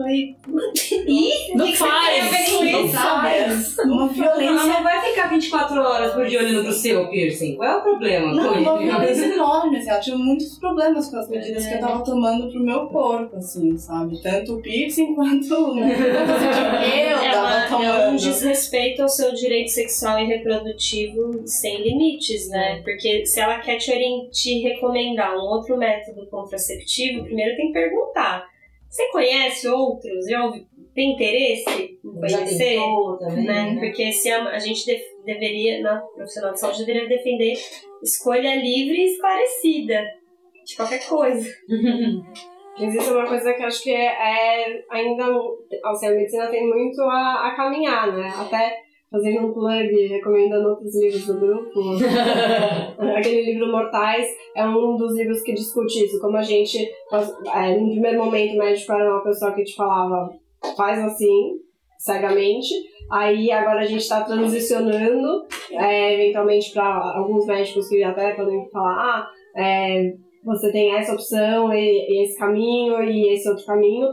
Falei, 0.00 0.34
Ih, 1.06 1.54
não 1.54 1.66
que 1.66 1.72
que 1.72 1.78
faz, 1.78 2.24
você 2.24 2.30
tem 2.30 2.30
a 2.30 2.30
ver 2.30 2.50
com 2.50 2.64
não 2.64 2.84
isso? 2.86 2.96
faz. 2.96 3.78
Uma 3.80 4.02
Ela 4.04 4.08
violência 4.08 4.66
não 4.66 4.82
vai 4.82 5.00
ficar 5.02 5.26
24 5.28 5.78
horas 5.82 6.14
por 6.14 6.26
dia 6.26 6.38
olhando 6.40 6.64
pro 6.64 6.72
seu 6.72 7.06
piercing. 7.10 7.56
Qual 7.56 7.68
é 7.70 7.76
o 7.76 7.82
problema 7.82 8.32
Não, 8.32 8.48
com 8.54 8.60
uma 8.60 8.78
violência 8.78 9.26
enorme, 9.34 9.76
assim, 9.76 9.90
ela 9.90 10.00
tinha 10.00 10.16
muitos 10.16 10.58
problemas 10.58 11.08
com 11.10 11.18
as 11.18 11.28
medidas 11.28 11.66
que 11.66 11.74
eu 11.74 11.80
tava 11.80 12.02
tomando 12.02 12.50
pro 12.50 12.60
meu 12.64 12.86
corpo, 12.86 13.36
assim, 13.36 13.76
sabe? 13.76 14.22
Tanto 14.22 14.54
o 14.54 14.62
piercing 14.62 15.12
quanto 15.14 15.74
né, 15.74 15.92
eu 17.12 17.18
É, 17.18 17.30
tava 17.32 17.46
uma, 17.46 17.84
é 17.84 17.88
um 17.98 18.06
tomando. 18.06 18.16
desrespeito 18.22 19.02
ao 19.02 19.08
seu 19.08 19.34
direito 19.34 19.68
sexual 19.70 20.18
e 20.18 20.24
reprodutivo 20.26 21.42
sem 21.44 21.82
limites, 21.82 22.48
né? 22.48 22.80
Porque 22.82 23.26
se 23.26 23.38
ela 23.38 23.58
quer 23.58 23.76
te, 23.76 23.92
te 24.32 24.60
recomendar 24.60 25.36
um 25.36 25.42
outro 25.42 25.76
método 25.76 26.26
contraceptivo, 26.30 27.24
primeiro 27.24 27.54
tem 27.56 27.66
que 27.66 27.72
perguntar. 27.74 28.48
Você 28.90 29.08
conhece 29.12 29.68
outros? 29.68 30.26
Já 30.28 30.44
ouvi, 30.44 30.66
tem 30.94 31.12
interesse 31.12 31.96
em 32.04 32.20
conhecer? 32.20 32.76
também, 33.18 33.44
né? 33.46 33.70
né? 33.74 33.80
Porque 33.80 34.10
se 34.12 34.28
a, 34.30 34.44
a 34.48 34.58
gente 34.58 34.84
def- 34.84 35.24
deveria, 35.24 35.80
na 35.80 36.00
profissional 36.00 36.52
de 36.52 36.58
saúde, 36.60 36.84
deveria 36.84 37.08
defender 37.08 37.54
escolha 38.02 38.56
livre 38.56 38.98
e 38.98 39.12
esclarecida 39.12 40.02
de 40.66 40.76
qualquer 40.76 41.06
coisa. 41.08 41.48
Mas 42.78 42.94
isso 42.94 43.10
é 43.10 43.16
uma 43.16 43.26
coisa 43.26 43.52
que 43.52 43.62
eu 43.62 43.66
acho 43.66 43.82
que 43.82 43.90
é, 43.94 44.06
é 44.06 44.84
ainda. 44.90 45.24
Assim, 45.84 46.06
a 46.08 46.10
medicina 46.12 46.46
tem 46.48 46.66
muito 46.66 47.00
a, 47.02 47.48
a 47.48 47.54
caminhar, 47.54 48.10
né? 48.16 48.32
Até 48.36 48.76
fazendo 49.10 49.48
um 49.48 49.52
plug, 49.52 50.06
recomendando 50.06 50.68
outros 50.68 50.94
livros 51.00 51.26
do 51.26 51.40
grupo. 51.40 51.80
Aquele 53.16 53.52
livro 53.52 53.70
Mortais 53.70 54.26
é 54.54 54.64
um 54.64 54.96
dos 54.96 55.16
livros 55.16 55.42
que 55.42 55.52
discute 55.52 56.04
isso, 56.04 56.20
como 56.20 56.36
a 56.36 56.42
gente. 56.42 56.78
É, 57.54 57.76
no 57.76 57.90
primeiro 57.90 58.18
momento, 58.18 58.54
o 58.54 58.58
médico 58.58 58.92
era 58.92 59.10
uma 59.10 59.24
pessoa 59.24 59.52
que 59.52 59.64
te 59.64 59.74
falava, 59.74 60.30
faz 60.76 60.98
assim, 61.00 61.56
cegamente. 61.98 62.72
Aí 63.10 63.50
agora 63.50 63.80
a 63.80 63.86
gente 63.86 64.02
está 64.02 64.22
transicionando, 64.22 65.44
é, 65.72 66.14
eventualmente, 66.14 66.72
para 66.72 67.16
alguns 67.16 67.44
médicos 67.46 67.88
que 67.88 68.02
até 68.04 68.34
podem 68.34 68.70
falar, 68.70 68.94
ah, 68.94 69.30
é, 69.56 70.12
você 70.44 70.70
tem 70.70 70.94
essa 70.94 71.14
opção, 71.14 71.72
e, 71.74 71.80
e 71.80 72.22
esse 72.22 72.38
caminho, 72.38 73.02
e 73.02 73.32
esse 73.32 73.48
outro 73.48 73.66
caminho, 73.66 74.06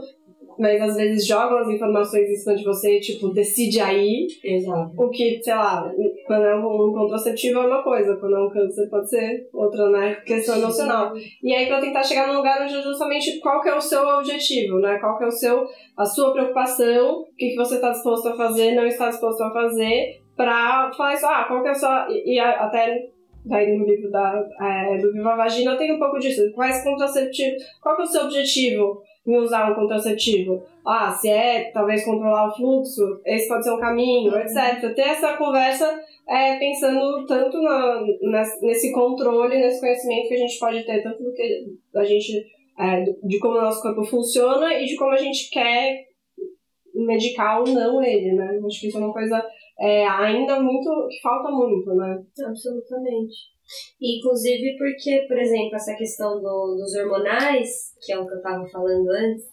mas 0.58 0.82
às 0.82 0.96
vezes 0.96 1.26
jogam 1.26 1.58
as 1.58 1.68
informações 1.68 2.28
em 2.28 2.34
cima 2.34 2.56
de 2.56 2.64
você, 2.64 2.98
tipo, 2.98 3.28
decide 3.28 3.80
aí, 3.80 4.26
Exato. 4.42 4.92
o 4.96 5.08
que, 5.08 5.40
sei 5.42 5.54
lá, 5.54 5.90
quando 6.26 6.44
é 6.44 6.56
um 6.56 6.92
contraceptivo 6.92 7.60
é 7.60 7.66
uma 7.66 7.82
coisa, 7.82 8.16
quando 8.16 8.36
é 8.36 8.40
um 8.40 8.50
câncer 8.50 8.88
pode 8.88 9.08
ser 9.08 9.48
outra, 9.52 9.88
né, 9.90 10.16
questão 10.26 10.56
emocional. 10.56 11.12
E 11.42 11.54
aí 11.54 11.66
pra 11.66 11.80
tentar 11.80 12.02
chegar 12.02 12.26
num 12.26 12.38
lugar 12.38 12.62
onde 12.62 12.74
é 12.74 12.82
justamente 12.82 13.38
qual 13.38 13.62
que 13.62 13.68
é 13.68 13.74
o 13.74 13.80
seu 13.80 14.02
objetivo, 14.02 14.78
né, 14.78 14.98
qual 14.98 15.16
que 15.16 15.24
é 15.24 15.28
o 15.28 15.32
seu, 15.32 15.66
a 15.96 16.04
sua 16.04 16.32
preocupação, 16.32 17.20
o 17.20 17.24
que, 17.36 17.50
que 17.50 17.56
você 17.56 17.76
está 17.76 17.90
disposto 17.90 18.28
a 18.28 18.36
fazer, 18.36 18.74
não 18.74 18.86
está 18.86 19.10
disposto 19.10 19.40
a 19.42 19.52
fazer, 19.52 20.20
pra 20.36 20.90
falar 20.96 21.14
isso, 21.14 21.26
ah, 21.26 21.44
qual 21.46 21.62
que 21.62 21.68
é 21.68 21.70
a 21.72 21.74
sua, 21.74 22.06
e, 22.10 22.34
e 22.34 22.40
até 22.40 23.08
daí 23.44 23.76
no 23.76 23.84
livro 23.86 24.10
da, 24.10 24.44
é, 24.60 24.98
do 24.98 25.12
Viva 25.12 25.36
Vagina 25.36 25.76
tem 25.76 25.92
um 25.92 25.98
pouco 25.98 26.18
disso, 26.18 26.52
quais 26.52 26.82
contraceptivos, 26.82 27.62
qual 27.80 27.96
que 27.96 28.02
é 28.02 28.04
o 28.04 28.08
seu 28.08 28.24
objetivo 28.24 29.02
em 29.28 29.36
usar 29.36 29.70
um 29.70 29.74
contraceptivo? 29.74 30.64
Ah, 30.84 31.10
se 31.10 31.28
é 31.28 31.70
talvez 31.70 32.04
controlar 32.04 32.48
o 32.48 32.56
fluxo, 32.56 33.20
esse 33.26 33.46
pode 33.46 33.64
ser 33.64 33.72
um 33.72 33.78
caminho, 33.78 34.34
etc. 34.38 34.94
Ter 34.94 35.02
essa 35.02 35.36
conversa 35.36 36.00
é, 36.26 36.58
pensando 36.58 37.26
tanto 37.26 37.60
na, 37.60 38.02
nesse 38.62 38.90
controle, 38.92 39.58
nesse 39.58 39.80
conhecimento 39.80 40.28
que 40.28 40.34
a 40.34 40.38
gente 40.38 40.58
pode 40.58 40.84
ter, 40.84 41.02
tanto 41.02 41.22
do 41.22 41.32
que 41.32 41.66
a 41.94 42.04
gente, 42.04 42.46
é, 42.78 43.02
de 43.02 43.38
como 43.38 43.58
o 43.58 43.60
nosso 43.60 43.82
corpo 43.82 44.02
funciona 44.04 44.74
e 44.74 44.86
de 44.86 44.96
como 44.96 45.12
a 45.12 45.18
gente 45.18 45.50
quer 45.50 46.06
medicar 46.94 47.60
ou 47.60 47.68
não 47.68 48.02
ele, 48.02 48.32
né? 48.32 48.58
Acho 48.64 48.80
que 48.80 48.88
isso 48.88 48.96
é 48.96 49.00
uma 49.00 49.12
coisa 49.12 49.44
é, 49.78 50.06
ainda 50.06 50.58
muito, 50.60 51.06
que 51.08 51.20
falta 51.20 51.50
muito, 51.50 51.94
né? 51.94 52.22
Absolutamente. 52.46 53.57
Inclusive 54.00 54.76
porque, 54.78 55.24
por 55.28 55.38
exemplo, 55.38 55.76
essa 55.76 55.94
questão 55.94 56.40
do- 56.40 56.76
dos 56.76 56.94
hormonais, 56.94 57.94
que 58.04 58.12
é 58.12 58.18
o 58.18 58.26
que 58.26 58.32
eu 58.34 58.38
estava 58.38 58.66
falando 58.68 59.08
antes, 59.10 59.44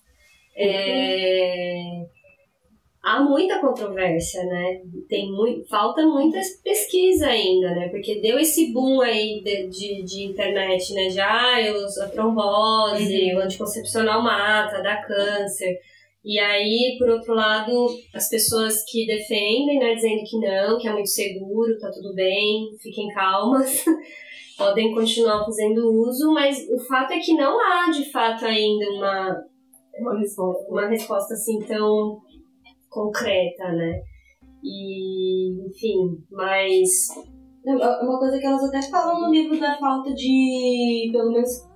é, 0.56 2.06
há 3.04 3.22
muita 3.22 3.60
controvérsia, 3.60 4.44
né? 4.46 4.82
Tem 5.08 5.32
muito, 5.32 5.68
falta 5.68 6.06
muita 6.06 6.40
pesquisa 6.64 7.28
ainda, 7.28 7.70
né? 7.76 7.90
Porque 7.90 8.20
deu 8.20 8.40
esse 8.40 8.72
boom 8.74 9.02
aí 9.02 9.42
de, 9.44 9.68
de, 9.68 10.04
de 10.04 10.24
internet, 10.24 10.94
né? 10.94 11.10
Já 11.10 11.56
os- 11.74 11.98
a 12.00 12.10
trombose, 12.10 13.34
o 13.36 13.40
anticoncepcional 13.40 14.22
mata, 14.24 14.82
dá 14.82 14.98
câncer. 14.98 15.80
E 16.26 16.40
aí, 16.40 16.96
por 16.98 17.08
outro 17.08 17.36
lado, 17.36 17.88
as 18.12 18.28
pessoas 18.28 18.84
que 18.90 19.06
defendem, 19.06 19.78
né, 19.78 19.94
dizendo 19.94 20.24
que 20.28 20.40
não, 20.40 20.80
que 20.80 20.88
é 20.88 20.92
muito 20.92 21.10
seguro, 21.10 21.78
tá 21.78 21.92
tudo 21.92 22.16
bem, 22.16 22.76
fiquem 22.82 23.08
calmas, 23.10 23.86
podem 24.58 24.92
continuar 24.92 25.46
fazendo 25.46 25.88
uso, 25.88 26.34
mas 26.34 26.68
o 26.68 26.80
fato 26.88 27.14
é 27.14 27.20
que 27.20 27.36
não 27.36 27.60
há, 27.60 27.92
de 27.92 28.12
fato, 28.12 28.44
ainda 28.44 28.90
uma, 28.94 29.44
Uma 30.00 30.18
resposta. 30.18 30.66
uma 30.68 30.88
resposta 30.88 31.36
assim 31.36 31.60
tão 31.60 32.20
concreta, 32.90 33.72
né? 33.74 34.02
E, 34.64 35.68
enfim, 35.68 36.24
mas 36.32 36.90
Uma 37.64 38.18
coisa 38.18 38.40
que 38.40 38.46
elas 38.48 38.64
até 38.64 38.82
falam 38.82 39.22
no 39.22 39.32
livro 39.32 39.60
da 39.60 39.78
falta 39.78 40.12
de, 40.16 41.10
pelo 41.12 41.32
menos 41.32 41.75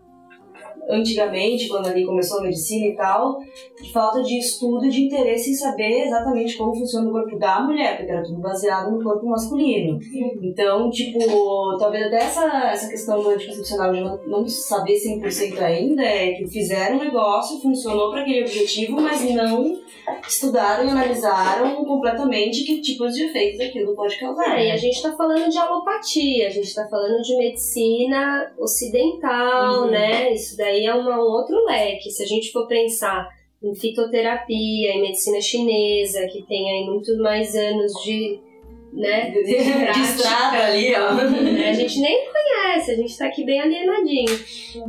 antigamente, 0.90 1.68
quando 1.68 1.88
ali 1.88 2.06
começou 2.06 2.40
a 2.40 2.44
medicina 2.44 2.88
e 2.88 2.96
tal, 2.96 3.40
de 3.82 3.92
falta 3.92 4.22
de 4.24 4.38
estudo 4.40 4.86
e 4.86 4.90
de 4.90 5.04
interesse 5.06 5.52
em 5.52 5.54
saber 5.54 6.06
exatamente 6.06 6.58
como 6.58 6.76
funciona 6.76 7.08
o 7.10 7.12
corpo 7.12 7.38
da 7.38 7.62
mulher, 7.62 7.98
porque 7.98 8.12
era 8.12 8.24
tudo 8.24 8.40
baseado 8.40 8.92
no 8.92 9.04
corpo 9.04 9.26
masculino. 9.28 10.00
Então, 10.42 10.90
tipo, 10.90 11.20
talvez 11.78 12.08
até 12.08 12.18
essa, 12.18 12.72
essa 12.72 12.90
questão 12.90 13.22
do 13.22 13.30
anticoncepcional 13.30 13.94
de 13.94 14.02
não, 14.02 14.20
não 14.26 14.48
saber 14.48 14.96
100% 14.96 15.60
ainda 15.62 16.04
é 16.04 16.34
que 16.34 16.48
fizeram 16.48 16.98
um 16.98 17.04
negócio, 17.04 17.60
funcionou 17.62 18.12
para 18.12 18.22
aquele 18.22 18.42
objetivo, 18.42 19.00
mas 19.00 19.24
não 19.34 19.80
estudaram 20.28 20.86
e 20.86 20.90
analisaram 20.90 21.86
completamente 21.86 22.64
que 22.64 22.82
tipos 22.82 23.14
de 23.14 23.26
efeitos 23.26 23.60
aquilo 23.60 23.96
pode 23.96 24.18
causar. 24.20 24.58
É, 24.58 24.66
e 24.66 24.68
né? 24.70 24.74
a 24.74 24.78
gente 24.78 25.02
tá 25.02 25.12
falando 25.16 25.50
de 25.50 25.58
alopatia, 25.58 26.48
a 26.48 26.50
gente 26.50 26.74
tá 26.74 26.88
falando 26.88 27.22
de 27.22 27.38
medicina 27.38 28.52
ocidental, 28.58 29.84
Uhum. 29.84 29.92
né? 29.92 30.34
Isso 30.34 30.58
daí 30.58 30.79
é 30.86 30.94
uma, 30.94 31.18
um 31.18 31.32
outro 31.32 31.64
leque. 31.66 32.10
Se 32.10 32.24
a 32.24 32.26
gente 32.26 32.52
for 32.52 32.68
pensar 32.68 33.28
em 33.62 33.76
fitoterapia, 33.76 34.92
em 34.92 35.02
medicina 35.02 35.42
chinesa, 35.42 36.28
que 36.28 36.44
tem 36.44 36.70
aí 36.72 36.86
muito 36.86 37.18
mais 37.18 37.56
anos 37.56 37.92
de, 38.04 38.40
né, 38.94 39.32
de, 39.36 39.44
de 39.44 40.00
estrada 40.02 40.66
ali, 40.66 40.96
ó. 40.96 41.14
né? 41.14 41.70
A 41.70 41.74
gente 41.74 42.00
nem 42.00 42.26
conhece, 42.26 42.92
a 42.92 42.96
gente 42.96 43.18
tá 43.18 43.26
aqui 43.26 43.44
bem 43.44 43.60
alienadinho. 43.60 44.40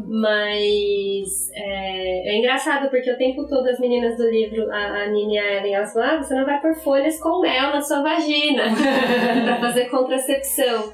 Mas 0.07 1.51
é, 1.53 2.33
é 2.33 2.37
engraçado 2.37 2.89
porque 2.91 3.11
o 3.11 3.19
tempo 3.19 3.47
todo 3.49 3.67
as 3.67 3.81
meninas 3.81 4.17
do 4.17 4.31
livro, 4.31 4.71
a, 4.71 5.03
a 5.03 5.07
Nina 5.09 5.33
e 5.33 5.39
a 5.39 5.59
Ellen, 5.59 5.75
elas 5.75 5.93
falam: 5.93 6.11
ah, 6.11 6.23
você 6.23 6.35
não 6.35 6.47
vai 6.47 6.61
pôr 6.61 6.75
folhas 6.77 7.21
com 7.21 7.41
mel 7.41 7.71
na 7.71 7.83
sua 7.83 8.03
vagina 8.03 8.65
pra 9.45 9.61
fazer 9.61 9.87
contracepção. 9.87 10.93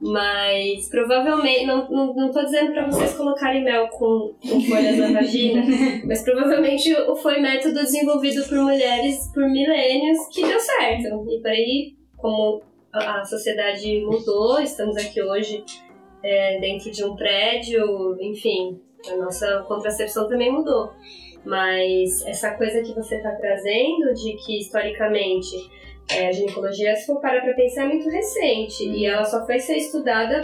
Mas 0.00 0.88
provavelmente, 0.88 1.66
não, 1.66 1.90
não, 1.90 2.14
não 2.14 2.30
tô 2.30 2.44
dizendo 2.44 2.72
pra 2.72 2.86
vocês 2.86 3.14
colocarem 3.14 3.64
mel 3.64 3.88
com, 3.88 4.32
com 4.40 4.60
folhas 4.60 4.96
na 4.96 5.20
vagina, 5.20 5.62
mas 6.06 6.22
provavelmente 6.22 6.94
foi 7.20 7.40
método 7.40 7.74
desenvolvido 7.74 8.48
por 8.48 8.58
mulheres 8.58 9.28
por 9.34 9.42
milênios 9.50 10.18
que 10.32 10.46
deu 10.46 10.60
certo. 10.60 11.26
E 11.28 11.40
por 11.40 11.50
aí, 11.50 11.96
como 12.16 12.62
a 12.92 13.20
a 13.20 13.24
sociedade 13.24 14.00
mudou, 14.02 14.60
estamos 14.60 14.96
aqui 14.96 15.20
hoje 15.20 15.64
é, 16.22 16.58
dentro 16.60 16.90
de 16.90 17.04
um 17.04 17.16
prédio, 17.16 18.16
enfim, 18.20 18.80
a 19.10 19.16
nossa 19.16 19.64
contracepção 19.66 20.28
também 20.28 20.52
mudou. 20.52 20.92
Mas 21.44 22.24
essa 22.26 22.54
coisa 22.54 22.82
que 22.82 22.94
você 22.94 23.16
está 23.16 23.32
trazendo 23.32 24.12
de 24.14 24.36
que 24.44 24.58
historicamente 24.58 25.56
é, 26.10 26.28
a 26.28 26.32
ginecologia, 26.32 26.94
se 26.96 27.06
for 27.06 27.20
parar 27.20 27.40
para 27.42 27.54
pensar, 27.54 27.84
é 27.84 27.88
muito 27.88 28.08
recente 28.08 28.84
e 28.84 29.06
ela 29.06 29.24
só 29.24 29.44
foi 29.46 29.58
ser 29.58 29.76
estudada 29.76 30.40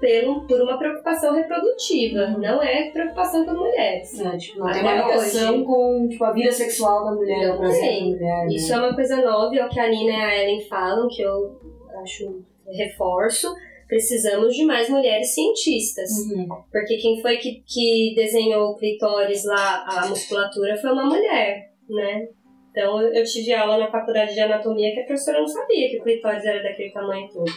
pelo, 0.00 0.46
por 0.46 0.60
uma 0.60 0.78
preocupação 0.78 1.34
reprodutiva, 1.34 2.26
não 2.38 2.62
é 2.62 2.90
preocupação 2.90 3.44
por 3.44 3.54
mulheres. 3.54 4.18
É, 4.20 4.36
tipo, 4.36 4.58
não 4.58 4.70
tem 4.70 4.82
Até 4.86 5.04
uma 5.04 5.16
hoje. 5.16 5.64
com 5.64 6.08
tipo, 6.08 6.24
a 6.24 6.32
vida 6.32 6.52
sexual 6.52 7.04
da 7.04 7.12
mulher, 7.12 7.48
Não 7.48 7.56
mulher. 7.62 8.12
né? 8.14 8.46
Isso 8.50 8.72
é 8.72 8.76
uma 8.78 8.94
coisa 8.94 9.16
nova, 9.16 9.56
é 9.56 9.64
o 9.64 9.68
que 9.68 9.80
a 9.80 9.88
Nina 9.88 10.12
e 10.12 10.16
a 10.16 10.42
Ellen 10.42 10.60
falam, 10.68 11.08
que 11.08 11.22
eu 11.22 11.58
acho 12.02 12.44
reforço, 12.68 13.54
precisamos 13.88 14.54
de 14.54 14.64
mais 14.64 14.88
mulheres 14.88 15.34
cientistas. 15.34 16.10
Uhum. 16.30 16.48
Porque 16.70 16.96
quem 16.96 17.22
foi 17.22 17.36
que, 17.38 17.62
que 17.66 18.12
desenhou 18.14 18.72
o 18.72 18.76
clitóris 18.76 19.44
lá, 19.44 19.84
a 19.86 20.06
musculatura, 20.08 20.76
foi 20.76 20.92
uma 20.92 21.06
mulher, 21.06 21.70
né? 21.88 22.28
Então 22.76 23.00
eu 23.00 23.24
tive 23.24 23.54
aula 23.54 23.78
na 23.78 23.90
faculdade 23.90 24.34
de 24.34 24.40
anatomia 24.40 24.92
que 24.92 25.00
a 25.00 25.04
professora 25.04 25.40
não 25.40 25.48
sabia 25.48 25.88
que 25.88 25.96
o 25.98 26.02
clitóris 26.02 26.44
era 26.44 26.62
daquele 26.62 26.90
tamanho 26.90 27.26
todo. 27.32 27.46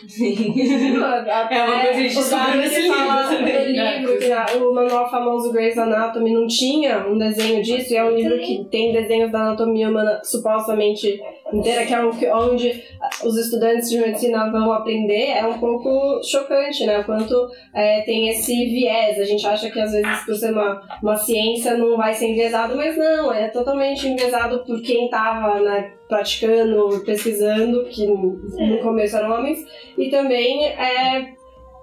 É 1.50 1.64
uma 1.64 1.82
coisa 1.82 1.82
que 1.82 1.88
a 1.90 1.94
gente 1.94 2.18
o 2.18 2.20
descobriu 2.22 2.48
Davi 2.48 2.58
nesse 2.60 2.82
livro 2.82 3.38
também. 3.38 3.98
livro 4.00 4.18
que 4.20 4.32
a- 4.32 4.46
o 4.58 4.74
manual 4.74 5.10
famoso 5.10 5.52
Grey's 5.52 5.78
Anatomy 5.78 6.32
não 6.34 6.48
tinha 6.48 7.06
um 7.08 7.18
desenho 7.18 7.62
disso, 7.62 7.94
e 7.94 7.98
é 7.98 8.04
um 8.04 8.16
livro 8.16 8.40
que 8.40 8.64
tem 8.72 8.94
desenhos 8.94 9.32
da 9.32 9.40
anatomia 9.42 9.90
humana 9.90 10.22
supostamente 10.24 11.22
inteira, 11.52 11.86
que 11.86 11.94
é 11.94 12.02
um, 12.02 12.10
onde 12.38 12.84
os 13.24 13.38
estudantes 13.38 13.90
de 13.90 14.00
medicina 14.00 14.50
vão 14.52 14.72
aprender, 14.72 15.32
é 15.32 15.46
um 15.46 15.60
pouco 15.60 16.22
chocante, 16.24 16.86
né? 16.86 17.00
O 17.00 17.04
quanto 17.04 17.50
é, 17.74 18.02
tem 18.02 18.30
esse 18.30 18.54
viés. 18.68 19.20
A 19.20 19.26
gente 19.26 19.46
acha 19.46 19.70
que 19.70 19.80
às 19.80 19.92
vezes 19.92 20.26
por 20.26 20.36
ser 20.36 20.52
uma, 20.52 20.82
uma 21.02 21.18
ciência 21.18 21.76
não 21.76 21.98
vai 21.98 22.14
ser 22.14 22.28
enviesado, 22.28 22.76
mas 22.76 22.96
não, 22.98 23.34
é 23.34 23.48
totalmente 23.50 24.08
enviesado 24.08 24.60
por 24.64 24.82
quem 24.82 25.09
estava 25.10 25.60
né, 25.60 25.94
praticando, 26.08 27.02
pesquisando, 27.06 27.86
que 27.86 28.08
no 28.08 28.80
começo 28.82 29.18
eram 29.18 29.38
homens, 29.38 29.66
e 29.98 30.10
também 30.10 30.66
é 30.68 31.39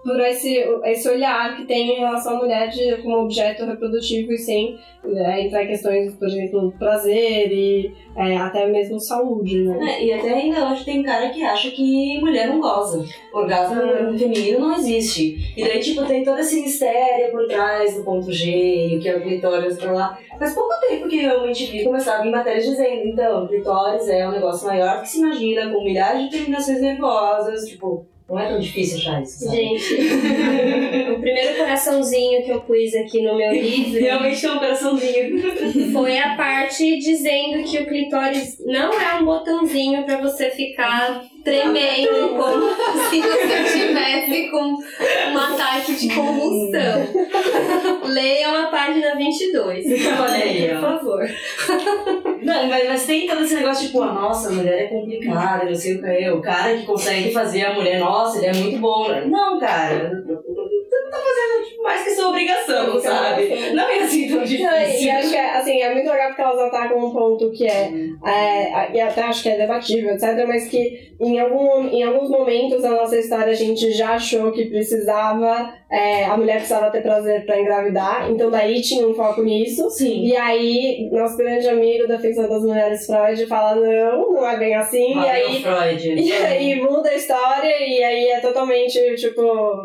por 0.06 0.20
esse, 0.20 0.56
esse 0.84 1.08
olhar 1.08 1.56
que 1.56 1.64
tem 1.64 1.90
em 1.90 1.98
relação 1.98 2.36
à 2.36 2.38
mulher 2.38 2.68
de, 2.68 3.02
como 3.02 3.24
objeto 3.24 3.66
reprodutivo 3.66 4.32
e 4.32 4.38
sem 4.38 4.78
é, 5.04 5.42
entrar 5.42 5.64
em 5.64 5.66
questões, 5.66 6.14
por 6.14 6.28
exemplo, 6.28 6.72
prazer 6.78 7.50
e 7.52 7.92
é, 8.14 8.36
até 8.36 8.66
mesmo 8.68 9.00
saúde, 9.00 9.64
né? 9.64 9.96
É, 9.96 10.04
e 10.04 10.12
até 10.12 10.34
ainda 10.34 10.70
hoje 10.70 10.84
tem 10.84 11.02
cara 11.02 11.28
que 11.30 11.42
acha 11.42 11.72
que 11.72 12.20
mulher 12.20 12.46
não 12.46 12.60
goza. 12.60 13.04
Orgasmo 13.34 14.16
feminino 14.16 14.60
não 14.60 14.76
existe. 14.76 15.52
E 15.56 15.64
daí, 15.64 15.80
tipo, 15.80 16.06
tem 16.06 16.22
todo 16.24 16.38
esse 16.38 16.60
mistério 16.60 17.32
por 17.32 17.46
trás 17.48 17.96
do 17.96 18.04
ponto 18.04 18.30
G, 18.32 18.96
o 18.96 19.00
que 19.00 19.08
é 19.08 19.16
o 19.16 19.22
clitóris 19.22 19.76
pra 19.76 19.92
lá. 19.92 20.18
Faz 20.38 20.54
pouco 20.54 20.72
tempo 20.88 21.08
que 21.08 21.24
eu 21.24 21.44
MTV 21.44 21.82
começava 21.82 22.24
em 22.24 22.30
matérias 22.30 22.64
dizendo, 22.64 23.08
então, 23.08 23.48
clitóris 23.48 24.08
é 24.08 24.28
um 24.28 24.32
negócio 24.32 24.68
maior 24.68 25.02
que 25.02 25.08
se 25.08 25.18
imagina, 25.18 25.72
com 25.72 25.82
milhares 25.82 26.24
de 26.24 26.30
terminações 26.30 26.80
nervosas, 26.80 27.64
tipo, 27.64 28.06
não 28.28 28.38
é 28.40 28.48
tão 28.48 28.58
difícil 28.58 28.98
achar 28.98 29.22
isso, 29.22 29.44
sabe? 29.44 29.56
Gente, 29.56 29.94
o 31.14 31.20
primeiro 31.20 31.56
coraçãozinho 31.58 32.44
que 32.44 32.50
eu 32.50 32.60
pus 32.60 32.92
aqui 32.94 33.22
no 33.22 33.36
meu 33.36 33.52
livro 33.52 34.00
Realmente 34.00 34.44
é 34.44 34.52
um 34.52 34.58
coraçãozinho. 34.58 35.92
foi 35.92 36.18
a 36.18 36.34
parte 36.34 36.98
dizendo 36.98 37.62
que 37.62 37.78
o 37.78 37.86
clitóris 37.86 38.58
não 38.66 38.92
é 39.00 39.14
um 39.14 39.24
botãozinho 39.24 40.04
pra 40.04 40.20
você 40.20 40.50
ficar 40.50 41.24
tremendo 41.44 42.30
como 42.36 42.68
se 43.08 43.20
você 43.20 43.78
tivesse 43.78 44.50
com 44.50 44.74
um 44.74 45.38
ataque 45.38 45.94
de 45.94 46.12
convulsão. 46.12 47.06
Leiam 48.16 48.56
a 48.56 48.66
página 48.68 49.14
22. 49.14 49.84
Olha 50.18 50.34
aí, 50.34 50.68
Por 50.70 50.80
favor. 50.80 51.20
Não, 52.42 52.66
mas, 52.68 52.88
mas 52.88 53.06
tem 53.06 53.26
todo 53.26 53.42
esse 53.42 53.56
negócio, 53.56 53.86
tipo, 53.86 54.00
ah, 54.02 54.12
nossa, 54.12 54.48
a 54.48 54.52
mulher 54.52 54.84
é 54.84 54.86
complicada, 54.86 55.64
não 55.64 55.74
sei 55.74 55.96
o 55.96 56.02
que. 56.02 56.30
O 56.30 56.40
cara 56.40 56.76
que 56.76 56.86
consegue 56.86 57.32
fazer 57.32 57.64
a 57.64 57.74
mulher, 57.74 57.98
nossa, 57.98 58.38
ele 58.38 58.46
é 58.46 58.52
muito 58.52 58.78
bom. 58.78 59.08
Não, 59.26 59.58
cara, 59.58 60.10
você 60.10 61.00
não 61.00 61.10
tá 61.10 61.16
fazendo 61.18 61.68
tipo, 61.68 61.82
mais 61.82 62.04
que 62.04 62.10
sua 62.10 62.28
obrigação, 62.28 63.00
sabe? 63.00 63.72
Não 63.72 63.88
é 63.88 63.98
assim 63.98 64.28
tão 64.28 64.36
Não, 64.36 64.44
E 64.44 64.46
difícil. 64.46 65.12
acho 65.12 65.30
que 65.30 65.36
é, 65.36 65.56
assim, 65.56 65.80
é 65.82 65.92
muito 65.94 66.08
legal 66.08 66.28
porque 66.28 66.42
elas 66.42 66.60
atacam 66.60 66.98
um 67.04 67.10
ponto 67.10 67.50
que 67.50 67.66
é, 67.66 67.90
é, 68.24 68.92
e 68.94 69.00
até 69.00 69.22
acho 69.22 69.42
que 69.42 69.48
é 69.48 69.56
debatível, 69.56 70.14
etc., 70.14 70.46
mas 70.46 70.68
que 70.68 71.14
em, 71.20 71.40
algum, 71.40 71.88
em 71.88 72.04
alguns 72.04 72.30
momentos 72.30 72.82
da 72.82 72.90
nossa 72.90 73.18
história 73.18 73.52
a 73.52 73.56
gente 73.56 73.90
já 73.92 74.10
achou 74.10 74.52
que 74.52 74.66
precisava, 74.66 75.72
é, 75.88 76.24
a 76.24 76.36
mulher 76.36 76.56
precisava 76.56 76.90
ter 76.90 77.00
prazer 77.00 77.46
pra 77.46 77.60
engravidar, 77.60 78.28
então 78.28 78.50
daí 78.50 78.80
tinha 78.82 79.06
um 79.06 79.14
foco 79.14 79.42
nisso. 79.42 79.88
Sim. 79.90 80.24
E 80.24 80.36
aí, 80.36 81.08
nosso 81.12 81.36
grande 81.36 81.68
amigo 81.68 82.08
da 82.08 82.18
ficção 82.18 82.48
das 82.48 82.62
mulheres, 82.62 83.06
Freud, 83.06 83.46
fala: 83.46 83.76
não, 83.76 84.32
não 84.32 84.48
é 84.48 84.56
bem 84.56 84.74
assim. 84.74 85.14
e 85.14 85.28
aí, 85.28 85.62
Freud. 85.62 86.08
e 86.20 86.32
aí 86.32 86.80
muda 86.80 87.08
a 87.08 87.14
história 87.14 87.86
e 87.86 88.02
aí 88.02 88.28
é 88.30 88.40
totalmente 88.40 88.98
tipo, 89.14 89.42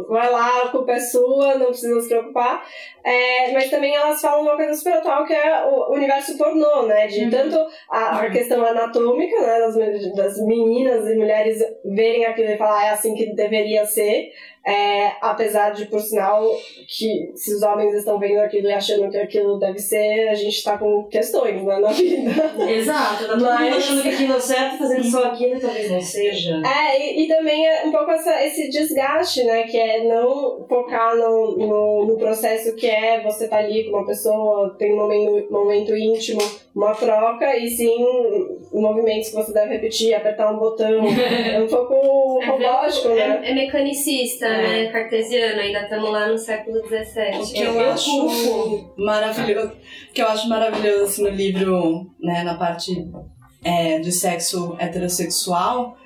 vai 0.10 0.32
lá, 0.32 0.64
a 0.64 0.70
culpa 0.70 0.94
é 0.94 1.00
sua, 1.00 1.56
não 1.56 1.68
precisa 1.68 2.02
se 2.02 2.10
preocupar. 2.10 2.64
É, 3.04 3.52
mas 3.52 3.70
também 3.70 3.96
elas 3.96 4.22
falam 4.22 4.42
uma 4.44 4.56
coisa 4.56 4.74
super 4.74 4.94
atual 4.94 5.26
que 5.26 5.34
é 5.34 5.66
o 5.66 5.94
universo 5.94 6.38
pornô, 6.38 6.84
né? 6.84 7.08
De 7.08 7.30
tanto 7.30 7.58
a, 7.90 8.22
a 8.22 8.30
questão 8.32 8.64
anatômica, 8.66 9.40
né? 9.40 9.60
Das, 9.60 10.16
das 10.16 10.46
meninas 10.46 11.08
e 11.08 11.16
mulheres 11.16 11.64
verem 11.86 12.26
aquilo 12.26 12.50
e 12.50 12.58
falar 12.58 12.80
"Ah, 12.80 12.86
é 12.88 12.90
assim 12.90 13.14
que 13.14 13.36
deveria 13.36 13.86
ser. 13.86 14.32
É, 14.66 15.14
apesar 15.22 15.72
de, 15.72 15.86
por 15.86 16.00
sinal, 16.00 16.48
que 16.88 17.32
se 17.36 17.56
os 17.56 17.64
homens 17.64 17.96
estão 17.96 18.20
vendo 18.20 18.40
aquilo 18.40 18.68
e 18.68 18.74
achando 18.74 19.10
que 19.10 19.18
aquilo 19.18 19.58
deve 19.58 19.80
ser, 19.80 20.30
a 20.30 20.36
gente 20.36 20.64
tá 20.64 20.78
com 20.78 21.06
questões 21.06 21.64
né, 21.64 21.80
na 21.80 21.92
vida. 21.92 22.32
Exato, 22.70 23.26
tá 23.26 23.34
todo 23.34 23.40
mundo 23.40 23.76
achando 23.76 24.04
que 24.04 24.10
aquilo 24.10 24.34
é 24.36 24.40
certo, 24.40 24.78
fazendo 24.78 25.04
só 25.04 25.24
aquilo, 25.26 25.60
talvez 25.60 25.90
não 25.90 26.02
seja. 26.02 26.62
É, 26.64 27.00
e, 27.00 27.24
e 27.24 27.28
também 27.28 27.68
é 27.68 27.86
um 27.86 27.92
pouco 27.92 28.12
essa, 28.12 28.44
esse 28.46 28.70
desgaste, 28.70 29.44
né? 29.44 29.64
Que 29.64 29.78
é 29.78 30.04
não 30.04 30.66
focar 30.70 31.16
no, 31.16 31.58
no, 31.58 32.06
no 32.06 32.18
processo 32.18 32.76
que 32.76 32.88
é 32.88 33.22
você 33.22 33.48
tá 33.48 33.58
ali 33.58 33.86
com 33.86 33.98
uma 33.98 34.06
pessoa, 34.06 34.76
tem 34.78 34.94
um 34.94 34.98
momento, 34.98 35.52
momento 35.52 35.96
íntimo, 35.96 36.42
uma 36.76 36.94
troca, 36.94 37.58
e 37.58 37.68
sim 37.70 38.06
movimentos 38.72 39.30
que 39.30 39.36
você 39.36 39.54
deve 39.54 39.74
repetir, 39.74 40.14
apertar 40.14 40.52
um 40.52 40.58
botão. 40.58 41.02
É 41.52 41.60
um 41.62 41.68
pouco 41.68 42.40
robótico, 42.46 43.10
né? 43.10 43.42
É, 43.44 43.52
é 43.52 43.54
mecanicista, 43.54 44.48
né? 44.58 44.92
Cartesiano, 44.92 45.60
ainda 45.62 45.82
estamos 45.82 46.12
lá 46.12 46.28
no 46.28 46.38
século 46.38 46.80
O 46.80 46.88
XVII. 46.88 47.54
que 47.54 47.62
eu 47.62 47.80
acho 47.80 48.94
maravilhoso, 48.98 49.74
o 50.10 50.14
que 50.14 50.22
eu 50.22 50.28
acho 50.28 50.50
maravilhoso 50.50 51.04
assim, 51.04 51.24
no 51.24 51.30
livro, 51.30 52.12
né, 52.20 52.44
na 52.44 52.56
parte 52.56 53.08
é, 53.64 54.00
de 54.00 54.12
sexo 54.12 54.76
heterossexual, 54.80 55.98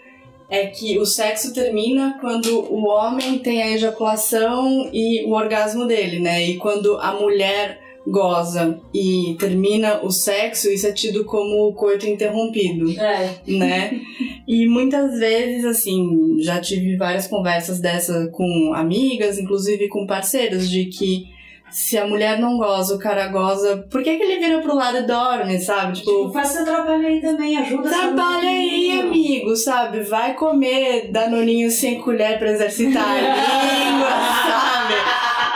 é 0.50 0.68
que 0.68 0.98
o 1.00 1.06
sexo 1.06 1.54
termina 1.54 2.18
quando 2.22 2.72
o 2.72 2.86
homem 2.88 3.40
tem 3.40 3.64
a 3.64 3.72
ejaculação 3.72 4.90
e 4.94 5.24
o 5.26 5.32
orgasmo 5.32 5.86
dele, 5.86 6.20
né? 6.20 6.44
E 6.44 6.58
quando 6.58 6.98
a 7.00 7.14
mulher 7.14 7.80
goza 8.08 8.80
e 8.94 9.36
termina 9.40 10.02
o 10.04 10.12
sexo, 10.12 10.70
isso 10.70 10.86
é 10.88 10.92
tido 10.92 11.26
como 11.26 11.74
coito 11.74 12.06
interrompido 12.08 12.92
É. 13.00 13.32
né? 13.48 14.00
E 14.48 14.68
muitas 14.68 15.18
vezes, 15.20 15.66
assim, 15.66 16.38
já 16.40 16.60
tive 16.62 16.98
várias 16.98 17.28
conversas 17.28 17.80
dessa 17.80 18.28
com 18.32 18.74
amigas, 18.76 19.40
inclusive 19.40 19.88
com 19.88 20.06
parceiros, 20.06 20.70
de 20.70 20.86
que 20.86 21.34
se 21.72 21.98
a 21.98 22.08
mulher 22.08 22.40
não 22.40 22.58
goza, 22.58 22.96
o 22.96 23.00
cara 23.00 23.28
goza, 23.28 23.86
por 23.90 24.04
que, 24.04 24.16
que 24.16 24.24
ele 24.24 24.38
vira 24.40 24.62
pro 24.62 24.76
lado 24.76 24.98
e 25.00 25.02
dorme, 25.02 25.60
sabe? 25.60 25.94
Tipo, 25.98 26.12
Tipo, 26.12 26.32
faz 26.32 26.50
seu 26.50 26.64
trabalho 26.64 27.08
aí 27.08 27.20
também, 27.20 27.58
ajuda 27.58 27.90
trabalha 27.90 28.48
aí, 28.48 29.00
amigo, 29.02 29.56
sabe? 29.56 30.02
Vai 30.02 30.36
comer 30.36 31.10
danoninho 31.12 31.70
sem 31.72 32.00
colher 32.00 32.38
pra 32.38 32.52
exercitar 32.52 33.04
a 33.04 33.16
língua, 33.18 34.10
sabe? 34.48 34.94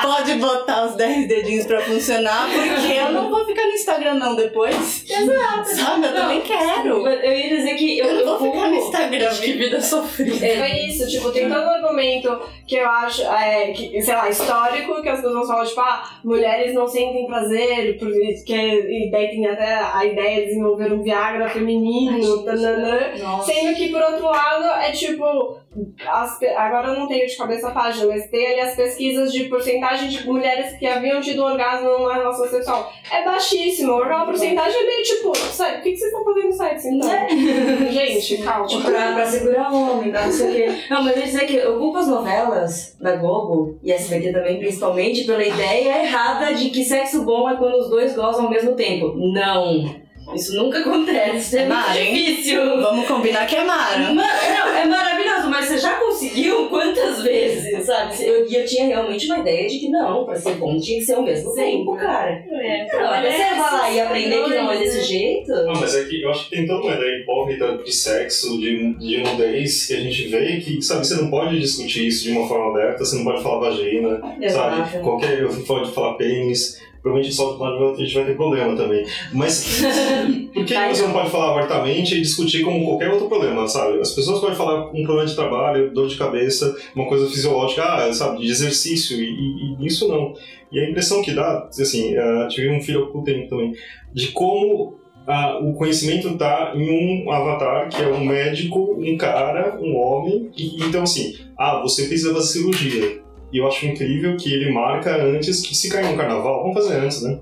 Pode 0.09 0.33
botar 0.35 0.87
os 0.87 0.95
10 0.95 1.27
dedinhos 1.27 1.67
pra 1.67 1.81
funcionar, 1.81 2.49
porque 2.49 2.93
eu 2.93 3.11
não 3.11 3.29
vou 3.29 3.45
ficar 3.45 3.61
no 3.61 3.73
Instagram 3.73 4.15
não 4.15 4.35
depois. 4.35 5.05
Exato. 5.07 5.69
Sabe? 5.75 6.07
Eu 6.07 6.13
também 6.15 6.41
quero. 6.41 7.07
Eu 7.07 7.31
ia 7.31 7.57
dizer 7.57 7.75
que 7.75 7.99
eu, 7.99 8.05
Eu 8.05 8.25
não 8.25 8.39
vou 8.39 8.51
ficar 8.51 8.69
no 8.69 8.75
Instagram, 8.75 9.29
que 9.35 9.53
vida 9.53 9.79
sofrida. 9.79 10.47
É 10.47 10.87
isso, 10.87 11.07
tipo, 11.07 11.31
tem 11.31 11.47
todo 11.47 11.61
um 11.61 11.69
argumento 11.69 12.39
que 12.65 12.77
eu 12.77 12.89
acho, 12.89 13.21
é, 13.21 13.71
que, 13.71 14.01
sei 14.01 14.15
lá, 14.15 14.27
histórico, 14.27 14.99
que 15.03 15.09
as 15.09 15.21
pessoas 15.21 15.47
falam, 15.47 15.65
tipo, 15.65 15.81
ah, 15.81 16.19
mulheres 16.23 16.73
não 16.73 16.87
sentem 16.87 17.27
prazer, 17.27 17.99
porque, 17.99 18.33
que, 18.43 18.55
e 18.55 19.11
daí 19.11 19.29
tem 19.29 19.45
até 19.45 19.75
a 19.75 20.03
ideia 20.05 20.41
de 20.41 20.47
desenvolver 20.47 20.91
um 20.91 21.03
Viagra 21.03 21.49
feminino, 21.49 22.43
tananã. 22.43 23.11
Nossa. 23.19 23.53
Sendo 23.53 23.75
que, 23.75 23.89
por 23.89 24.01
outro 24.01 24.25
lado, 24.25 24.65
é 24.81 24.91
tipo. 24.91 25.58
As, 26.07 26.39
agora 26.57 26.87
eu 26.89 26.99
não 26.99 27.07
tenho 27.07 27.27
de 27.27 27.37
cabeça 27.37 27.67
a 27.67 27.71
página, 27.71 28.07
mas 28.07 28.27
tem 28.29 28.45
ali 28.47 28.59
as 28.59 28.75
pesquisas 28.75 29.31
de 29.31 29.43
porcentagem 29.45 30.09
de 30.09 30.25
mulheres 30.25 30.77
que 30.77 30.85
haviam 30.87 31.21
tido 31.21 31.43
orgasmo 31.43 31.89
numa 31.89 32.13
relação 32.15 32.47
sexual. 32.49 32.91
É 33.11 33.23
baixíssimo. 33.23 33.93
Aquela 34.01 34.25
porcentagem 34.25 34.81
é 34.81 34.85
meio 34.85 35.03
tipo, 35.03 35.35
sai, 35.37 35.79
o 35.79 35.81
que, 35.83 35.91
que 35.91 35.97
vocês 35.97 36.11
estão 36.11 36.25
fazendo 36.25 36.45
no 36.47 36.53
site 36.53 36.87
então? 36.87 37.09
Gente, 37.91 38.37
calma. 38.43 38.65
Tipo, 38.65 38.83
pra, 38.83 39.13
pra 39.13 39.25
segurar 39.25 39.71
o 39.71 39.91
homem, 39.99 40.11
não 40.11 40.31
sei 40.31 40.49
o 40.49 40.55
quê. 40.55 40.83
Não, 40.89 41.03
mas 41.03 41.13
eu 41.15 41.19
ia 41.21 41.25
dizer 41.27 41.45
que 41.45 41.55
eu 41.55 41.77
culpo 41.77 41.97
as 41.97 42.07
novelas 42.07 42.95
da 42.99 43.15
Globo 43.15 43.77
e 43.83 43.91
SBT 43.91 44.33
também, 44.33 44.57
principalmente, 44.59 45.23
pela 45.25 45.43
ideia 45.45 46.03
errada 46.03 46.53
de 46.53 46.69
que 46.71 46.83
sexo 46.83 47.23
bom 47.23 47.49
é 47.49 47.55
quando 47.55 47.75
os 47.75 47.89
dois 47.89 48.15
gozam 48.15 48.45
ao 48.45 48.49
mesmo 48.49 48.73
tempo. 48.75 49.13
Não. 49.15 50.09
Isso 50.35 50.55
nunca 50.55 50.77
acontece. 50.77 51.57
É 51.57 51.65
Mara, 51.65 51.99
hein? 51.99 52.13
difícil. 52.13 52.79
Vamos 52.79 53.07
combinar 53.07 53.47
que 53.47 53.55
é 53.55 53.63
Mara. 53.63 53.97
Ma- 53.97 54.13
Não, 54.13 54.67
é 54.77 54.85
maravilhoso, 54.85 55.18
mas 55.59 55.67
você 55.67 55.77
já 55.77 55.99
conseguiu 55.99 56.69
quantas 56.69 57.21
vezes, 57.21 57.85
sabe? 57.85 58.15
Eu, 58.23 58.47
e 58.47 58.55
eu 58.55 58.65
tinha 58.65 58.87
realmente 58.87 59.25
uma 59.25 59.39
ideia 59.39 59.67
de 59.67 59.79
que 59.79 59.89
não, 59.89 60.25
pra 60.25 60.35
ser 60.35 60.55
bom 60.55 60.79
tinha 60.79 60.99
que 60.99 61.05
ser 61.05 61.17
o 61.17 61.23
mesmo 61.23 61.53
tempo, 61.53 61.95
cara. 61.97 62.31
É. 62.49 62.87
Não, 62.93 63.09
até 63.09 63.31
você 63.31 63.59
vai 63.59 63.73
lá 63.73 63.91
e 63.91 64.01
aprender 64.01 64.43
que 64.43 64.49
não 64.49 64.71
é 64.71 64.77
desse 64.77 65.01
jeito. 65.01 65.51
Não, 65.51 65.73
mas 65.73 65.95
é 65.95 66.05
que 66.05 66.21
eu 66.21 66.29
acho 66.29 66.49
que 66.49 66.55
tem 66.55 66.65
toda 66.65 66.83
uma 66.83 66.95
ideia 66.95 67.21
hipócrita 67.21 67.77
de 67.77 67.91
sexo, 67.91 68.57
de, 68.57 68.93
de 68.93 69.17
nudez, 69.17 69.87
que 69.87 69.93
a 69.93 69.99
gente 69.99 70.27
vê 70.27 70.57
que, 70.57 70.81
sabe, 70.81 71.05
você 71.05 71.15
não 71.15 71.29
pode 71.29 71.59
discutir 71.59 72.07
isso 72.07 72.23
de 72.23 72.31
uma 72.31 72.47
forma 72.47 72.71
aberta, 72.71 73.03
você 73.03 73.17
não 73.17 73.25
pode 73.25 73.43
falar 73.43 73.69
vagina, 73.69 74.21
sabe? 74.49 74.99
Qualquer, 74.99 75.47
pode 75.67 75.91
falar 75.91 76.13
pênis, 76.13 76.81
provavelmente 77.01 77.33
só 77.35 77.55
que 77.57 78.01
a 78.01 78.05
gente 78.05 78.13
vai 78.15 78.25
ter 78.25 78.35
problema 78.35 78.75
também. 78.75 79.05
Mas 79.33 79.81
por 80.53 80.65
que 80.65 80.73
você 80.73 81.01
não 81.03 81.13
pode 81.13 81.29
falar 81.29 81.51
abertamente 81.53 82.15
e 82.15 82.21
discutir 82.21 82.63
como 82.63 82.85
qualquer 82.85 83.09
outro 83.11 83.27
problema, 83.27 83.67
sabe? 83.67 83.99
As 83.99 84.11
pessoas 84.11 84.39
podem 84.39 84.55
falar 84.55 84.87
um 84.91 85.03
problema 85.03 85.25
de 85.25 85.35
trabalho, 85.35 85.91
dor 85.93 86.07
de 86.07 86.15
cabeça, 86.15 86.75
uma 86.95 87.07
coisa 87.07 87.27
fisiológica, 87.29 87.83
ah, 87.83 88.13
sabe, 88.13 88.39
de 88.39 88.49
exercício, 88.49 89.17
e, 89.17 89.25
e- 89.29 89.75
e 89.79 89.85
isso 89.87 90.07
não. 90.07 90.33
E 90.71 90.79
a 90.79 90.89
impressão 90.89 91.21
que 91.21 91.31
dá, 91.31 91.67
assim, 91.69 92.15
uh, 92.15 92.47
tive 92.49 92.69
um 92.69 92.81
filho 92.81 93.03
há 93.03 93.07
pouco 93.07 93.23
tempo 93.23 93.49
também, 93.49 93.73
de 94.13 94.27
como 94.27 94.99
ah, 95.27 95.59
o 95.61 95.73
conhecimento 95.73 96.27
está 96.29 96.73
em 96.75 96.89
um 97.25 97.31
avatar 97.31 97.87
que 97.89 98.01
é 98.01 98.07
um 98.07 98.23
médico, 98.25 98.95
um 98.99 99.15
cara, 99.17 99.77
um 99.79 99.95
homem, 99.95 100.49
e 100.57 100.83
então 100.83 101.03
assim, 101.03 101.35
ah, 101.57 101.79
você 101.81 102.07
precisa 102.07 102.33
fazer 102.33 102.53
cirurgia. 102.53 103.21
E 103.51 103.57
eu 103.57 103.67
acho 103.67 103.85
incrível 103.85 104.37
que 104.37 104.53
ele 104.53 104.71
marca 104.71 105.15
antes 105.15 105.61
que 105.61 105.75
se 105.75 105.89
cair 105.89 106.05
um 106.05 106.17
carnaval, 106.17 106.61
vamos 106.61 106.75
fazer 106.75 106.99
antes, 106.99 107.23
né? 107.23 107.39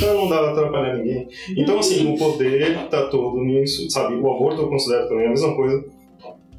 Pra 0.00 0.14
não 0.14 0.28
dar 0.28 0.50
atrapalhar 0.50 0.96
ninguém. 0.96 1.28
Então, 1.56 1.78
assim, 1.78 2.12
o 2.12 2.18
poder 2.18 2.88
tá 2.88 3.06
todo 3.06 3.44
nisso, 3.44 3.88
sabe? 3.90 4.14
O 4.14 4.32
aborto 4.32 4.62
eu 4.62 4.68
considero 4.68 5.08
também 5.08 5.26
a 5.26 5.30
mesma 5.30 5.54
coisa. 5.54 5.84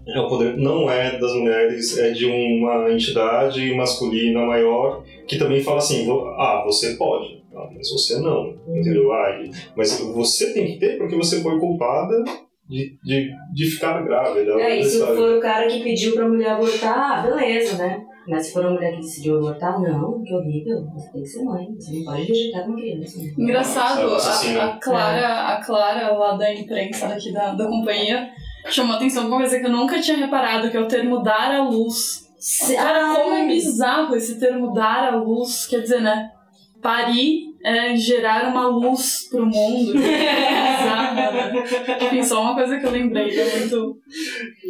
É, 0.08 0.20
o 0.20 0.28
poder 0.28 0.58
não 0.58 0.90
é 0.90 1.20
das 1.20 1.34
mulheres, 1.34 1.98
é 1.98 2.12
de 2.12 2.26
uma 2.26 2.92
entidade 2.92 3.74
masculina 3.76 4.46
maior 4.46 5.04
que 5.28 5.38
também 5.38 5.62
fala 5.62 5.78
assim: 5.78 6.08
ah, 6.38 6.64
você 6.66 6.96
pode, 6.96 7.44
ah, 7.56 7.70
mas 7.74 7.90
você 7.92 8.20
não, 8.20 8.56
entendeu? 8.68 9.12
Ah, 9.14 9.44
mas 9.76 10.00
você 10.00 10.54
tem 10.54 10.68
que 10.68 10.80
ter 10.80 10.98
porque 10.98 11.16
você 11.16 11.42
foi 11.42 11.60
culpada 11.60 12.24
de, 12.68 12.98
de, 13.04 13.30
de 13.54 13.66
ficar 13.66 14.02
grávida. 14.04 14.54
É, 14.54 14.80
e 14.80 14.84
se 14.84 15.00
for 15.00 15.38
o 15.38 15.40
cara 15.40 15.68
que 15.68 15.84
pediu 15.84 16.14
pra 16.14 16.28
mulher 16.28 16.52
abortar, 16.52 17.24
beleza, 17.24 17.78
né? 17.78 18.02
Mas 18.28 18.46
se 18.46 18.54
for 18.54 18.64
uma 18.66 18.74
mulher 18.74 18.92
que 18.94 19.02
decidiu 19.02 19.38
abortar, 19.38 19.80
não, 19.82 20.24
que 20.24 20.34
horrível. 20.34 20.86
Você 20.94 21.12
tem 21.12 21.22
que 21.22 21.28
ser 21.28 21.44
mãe. 21.44 21.68
Você 21.76 21.92
não 21.94 22.06
pode 22.06 22.24
rejeitar 22.24 22.68
uma 22.68 22.76
criança. 22.76 23.20
Engraçado, 23.38 24.10
Nossa, 24.10 24.30
assim, 24.30 24.52
a, 24.52 24.54
né? 24.54 24.62
a 24.62 24.78
Clara, 24.78 25.48
a 25.48 25.66
Clara 25.66 26.12
lá 26.12 26.34
da 26.36 26.54
imprensa 26.54 27.08
daqui 27.08 27.34
da, 27.34 27.54
da 27.54 27.66
companhia 27.68 28.30
chamou 28.70 28.96
atenção 28.96 29.24
pra 29.24 29.32
uma 29.32 29.40
coisa 29.40 29.60
que 29.60 29.66
eu 29.66 29.72
nunca 29.72 30.00
tinha 30.00 30.18
reparado, 30.18 30.70
que 30.70 30.78
é 30.78 30.80
o 30.80 30.88
termo 30.88 31.24
dar 31.24 31.52
à 31.52 31.64
luz. 31.64 32.32
Cara, 32.76 33.16
como 33.16 33.36
é 33.36 33.48
bizarro 33.48 34.16
esse 34.16 34.40
termo 34.40 34.74
dar 34.74 35.14
à 35.14 35.16
luz, 35.16 35.66
quer 35.68 35.82
dizer, 35.82 36.02
né? 36.02 36.32
Parir 36.82 37.51
é 37.64 37.96
gerar 37.96 38.48
uma 38.50 38.68
luz 38.68 39.28
pro 39.30 39.46
mundo. 39.46 39.94
Né? 40.82 41.52
Enfim, 42.02 42.24
só 42.24 42.42
uma 42.42 42.56
coisa 42.56 42.80
que 42.80 42.86
eu 42.86 42.92
lembrei, 42.92 43.30
que 43.30 43.40
é 43.40 43.58
muito. 43.60 43.98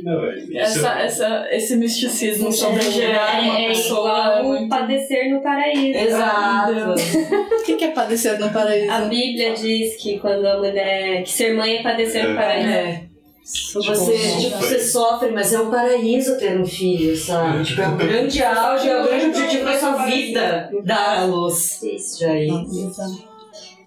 Não, 0.03 0.25
é- 0.25 0.45
Essa, 0.55 0.99
essa, 0.99 1.47
esse 1.51 1.75
misticismo 1.77 2.51
sobre 2.51 2.81
gerar 2.81 3.41
uma 3.43 3.59
É, 3.59 3.65
é 3.65 3.67
pessoa. 3.69 4.39
É 4.39 4.43
muito... 4.43 4.67
padecer 4.69 5.31
no 5.33 5.41
paraíso. 5.41 5.97
Exato. 5.97 6.71
O 7.61 7.63
que 7.63 7.75
que 7.75 7.85
é 7.85 7.91
padecer 7.91 8.39
no 8.39 8.49
paraíso? 8.49 8.91
A 8.91 9.01
Bíblia 9.01 9.53
diz 9.53 9.95
que 10.01 10.17
quando 10.19 10.45
a 10.47 10.57
mulher. 10.57 11.21
que 11.23 11.29
ser 11.29 11.53
mãe 11.55 11.77
é 11.77 11.83
padecer 11.83 12.23
no 12.25 12.31
É. 12.31 12.35
paraíso. 12.35 12.69
É. 12.69 13.03
Você, 13.43 13.81
sofre. 13.81 14.39
tipo, 14.39 14.57
você 14.57 14.79
sofre, 14.79 15.31
mas 15.31 15.51
é 15.51 15.59
um 15.59 15.69
paraíso 15.69 16.37
ter 16.37 16.59
um 16.59 16.65
filho, 16.65 17.15
sabe? 17.17 17.63
Tipo, 17.63 17.81
é 17.81 17.87
um 17.87 17.97
grande 17.97 18.43
auge, 18.43 18.89
é 18.89 19.01
um 19.01 19.05
grande 19.05 19.25
objetivo 19.25 19.65
da 19.65 19.79
sua 19.79 20.05
vida 20.05 20.69
dar 20.83 21.19
a 21.19 21.25
luz. 21.25 21.81
Isso. 21.83 22.19
Já 22.19 22.31
aí. 22.31 22.49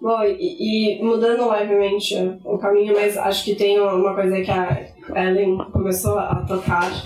Bom, 0.00 0.22
e, 0.22 0.98
e 0.98 1.02
mudando 1.02 1.48
levemente 1.48 2.14
o 2.44 2.58
caminho, 2.58 2.94
mas 2.94 3.16
acho 3.16 3.42
que 3.42 3.54
tem 3.54 3.80
uma 3.80 4.14
coisa 4.14 4.38
que 4.42 4.50
a 4.50 4.86
Ellen 5.16 5.56
começou 5.72 6.18
a 6.18 6.44
tocar. 6.46 6.90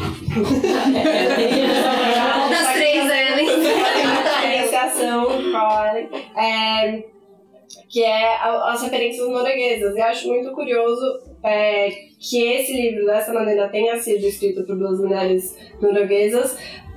Das 2.50 2.72
três, 2.72 3.04
Ellen. 3.06 3.46
Iniciação 4.56 5.26
com 5.26 5.56
a 5.56 5.92
Ellen. 5.94 6.08
É, 6.36 7.04
que 7.88 8.02
é 8.02 8.36
as 8.42 8.82
referências 8.82 9.28
norueguesas. 9.28 9.94
E 9.94 10.00
acho 10.00 10.26
muito 10.28 10.50
curioso 10.52 11.27
é, 11.42 11.90
que 12.18 12.42
esse 12.42 12.72
livro, 12.72 13.06
dessa 13.06 13.32
maneira, 13.32 13.68
tenha 13.68 13.98
sido 14.00 14.24
escrito 14.26 14.64
por 14.64 14.76
duas 14.76 14.98
mulheres 15.00 15.56
norueguesas, 15.80 16.56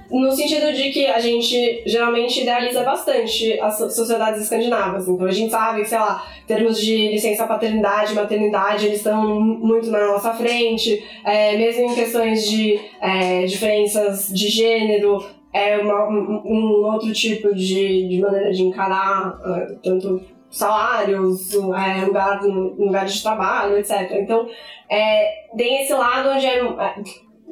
no 0.10 0.30
sentido 0.34 0.74
de 0.74 0.90
que 0.92 1.06
a 1.06 1.20
gente 1.20 1.84
geralmente 1.86 2.42
idealiza 2.42 2.84
bastante 2.84 3.58
as 3.62 3.78
so- 3.78 3.90
sociedades 3.90 4.42
escandinavas. 4.42 5.08
Então 5.08 5.26
a 5.26 5.32
gente 5.32 5.50
sabe 5.52 5.82
que, 5.84 5.88
sei 5.88 6.00
lá, 6.00 6.22
em 6.44 6.46
termos 6.48 6.78
de 6.82 7.08
licença 7.12 7.48
paternidade, 7.48 8.14
maternidade, 8.14 8.88
eles 8.88 8.98
estão 8.98 9.40
muito 9.40 9.90
na 9.90 10.08
nossa 10.08 10.34
frente, 10.34 11.02
é, 11.24 11.56
mesmo 11.58 11.84
em 11.92 11.96
questões 11.96 12.46
de 12.50 12.78
é, 13.02 13.46
diferenças 13.46 14.28
de 14.28 14.50
gênero, 14.50 15.24
é 15.54 15.78
uma- 15.78 16.10
um, 16.10 16.84
outro 16.94 17.14
tipo 17.14 17.56
de, 17.56 18.08
de 18.10 18.20
maneira 18.20 18.52
de 18.52 18.64
encarar 18.64 19.40
é, 19.46 19.76
tanto 19.82 20.22
salários, 20.52 21.54
é, 21.54 22.06
lugar, 22.06 22.42
lugares 22.44 23.14
de 23.14 23.24
trabalho, 23.24 23.78
etc. 23.78 24.12
Então, 24.12 24.48
é, 24.90 25.48
tem 25.58 25.82
esse 25.82 25.94
lado 25.94 26.30
onde 26.30 26.46
é, 26.46 26.60
é, 26.60 26.96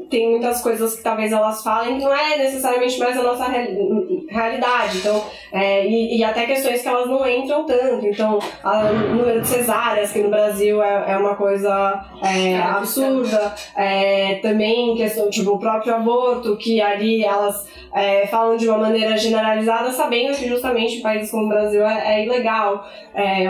tem 0.10 0.30
muitas 0.32 0.62
coisas 0.62 0.95
que 0.95 1.04
talvez 1.04 1.32
elas 1.32 1.64
falem 1.64 1.97
que 1.97 2.04
não 2.04 2.14
é 2.14 2.38
necessariamente 2.38 2.97
mais 3.00 3.18
a 3.18 3.24
nossa 3.24 3.45
reali- 3.45 4.26
realidade. 4.30 4.97
Então, 5.00 5.24
é, 5.52 5.86
e, 5.86 6.18
e 6.18 6.24
até 6.24 6.45
questões 6.45 6.82
que 6.82 6.88
elas 6.88 7.08
não 7.08 7.28
entram 7.28 7.66
tanto. 7.66 8.06
Então, 8.08 8.39
a- 8.64 8.82
o 8.91 9.16
número 9.16 9.41
de 9.41 9.47
cesáreas, 9.47 10.12
que 10.12 10.20
no 10.20 10.30
Brasil 10.30 10.82
é, 10.82 11.12
é 11.14 11.18
uma 11.18 11.36
coisa 11.36 12.04
é, 12.24 12.58
absurda. 12.58 13.54
É, 13.76 14.36
também 14.41 14.95
questão, 14.95 15.30
tipo, 15.30 15.52
o 15.52 15.60
próprio 15.60 15.93
aborto, 15.95 16.56
que 16.58 16.82
ali 16.82 17.24
elas 17.24 17.68
é, 17.93 18.28
falam 18.28 18.56
de 18.58 18.68
uma 18.70 18.78
maneira 18.78 19.18
generalizada, 19.18 19.91
sabendo 19.91 20.36
que 20.38 20.47
justamente 20.47 20.97
em 20.97 21.02
países 21.02 21.32
como 21.32 21.45
o 21.45 21.50
Brasil 21.50 21.86
é, 21.86 22.16
é 22.22 22.26
ilegal. 22.26 22.88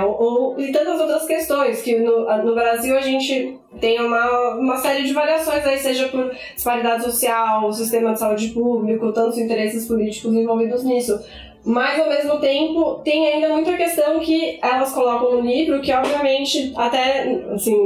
Ou, 0.05 0.23
ou- 0.55 0.59
e 0.59 0.71
tantas 0.71 0.99
outras 0.99 1.25
questões, 1.25 1.81
que 1.81 1.97
no, 1.99 2.25
no 2.43 2.55
Brasil 2.55 2.97
a 2.97 3.01
gente 3.01 3.57
tem 3.79 4.01
uma, 4.01 4.55
uma 4.55 4.77
série 4.77 5.03
de 5.03 5.13
variações 5.13 5.65
aí, 5.65 5.77
seja 5.77 6.07
por 6.09 6.31
disparidade 6.55 7.03
social, 7.03 7.71
sistema 7.71 8.13
de 8.13 8.19
saúde 8.19 8.49
público, 8.49 9.11
tantos 9.11 9.37
interesses 9.37 9.87
políticos 9.87 10.33
envolvidos 10.33 10.83
nisso. 10.83 11.19
Mas, 11.63 11.99
ao 11.99 12.09
mesmo 12.09 12.39
tempo, 12.39 13.01
tem 13.03 13.33
ainda 13.33 13.49
muita 13.49 13.75
questão 13.75 14.19
que 14.19 14.57
elas 14.61 14.93
colocam 14.93 15.35
no 15.35 15.41
livro, 15.41 15.81
que 15.81 15.91
obviamente, 15.91 16.73
até, 16.75 17.23
assim, 17.53 17.77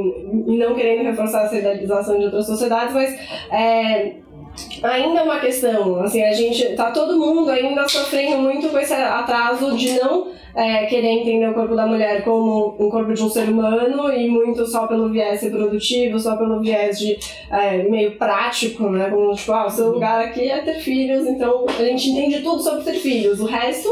não 0.46 0.76
querendo 0.76 1.04
reforçar 1.04 1.46
essa 1.46 1.58
idealização 1.58 2.18
de 2.18 2.26
outras 2.26 2.46
sociedades, 2.46 2.94
mas 2.94 3.14
é, 3.52 4.14
ainda 4.82 5.20
é 5.20 5.24
uma 5.24 5.40
questão, 5.40 6.02
assim, 6.02 6.24
a 6.24 6.34
gente, 6.34 6.76
tá 6.76 6.92
todo 6.92 7.18
mundo 7.18 7.50
ainda 7.50 7.88
sofrendo 7.88 8.38
muito 8.38 8.70
com 8.70 8.78
esse 8.78 8.94
atraso 8.94 9.76
de 9.76 9.94
não 9.94 10.32
é, 10.56 10.86
querer 10.86 11.08
entender 11.08 11.50
o 11.50 11.54
corpo 11.54 11.76
da 11.76 11.86
mulher 11.86 12.24
como 12.24 12.76
um 12.80 12.90
corpo 12.90 13.14
de 13.14 13.24
um 13.24 13.30
ser 13.30 13.50
humano 13.50 14.12
e 14.14 14.30
muito 14.30 14.66
só 14.68 14.86
pelo 14.86 15.10
viés 15.10 15.42
reprodutivo, 15.42 16.20
só 16.20 16.36
pelo 16.38 16.62
viés 16.62 17.00
de 17.00 17.18
é, 17.50 17.84
meio 17.84 18.18
prático, 18.18 18.88
né? 18.90 19.10
Como 19.10 19.34
tipo, 19.34 19.52
ah, 19.52 19.66
o 19.66 19.70
seu 19.70 19.92
lugar 19.92 20.24
aqui 20.24 20.50
é 20.50 20.62
ter 20.62 20.80
filhos, 20.80 21.26
então 21.26 21.66
a 21.68 21.84
gente 21.84 22.10
entende 22.10 22.42
tudo 22.42 22.62
sobre 22.62 22.84
ter 22.84 23.00
filhos, 23.00 23.40
o 23.40 23.46
resto. 23.46 23.90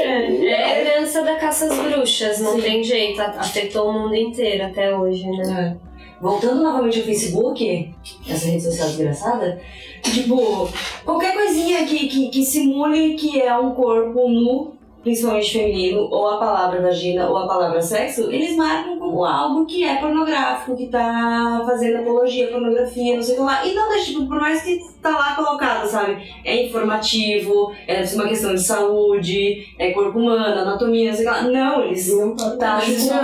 É, 0.00 0.46
é 0.46 0.64
a 0.64 0.80
herança 0.80 1.22
da 1.22 1.36
caça 1.36 1.66
às 1.66 1.78
bruxas, 1.78 2.40
não 2.40 2.58
tem 2.60 2.82
jeito, 2.82 3.20
afetou 3.20 3.90
o 3.90 3.92
mundo 3.92 4.14
inteiro 4.14 4.64
até 4.64 4.96
hoje, 4.96 5.28
né? 5.28 5.76
É. 5.82 5.95
Voltando 6.20 6.62
novamente 6.62 6.98
ao 6.98 7.04
Facebook, 7.04 7.94
essa 8.28 8.46
rede 8.46 8.62
social 8.62 8.88
desgraçada, 8.88 9.60
tipo, 10.02 10.68
qualquer 11.04 11.34
coisinha 11.34 11.84
que, 11.84 12.08
que, 12.08 12.28
que 12.28 12.44
simule 12.44 13.14
que 13.14 13.40
é 13.40 13.56
um 13.56 13.74
corpo 13.74 14.28
nu, 14.28 14.76
principalmente 15.06 15.52
feminino, 15.52 16.00
ou 16.10 16.28
a 16.28 16.38
palavra 16.38 16.82
vagina 16.82 17.28
ou 17.30 17.36
a 17.36 17.46
palavra 17.46 17.80
sexo, 17.80 18.28
eles 18.28 18.56
marcam 18.56 18.98
como 18.98 19.24
algo 19.24 19.64
que 19.64 19.84
é 19.84 19.96
pornográfico, 19.96 20.76
que 20.76 20.88
tá 20.88 21.62
fazendo 21.64 21.98
apologia 21.98 22.48
pornografia, 22.48 23.14
não 23.14 23.22
sei 23.22 23.34
o 23.34 23.38
que 23.38 23.44
lá. 23.44 23.64
E 23.64 23.72
não 23.72 23.88
deixa, 23.88 24.06
tipo, 24.06 24.26
por 24.26 24.40
mais 24.40 24.62
que 24.62 24.80
tá 25.00 25.10
lá 25.10 25.36
colocado, 25.36 25.86
sabe? 25.86 26.28
É 26.44 26.66
informativo, 26.66 27.72
é 27.86 28.02
uma 28.14 28.26
questão 28.26 28.52
de 28.52 28.60
saúde, 28.60 29.68
é 29.78 29.92
corpo 29.92 30.18
humano, 30.18 30.60
anatomia, 30.60 31.10
não 31.10 31.16
sei 31.16 31.24
o 31.24 31.28
que 31.28 31.34
lá. 31.36 31.42
Não, 31.42 31.84
eles 31.84 32.08
Não 32.08 32.34
tá, 32.58 32.78
Isso 32.82 33.08
tipo, 33.08 33.14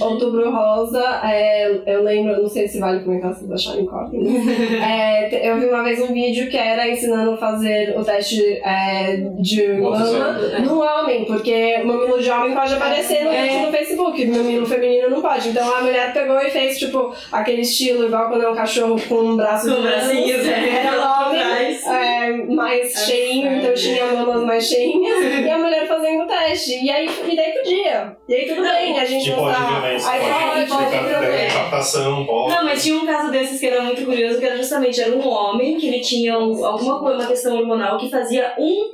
Outubro 0.00 0.50
Rosa, 0.50 1.20
é, 1.24 1.70
eu 1.86 2.02
lembro, 2.02 2.42
não 2.42 2.48
sei 2.48 2.68
se 2.68 2.78
vale 2.78 3.00
comentar 3.04 3.34
se 3.34 3.50
acharem 3.52 3.86
cortem. 3.86 4.20
é, 4.82 5.28
te- 5.28 5.46
eu 5.46 5.58
vi 5.58 5.66
uma 5.66 5.82
vez 5.82 6.00
um 6.00 6.12
vídeo 6.12 6.48
que 6.48 6.56
era 6.56 6.88
ensinando 6.88 7.32
a 7.32 7.36
fazer 7.36 7.94
o 7.98 8.04
teste 8.04 8.42
é, 8.64 9.16
de 9.38 9.66
mama 9.74 10.04
zero. 10.04 10.62
no 10.62 10.80
homem, 10.82 11.24
porque 11.24 11.78
mamilo 11.84 12.20
de 12.20 12.30
homem 12.30 12.54
pode 12.54 12.74
aparecer 12.74 13.24
no, 13.24 13.30
É. 13.32 13.66
no 13.66 13.70
Facebook, 13.72 14.24
mamilo 14.26 14.66
feminino 14.66 15.10
não 15.10 15.20
pode. 15.22 15.48
Então 15.48 15.74
a 15.74 15.82
mulher 15.82 16.12
pegou 16.12 16.38
e 16.40 16.50
fez, 16.50 16.78
tipo, 16.78 17.12
aquele 17.32 17.62
estilo 17.62 18.06
igual 18.06 18.28
quando 18.28 18.44
é 18.44 18.50
um 18.50 18.54
cachorro 18.54 18.96
com 19.08 19.14
um 19.16 19.36
braço 19.36 19.74
Com 19.74 19.82
bracinhos, 19.82 20.46
é, 20.46 20.78
Era 20.80 20.94
lá 20.96 21.28
homem, 21.28 21.40
atrás. 21.42 21.86
é, 21.86 22.30
mais 22.54 22.92
cheinho, 23.06 23.52
então 23.58 23.74
tinha 23.74 24.06
mamas 24.06 24.42
mais 24.44 24.64
cheinhas, 24.68 25.44
e 25.44 25.48
a 25.50 25.58
mulher 25.58 25.86
fazendo 25.86 26.22
o 26.24 26.26
teste. 26.26 26.84
E 26.84 26.90
aí, 26.90 27.08
e 27.28 27.36
daí 27.36 27.52
podia. 27.52 28.16
E 28.28 28.34
aí 28.34 28.46
tudo 28.46 28.62
bem, 28.62 28.98
a 28.98 29.04
gente 29.04 29.24
Que 29.24 29.30
não 29.30 29.44
pode 29.56 29.72
violência, 29.80 30.10
Aí 30.10 30.20
pode, 30.20 30.66
pode, 30.68 30.90
pode. 30.90 32.54
Não, 32.54 32.64
mas 32.64 32.82
tinha 32.82 32.96
um 32.96 33.06
caso 33.06 33.30
desses 33.30 33.60
que 33.60 33.66
era 33.66 33.82
muito 33.82 34.04
curioso, 34.04 34.38
que 34.38 34.44
era 34.46 34.56
justamente 34.56 35.00
era 35.00 35.14
um 35.14 35.26
homem 35.28 35.76
que 35.78 35.88
ele 35.88 36.00
tinha 36.00 36.38
um- 36.38 36.64
alguma 36.64 36.98
coisa, 37.00 37.18
uma 37.18 37.26
questão 37.26 37.56
hormonal 37.56 37.98
que 37.98 38.10
fazia 38.10 38.54
um 38.58 38.90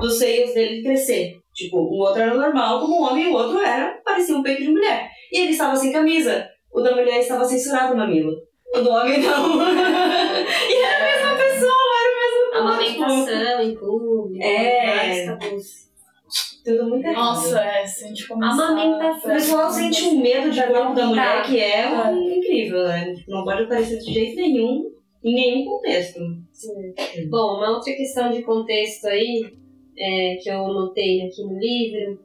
dos 0.00 0.18
seios 0.18 0.52
dele 0.54 0.82
crescer. 0.82 1.36
Tipo, 1.54 1.78
o 1.78 1.98
outro 1.98 2.22
era 2.22 2.34
normal 2.34 2.80
como 2.80 3.02
homem 3.02 3.24
e 3.24 3.28
o 3.28 3.34
outro 3.34 3.60
era, 3.60 3.98
parecia 4.04 4.36
um 4.36 4.42
peito 4.42 4.62
de 4.62 4.70
mulher. 4.70 5.08
E 5.32 5.40
ele 5.40 5.50
estava 5.52 5.74
sem 5.76 5.92
camisa. 5.92 6.46
O 6.72 6.80
da 6.80 6.92
mulher 6.94 7.18
estava 7.18 7.44
censurado 7.44 7.94
o 7.94 7.96
mamilo. 7.96 8.32
O 8.74 8.80
do 8.80 8.90
homem 8.90 9.20
não. 9.20 9.56
e 9.60 10.74
era 10.82 10.96
a 10.96 11.12
mesma 11.12 11.34
pessoa, 11.36 11.72
era 12.00 12.12
o 12.12 12.16
mesmo. 12.20 12.40
Amamentação 12.54 13.62
em 13.62 13.74
público, 13.74 14.44
É. 14.44 14.86
vários 14.86 15.26
tabus. 15.26 15.79
Tudo 16.76 16.88
muito 16.88 17.04
errado. 17.06 17.16
Nossa, 17.16 17.60
é, 17.60 17.84
se 17.86 18.04
a 18.04 18.08
gente 18.08 18.28
começar... 18.28 18.52
Amamentação. 18.52 19.30
O 19.30 19.34
pessoal 19.34 19.70
sente 19.70 20.04
um 20.04 20.20
medo 20.20 20.50
de 20.50 20.62
corpo 20.62 20.94
da 20.94 21.06
mulher 21.06 21.42
que 21.44 21.58
é 21.58 21.88
um 22.10 22.30
incrível, 22.36 22.84
né? 22.84 23.14
Não 23.26 23.44
pode 23.44 23.64
aparecer 23.64 23.98
de 23.98 24.12
jeito 24.12 24.36
nenhum, 24.36 24.90
em 25.24 25.34
nenhum 25.34 25.64
contexto. 25.66 26.20
Bom, 27.28 27.56
uma 27.56 27.70
outra 27.70 27.92
questão 27.94 28.30
de 28.30 28.42
contexto 28.42 29.06
aí, 29.06 29.42
é, 29.98 30.36
que 30.42 30.48
eu 30.48 30.66
notei 30.68 31.22
aqui 31.22 31.42
no 31.42 31.58
livro, 31.58 32.20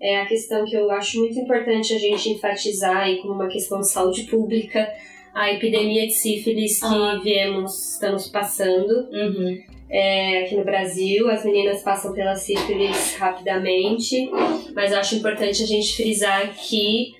é 0.00 0.20
a 0.20 0.26
questão 0.26 0.64
que 0.64 0.74
eu 0.76 0.90
acho 0.90 1.18
muito 1.18 1.38
importante 1.38 1.94
a 1.94 1.98
gente 1.98 2.30
enfatizar 2.30 2.96
aí 2.98 3.18
como 3.20 3.34
uma 3.34 3.48
questão 3.48 3.80
de 3.80 3.88
saúde 3.90 4.22
pública, 4.24 4.88
a 5.34 5.52
epidemia 5.52 6.06
de 6.06 6.12
sífilis 6.12 6.80
que 6.80 6.86
Ah. 6.86 7.20
viemos, 7.22 7.94
estamos 7.94 8.28
passando 8.28 9.08
Uhum. 9.12 9.58
É, 9.90 10.44
aqui 10.44 10.56
no 10.56 10.64
Brasil. 10.64 11.28
As 11.28 11.44
meninas 11.44 11.82
passam 11.82 12.12
pela 12.12 12.36
sífilis 12.36 13.16
rapidamente, 13.16 14.30
mas 14.74 14.92
acho 14.92 15.16
importante 15.16 15.62
a 15.62 15.66
gente 15.66 15.96
frisar 15.96 16.54
que 16.54 17.12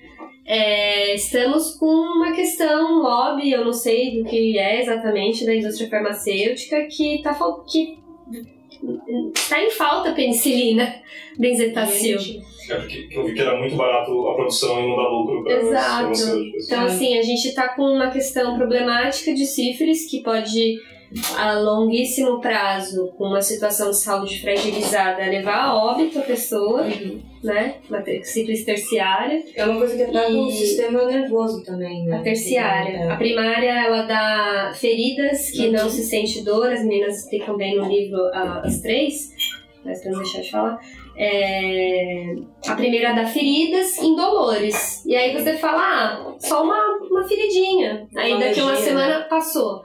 é, 0.45 1.13
estamos 1.13 1.75
com 1.75 1.85
uma 1.85 2.31
questão, 2.33 3.01
lobby, 3.01 3.51
eu 3.51 3.63
não 3.63 3.73
sei 3.73 4.17
do 4.17 4.27
que 4.27 4.57
é 4.57 4.81
exatamente, 4.81 5.45
da 5.45 5.55
indústria 5.55 5.89
farmacêutica, 5.89 6.87
que 6.87 7.21
tá 7.21 7.37
que 7.69 8.01
está 9.35 9.63
em 9.63 9.69
falta 9.69 10.11
penicilina, 10.13 10.95
benzetacil. 11.37 12.17
É 12.69 12.75
porque 12.75 13.07
eu 13.11 13.25
vi 13.25 13.33
que 13.33 13.41
era 13.41 13.59
muito 13.59 13.75
barato 13.75 14.27
a 14.27 14.35
produção 14.35 14.79
e 14.79 14.87
não 14.87 14.95
dá 14.95 15.07
lucro 15.09 15.43
para 15.43 15.53
Exato. 15.53 16.43
Então, 16.55 16.85
assim, 16.85 17.17
a 17.17 17.21
gente 17.21 17.53
tá 17.53 17.69
com 17.69 17.83
uma 17.83 18.09
questão 18.09 18.57
problemática 18.57 19.33
de 19.33 19.45
sífilis 19.45 20.09
que 20.09 20.23
pode, 20.23 20.79
a 21.37 21.53
longuíssimo 21.59 22.39
prazo, 22.39 23.07
com 23.17 23.25
uma 23.25 23.41
situação 23.41 23.91
de 23.91 23.97
saúde 24.01 24.41
fragilizada, 24.41 25.25
levar 25.25 25.65
a 25.65 25.75
óbito 25.75 26.19
a 26.19 26.21
pessoa, 26.21 26.85
né? 27.43 27.75
Uma 27.89 28.01
sífilis 28.23 28.63
terciária. 28.63 29.43
É 29.55 29.65
uma 29.65 29.77
coisa 29.77 29.95
que 29.95 30.03
ataca 30.03 30.31
o 30.31 30.49
sistema 30.49 31.05
nervoso 31.05 31.63
também, 31.63 32.05
né? 32.05 32.17
A 32.17 32.21
terciária. 32.21 33.11
A 33.11 33.17
primária, 33.17 33.85
ela 33.85 34.03
dá 34.03 34.73
feridas 34.73 35.51
que 35.51 35.69
não 35.69 35.89
se 35.89 36.03
sente 36.03 36.43
dor. 36.43 36.71
As 36.71 36.83
meninas 36.83 37.23
explicam 37.23 37.57
bem 37.57 37.75
no 37.75 37.89
livro 37.89 38.17
ah, 38.33 38.61
as 38.63 38.79
três, 38.81 39.31
mas 39.83 40.01
pra 40.01 40.11
não 40.11 40.19
deixar 40.19 40.41
de 40.41 40.51
falar. 40.51 40.79
É, 41.17 42.35
A 42.67 42.75
primeira 42.75 43.13
dá 43.13 43.25
feridas 43.25 43.97
indolores. 43.97 45.05
E 45.05 45.13
aí 45.13 45.33
você 45.33 45.57
fala, 45.57 45.81
ah, 45.81 46.35
só 46.39 46.63
uma, 46.63 46.97
uma 47.09 47.27
feridinha. 47.27 48.07
Aí 48.15 48.39
daqui 48.39 48.61
uma 48.61 48.71
alergia, 48.71 48.89
semana 48.89 49.21
passou. 49.29 49.83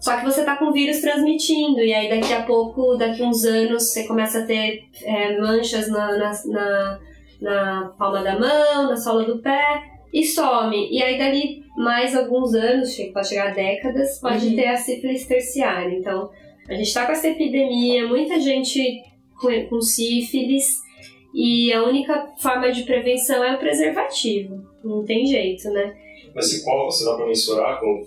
Só 0.00 0.16
que 0.16 0.24
você 0.24 0.44
tá 0.44 0.56
com 0.56 0.66
o 0.66 0.72
vírus 0.72 1.00
transmitindo, 1.00 1.80
e 1.80 1.92
aí 1.92 2.08
daqui 2.08 2.32
a 2.32 2.42
pouco, 2.42 2.94
daqui 2.96 3.22
uns 3.22 3.44
anos, 3.44 3.90
você 3.92 4.06
começa 4.06 4.40
a 4.40 4.46
ter 4.46 4.84
é, 5.02 5.38
manchas 5.38 5.88
na, 5.88 6.16
na, 6.16 6.32
na, 6.46 7.00
na 7.40 7.94
palma 7.98 8.22
da 8.22 8.38
mão, 8.38 8.88
na 8.88 8.96
sola 8.96 9.24
do 9.24 9.38
pé, 9.38 9.82
e 10.12 10.24
some. 10.24 10.88
E 10.90 11.02
aí 11.02 11.18
dali 11.18 11.62
mais 11.76 12.16
alguns 12.16 12.54
anos, 12.54 12.96
pode 13.12 13.28
chegar 13.28 13.48
a 13.48 13.54
décadas, 13.54 14.18
pode 14.20 14.46
Uhum. 14.48 14.56
ter 14.56 14.66
a 14.68 14.76
sífilis 14.76 15.26
terciária. 15.26 15.92
Então, 15.94 16.30
a 16.68 16.74
gente 16.74 16.92
tá 16.94 17.04
com 17.06 17.12
essa 17.12 17.28
epidemia, 17.28 18.06
muita 18.06 18.38
gente 18.40 19.02
com, 19.40 19.48
com 19.68 19.80
sífilis, 19.80 20.66
e 21.34 21.72
a 21.72 21.82
única 21.84 22.28
forma 22.40 22.70
de 22.72 22.82
prevenção 22.84 23.42
é 23.44 23.54
o 23.54 23.58
preservativo. 23.58 24.64
Não 24.82 25.04
tem 25.04 25.26
jeito, 25.26 25.68
né? 25.70 25.94
Mas 26.34 26.50
se 26.50 26.64
qual 26.64 26.86
você 26.90 27.04
dá 27.04 27.14
para 27.14 27.26
mensurar 27.26 27.78
com 27.80 28.02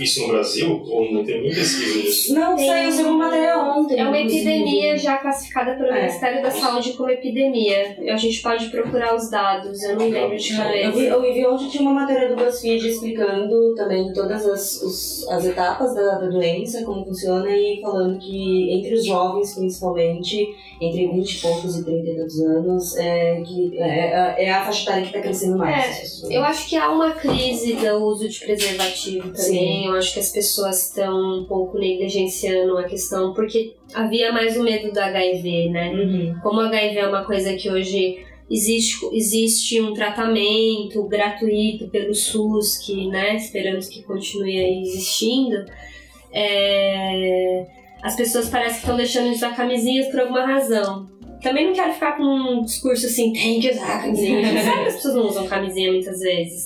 isso 0.00 0.22
no 0.22 0.28
Brasil? 0.28 0.82
Ou 0.88 1.12
não 1.12 1.24
tem 1.24 1.40
nem 1.42 1.54
pesquisa 1.54 2.02
disso? 2.02 2.34
Não, 2.34 2.56
Tem- 2.56 2.66
saiu 2.90 3.08
uma 3.08 3.26
matéria 3.26 3.58
ontem. 3.58 3.98
É 3.98 4.04
uma 4.06 4.18
inclusive. 4.18 4.48
epidemia 4.50 4.96
já 4.98 5.16
classificada 5.18 5.74
pelo 5.74 5.88
É. 5.90 6.00
Ministério 6.06 6.42
da 6.42 6.50
Saúde 6.50 6.92
como 6.94 7.10
epidemia. 7.10 7.96
A 8.12 8.16
gente 8.16 8.40
pode 8.42 8.68
procurar 8.70 9.14
os 9.14 9.30
dados, 9.30 9.82
eu 9.82 9.96
não 9.96 10.08
lembro 10.08 10.36
de 10.36 10.52
É, 10.52 10.86
Eu 10.86 10.92
vi, 10.92 11.06
cabeça. 11.08 11.26
eu 11.26 11.34
vi 11.34 11.46
ontem 11.46 11.68
tinha 11.68 11.82
uma 11.82 11.92
matéria 11.94 12.28
do 12.28 12.36
BuzzFeed 12.36 12.88
explicando 12.88 13.74
também 13.74 14.12
todas 14.12 14.44
as, 14.46 14.82
os- 14.82 15.28
as 15.28 15.44
etapas 15.44 15.94
da, 15.94 16.18
da 16.18 16.26
doença, 16.28 16.82
como 16.84 17.04
funciona, 17.04 17.48
e 17.56 17.80
falando 17.80 18.18
que 18.18 18.70
entre 18.72 18.94
os 18.94 19.04
jovens, 19.06 19.54
principalmente, 19.54 20.46
entre 20.80 21.06
20 21.08 21.30
e 21.32 21.40
poucos 21.40 21.78
e 21.78 21.84
30 21.84 22.10
e 22.10 22.16
tantos 22.16 22.40
anos, 22.40 22.96
é, 22.96 23.40
que 23.42 23.78
é, 23.78 24.44
é 24.44 24.50
a 24.52 24.64
faixa 24.64 24.82
etária 24.82 25.02
que 25.02 25.08
está 25.08 25.20
crescendo 25.20 25.56
mais. 25.58 26.22
É. 26.30 26.36
Eu 26.36 26.44
acho 26.44 26.68
que 26.68 26.76
há 26.76 26.90
uma 26.90 27.12
crise 27.12 27.74
do 27.74 28.04
uso 28.04 28.28
de 28.28 28.40
preservativo 28.40 29.30
também. 29.32 29.75
Eu 29.84 29.92
acho 29.92 30.14
que 30.14 30.20
as 30.20 30.30
pessoas 30.30 30.88
estão 30.88 31.40
um 31.40 31.44
pouco 31.44 31.78
negligenciando 31.78 32.78
a 32.78 32.84
questão, 32.84 33.34
porque 33.34 33.74
havia 33.92 34.32
mais 34.32 34.56
o 34.56 34.62
medo 34.62 34.92
do 34.92 34.98
HIV, 34.98 35.68
né? 35.70 35.92
Uhum. 35.92 36.40
Como 36.42 36.60
o 36.60 36.64
HIV 36.64 36.98
é 36.98 37.08
uma 37.08 37.24
coisa 37.24 37.54
que 37.54 37.70
hoje 37.70 38.24
existe, 38.50 39.06
existe 39.12 39.80
um 39.80 39.92
tratamento 39.92 41.02
gratuito 41.04 41.88
pelo 41.88 42.14
SUS, 42.14 42.78
que 42.78 43.08
né, 43.08 43.36
esperamos 43.36 43.88
que 43.88 44.02
continue 44.02 44.82
existindo, 44.82 45.64
é, 46.32 47.66
as 48.02 48.14
pessoas 48.14 48.48
parecem 48.48 48.74
que 48.74 48.80
estão 48.80 48.96
deixando 48.96 49.30
de 49.30 49.36
usar 49.36 49.56
camisinhas 49.56 50.06
por 50.08 50.20
alguma 50.20 50.46
razão. 50.46 51.08
Também 51.42 51.66
não 51.66 51.72
quero 51.72 51.92
ficar 51.92 52.16
com 52.16 52.22
um 52.22 52.62
discurso 52.62 53.06
assim, 53.06 53.32
tem 53.32 53.60
que 53.60 53.70
usar 53.70 54.02
camisinha. 54.02 54.42
Sabe 54.62 54.82
que 54.82 54.88
as 54.88 54.94
pessoas 54.94 55.14
não 55.14 55.26
usam 55.26 55.46
camisinha 55.46 55.92
muitas 55.92 56.20
vezes. 56.20 56.64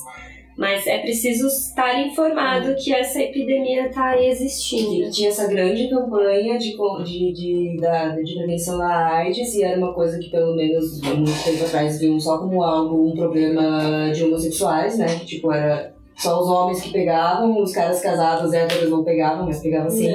Mas 0.60 0.86
é 0.86 0.98
preciso 0.98 1.46
estar 1.46 2.06
informado 2.06 2.74
que 2.74 2.92
essa 2.92 3.18
epidemia 3.18 3.86
está 3.86 4.10
aí 4.10 4.28
existindo. 4.28 5.06
E 5.06 5.10
tinha 5.10 5.30
essa 5.30 5.46
grande 5.46 5.88
campanha 5.88 6.58
de, 6.58 6.76
de, 7.02 7.32
de, 7.32 7.76
da, 7.80 8.08
de 8.10 8.34
prevenção 8.34 8.82
à 8.82 9.06
AIDS 9.06 9.54
e 9.54 9.64
era 9.64 9.78
uma 9.78 9.94
coisa 9.94 10.18
que 10.18 10.28
pelo 10.28 10.54
menos 10.54 11.00
muito 11.00 11.44
tempo 11.44 11.64
atrás 11.64 11.98
viam 11.98 12.20
só 12.20 12.36
como 12.36 12.62
algo, 12.62 13.08
um 13.08 13.16
problema 13.16 14.12
de 14.12 14.22
homossexuais, 14.22 14.98
né? 14.98 15.06
Que 15.20 15.24
tipo, 15.24 15.50
era 15.50 15.94
só 16.14 16.38
os 16.38 16.48
homens 16.50 16.82
que 16.82 16.92
pegavam, 16.92 17.62
os 17.62 17.72
caras 17.72 18.02
casados 18.02 18.52
héteros 18.52 18.90
não 18.90 19.02
pegavam, 19.02 19.46
mas 19.46 19.62
pegavam 19.62 19.88
sim. 19.88 20.14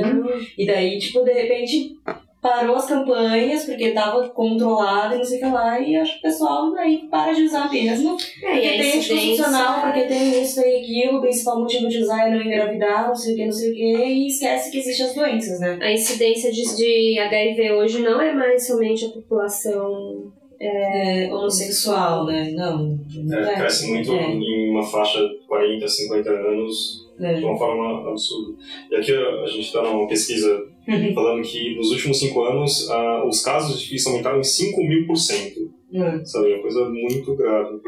E 0.56 0.68
daí, 0.68 1.00
tipo, 1.00 1.24
de 1.24 1.34
repente 1.34 1.98
parou 2.46 2.76
as 2.76 2.86
campanhas 2.86 3.66
porque 3.66 3.90
tava 3.90 4.30
controlado 4.30 5.16
e 5.16 5.18
não 5.18 5.26
sei 5.26 5.38
o 5.38 5.42
que 5.42 5.48
lá, 5.50 5.80
e 5.80 5.96
acho 5.96 6.14
que 6.14 6.20
o 6.20 6.22
pessoal 6.22 6.76
aí 6.76 7.08
para 7.10 7.34
de 7.34 7.42
usar 7.42 7.72
mesmo. 7.72 8.16
É, 8.44 8.52
Porque 8.52 8.68
a 8.68 8.72
tem 8.72 8.98
anticoncepcional, 9.00 9.82
porque 9.82 10.02
tem 10.04 10.44
isso 10.44 10.60
e 10.60 10.76
aquilo, 10.76 11.18
o 11.18 11.22
principal 11.22 11.60
motivo 11.60 11.88
de 11.88 11.98
usar 12.04 12.28
é 12.28 12.32
não 12.32 12.42
engravidar, 12.44 13.08
não 13.08 13.16
sei 13.16 13.34
o 13.34 13.36
que, 13.38 13.46
não 13.46 13.52
sei 13.52 13.72
o 13.72 13.74
que, 13.74 13.96
e 14.06 14.28
esquece 14.28 14.70
que 14.70 14.78
existem 14.78 15.06
as 15.08 15.16
doenças, 15.16 15.60
né? 15.60 15.80
A 15.82 15.92
incidência 15.92 16.52
de, 16.52 16.62
de 16.76 17.20
HIV 17.20 17.72
hoje 17.72 18.00
não 18.04 18.22
é 18.22 18.32
mais 18.32 18.68
somente 18.68 19.06
a 19.06 19.10
população 19.10 20.32
É, 20.60 21.28
homossexual. 21.34 22.26
né? 22.28 22.52
Não. 22.52 22.98
É, 23.34 23.56
cresce 23.56 23.88
muito 23.88 24.12
é. 24.14 24.32
em 24.32 24.70
uma 24.70 24.84
faixa 24.84 25.20
de 25.20 25.40
40, 25.48 25.88
50 25.88 26.30
anos 26.30 27.06
É. 27.20 27.34
de 27.34 27.44
uma 27.44 27.58
forma 27.58 28.10
absurda. 28.10 28.58
E 28.92 28.96
aqui 28.96 29.12
a 29.14 29.42
a 29.44 29.48
gente 29.48 29.62
está 29.66 29.82
numa 29.82 30.08
pesquisa 30.08 30.75
falando 31.14 31.42
que 31.44 31.76
nos 31.76 31.92
últimos 31.92 32.20
5 32.20 32.42
anos 32.44 32.90
ah, 32.92 33.24
os 33.28 33.42
casos 33.42 33.80
de 33.80 33.88
FIS 33.88 34.06
aumentaram 34.08 34.40
em 34.40 34.44
5 34.44 34.84
mil 34.84 35.06
por 35.08 35.16
cento. 35.18 35.72
Hum. 35.94 36.26
Sabe? 36.26 36.52
É 36.52 36.56
uma 36.56 36.62
coisa 36.62 36.90
muito 36.90 37.36
grave. 37.36 37.80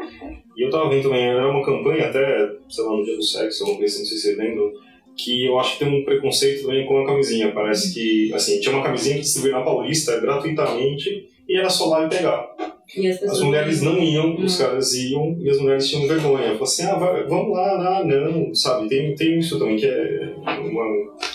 E 0.56 0.64
eu 0.64 0.70
tava 0.70 0.88
vendo 0.88 1.02
também, 1.04 1.24
era 1.24 1.48
uma 1.50 1.64
campanha 1.64 2.06
até, 2.08 2.50
sei 2.68 2.84
lá, 2.84 2.92
no 2.96 3.04
dia 3.04 3.16
do 3.16 3.22
sexo, 3.22 3.64
coisa 3.64 3.84
assim, 3.84 3.98
não 4.00 4.06
sei 4.06 4.16
se 4.16 4.22
vocês 4.22 4.38
lembram, 4.38 4.72
que 5.16 5.46
eu 5.46 5.58
acho 5.58 5.76
que 5.78 5.84
tem 5.84 5.94
um 6.00 6.04
preconceito 6.04 6.62
também 6.62 6.86
com 6.86 6.98
a 6.98 7.06
camisinha. 7.06 7.52
Parece 7.52 7.92
que, 7.92 8.32
assim, 8.32 8.60
tinha 8.60 8.74
uma 8.74 8.82
camisinha 8.84 9.16
que 9.16 9.22
distribuía 9.22 9.52
na 9.58 9.62
Paulista 9.64 10.18
gratuitamente 10.20 11.28
e 11.48 11.56
era 11.58 11.68
só 11.68 11.86
lá 11.88 12.06
e 12.06 12.08
pegar. 12.08 12.48
E 12.96 13.06
as. 13.08 13.22
As 13.22 13.40
mulheres 13.42 13.82
não 13.82 13.98
iam, 13.98 14.34
os 14.36 14.58
Hum. 14.58 14.64
caras 14.64 14.94
iam 14.94 15.36
e 15.40 15.50
as 15.50 15.58
mulheres 15.60 15.88
tinham 15.88 16.06
vergonha. 16.08 16.42
Falaram 16.44 16.62
assim, 16.62 16.82
ah, 16.84 16.94
vai- 16.94 17.24
vamos 17.26 17.52
lá, 17.52 17.98
ah, 17.98 18.04
não, 18.04 18.54
sabe? 18.54 18.88
Tem, 18.88 19.14
tem 19.14 19.38
isso 19.38 19.58
também 19.58 19.76
que 19.76 19.86
é. 19.86 20.27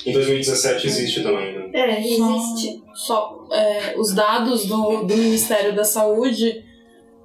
Em 0.05 0.11
2017 0.11 0.88
existe 0.88 1.24
também, 1.24 1.53
né? 1.53 1.70
É, 1.74 1.99
existe. 1.99 2.82
Só 2.93 3.47
é, 3.51 3.95
os 3.97 4.14
dados 4.14 4.66
do, 4.66 5.03
do 5.03 5.18
Ministério 5.18 5.76
da 5.76 5.84
Saúde 5.84 6.64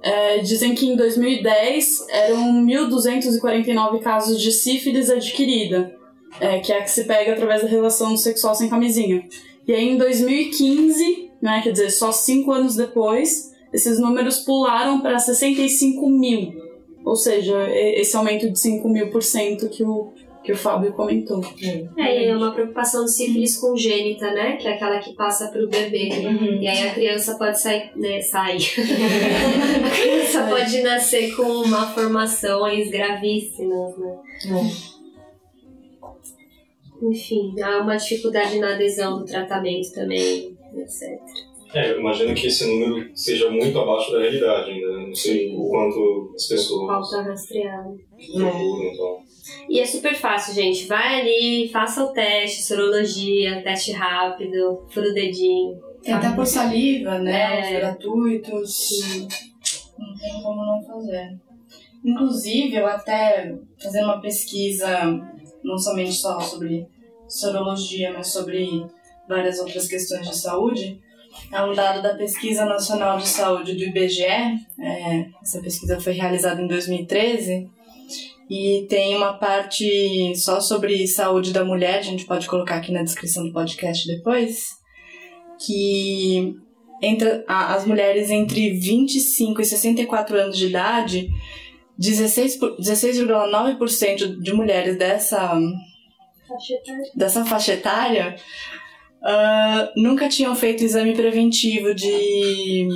é, 0.01 0.39
dizem 0.39 0.73
que 0.75 0.87
em 0.87 0.95
2010 0.95 2.07
eram 2.09 2.65
1.249 2.65 3.99
casos 3.99 4.41
de 4.41 4.51
sífilis 4.51 5.09
adquirida, 5.09 5.95
é, 6.39 6.59
que 6.59 6.71
é 6.71 6.77
a 6.77 6.81
que 6.81 6.91
se 6.91 7.03
pega 7.05 7.33
através 7.33 7.61
da 7.61 7.67
relação 7.67 8.15
sexual 8.15 8.55
sem 8.55 8.69
camisinha. 8.69 9.27
E 9.67 9.73
aí 9.73 9.89
em 9.89 9.97
2015, 9.97 11.31
né, 11.41 11.61
quer 11.63 11.71
dizer, 11.71 11.91
só 11.91 12.11
cinco 12.11 12.51
anos 12.51 12.75
depois, 12.75 13.53
esses 13.73 13.99
números 13.99 14.39
pularam 14.39 15.01
para 15.01 15.19
65 15.19 16.09
mil. 16.09 16.69
Ou 17.05 17.15
seja, 17.15 17.55
esse 17.71 18.15
aumento 18.15 18.49
de 18.49 18.59
5 18.59 18.87
mil 18.89 19.09
por 19.09 19.23
cento 19.23 19.69
que 19.69 19.83
o, 19.83 20.13
que 20.43 20.51
o 20.51 20.57
Fábio 20.57 20.93
comentou. 20.93 21.41
É, 21.97 22.23
e 22.23 22.25
é 22.25 22.35
uma 22.35 22.51
preocupação 22.53 23.05
de 23.05 23.11
sífilis 23.11 23.57
congênita, 23.57 24.31
né? 24.33 24.55
Que 24.55 24.67
é 24.67 24.73
aquela 24.73 24.99
que 24.99 25.13
passa 25.13 25.49
pro 25.49 25.67
bebê. 25.67 26.09
Uhum. 26.25 26.61
E 26.61 26.67
aí 26.67 26.87
a 26.87 26.93
criança 26.93 27.37
pode 27.37 27.59
sair, 27.59 27.91
né, 27.95 28.21
sair. 28.21 28.57
a 29.85 29.89
criança 29.89 30.47
pode 30.47 30.81
nascer 30.81 31.35
com 31.35 31.43
uma 31.43 31.87
formações 31.87 32.89
gravíssimas, 32.89 33.97
né? 33.97 34.17
Enfim, 37.01 37.55
há 37.61 37.81
uma 37.81 37.95
dificuldade 37.95 38.59
na 38.59 38.73
adesão 38.73 39.19
do 39.19 39.25
tratamento 39.25 39.93
também, 39.93 40.57
etc. 40.75 41.19
É, 41.73 41.91
eu 41.91 41.99
imagino 41.99 42.33
que 42.33 42.47
esse 42.47 42.65
número 42.65 43.09
seja 43.15 43.49
muito 43.51 43.77
abaixo 43.79 44.11
da 44.11 44.19
realidade 44.19 44.71
ainda. 44.71 44.97
né? 44.97 45.05
Não 45.07 45.15
sei 45.15 45.55
o 45.55 45.69
quanto 45.69 46.33
as 46.35 46.47
pessoas 46.47 46.87
Falta 46.87 47.29
rastreado. 47.29 47.99
procuram, 48.33 48.83
então. 48.91 49.28
E 49.69 49.79
é 49.79 49.85
super 49.85 50.15
fácil, 50.15 50.53
gente. 50.53 50.87
Vai 50.87 51.21
ali, 51.21 51.69
faça 51.69 52.03
o 52.03 52.11
teste, 52.11 52.63
sorologia, 52.63 53.61
teste 53.61 53.91
rápido, 53.91 54.85
fura 54.89 55.09
o 55.09 55.13
dedinho. 55.13 55.79
Tem 56.01 56.13
até 56.13 56.31
por 56.31 56.45
saliva, 56.45 57.19
né? 57.19 57.59
É. 57.59 57.73
Os 57.73 57.79
gratuitos. 57.79 58.89
Não 59.97 60.17
tem 60.17 60.41
como 60.41 60.65
não 60.65 60.83
fazer. 60.83 61.37
Inclusive, 62.03 62.75
eu 62.75 62.87
até 62.87 63.55
fazendo 63.81 64.05
uma 64.05 64.21
pesquisa, 64.21 64.87
não 65.63 65.77
somente 65.77 66.13
só 66.13 66.39
sobre 66.39 66.87
sorologia, 67.27 68.13
mas 68.13 68.27
sobre 68.27 68.85
várias 69.27 69.59
outras 69.59 69.87
questões 69.87 70.27
de 70.27 70.35
saúde, 70.35 70.99
é 71.51 71.61
um 71.61 71.73
dado 71.73 72.01
da 72.01 72.15
Pesquisa 72.15 72.65
Nacional 72.65 73.17
de 73.17 73.27
Saúde 73.27 73.75
do 73.75 73.83
IBGE. 73.83 74.23
é, 74.23 75.29
essa 75.41 75.61
pesquisa 75.61 75.99
foi 75.99 76.13
realizada 76.13 76.61
em 76.61 76.67
2013 76.67 77.69
e 78.49 78.87
tem 78.89 79.15
uma 79.15 79.33
parte 79.33 80.33
só 80.35 80.59
sobre 80.59 81.07
saúde 81.07 81.53
da 81.53 81.63
mulher, 81.63 81.99
a 81.99 82.01
gente 82.01 82.25
pode 82.25 82.47
colocar 82.47 82.77
aqui 82.77 82.91
na 82.91 83.03
descrição 83.03 83.45
do 83.45 83.53
podcast 83.53 84.07
depois 84.07 84.79
que 85.65 86.55
entre 87.01 87.43
as 87.47 87.85
mulheres 87.85 88.29
entre 88.29 88.71
25 88.71 89.61
e 89.61 89.65
64 89.65 90.37
anos 90.37 90.57
de 90.57 90.67
idade, 90.67 91.29
16 91.97 92.57
por- 92.57 92.77
16,9% 92.77 94.41
de 94.41 94.53
mulheres 94.53 94.97
dessa, 94.97 95.57
dessa 97.15 97.45
faixa 97.45 97.73
etária 97.73 98.35
ah, 99.21 99.91
nunca 99.95 100.29
tinham 100.29 100.55
feito 100.55 100.83
exame 100.83 101.13
preventivo 101.13 101.93
de, 101.93 102.87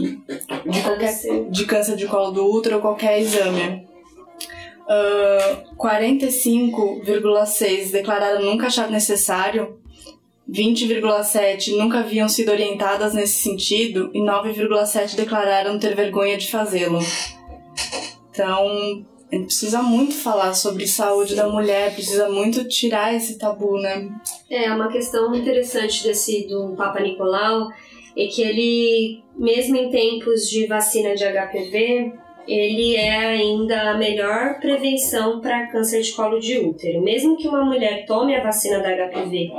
de, 0.69 0.81
qualquer, 0.81 1.49
de 1.49 1.65
câncer 1.65 1.95
de 1.97 2.07
colo 2.07 2.31
do 2.31 2.49
útero 2.49 2.75
ou 2.77 2.81
qualquer 2.81 3.19
exame. 3.19 3.82
Ah, 4.87 5.63
45,6% 5.77 7.91
declararam 7.91 8.43
nunca 8.43 8.67
achar 8.67 8.89
necessário 8.89 9.77
20,7 10.49 11.77
nunca 11.77 11.99
haviam 11.99 12.27
sido 12.27 12.51
orientadas 12.51 13.13
nesse 13.13 13.41
sentido 13.41 14.11
e 14.13 14.19
9,7 14.19 15.15
declararam 15.15 15.79
ter 15.79 15.95
vergonha 15.95 16.37
de 16.37 16.51
fazê-lo. 16.51 16.99
Então, 18.29 19.05
precisa 19.29 19.81
muito 19.81 20.13
falar 20.13 20.53
sobre 20.53 20.85
saúde 20.85 21.35
da 21.35 21.47
mulher, 21.47 21.93
precisa 21.93 22.29
muito 22.29 22.67
tirar 22.67 23.15
esse 23.15 23.37
tabu, 23.37 23.79
né? 23.79 24.09
É, 24.49 24.69
uma 24.71 24.91
questão 24.91 25.33
interessante 25.33 26.03
desse 26.03 26.45
do 26.47 26.75
Papa 26.75 26.99
Nicolau 26.99 27.69
é 28.15 28.27
que 28.27 28.43
ele, 28.43 29.23
mesmo 29.35 29.75
em 29.75 29.89
tempos 29.89 30.47
de 30.49 30.67
vacina 30.67 31.15
de 31.15 31.23
HPV, 31.23 32.13
ele 32.47 32.95
é 32.95 33.17
ainda 33.17 33.91
a 33.91 33.97
melhor 33.97 34.59
prevenção 34.59 35.39
para 35.39 35.67
câncer 35.67 36.01
de 36.01 36.11
colo 36.11 36.39
de 36.39 36.57
útero. 36.59 37.01
Mesmo 37.01 37.37
que 37.37 37.47
uma 37.47 37.63
mulher 37.63 38.05
tome 38.05 38.35
a 38.35 38.43
vacina 38.43 38.79
da 38.79 38.89
HPV, 38.89 39.51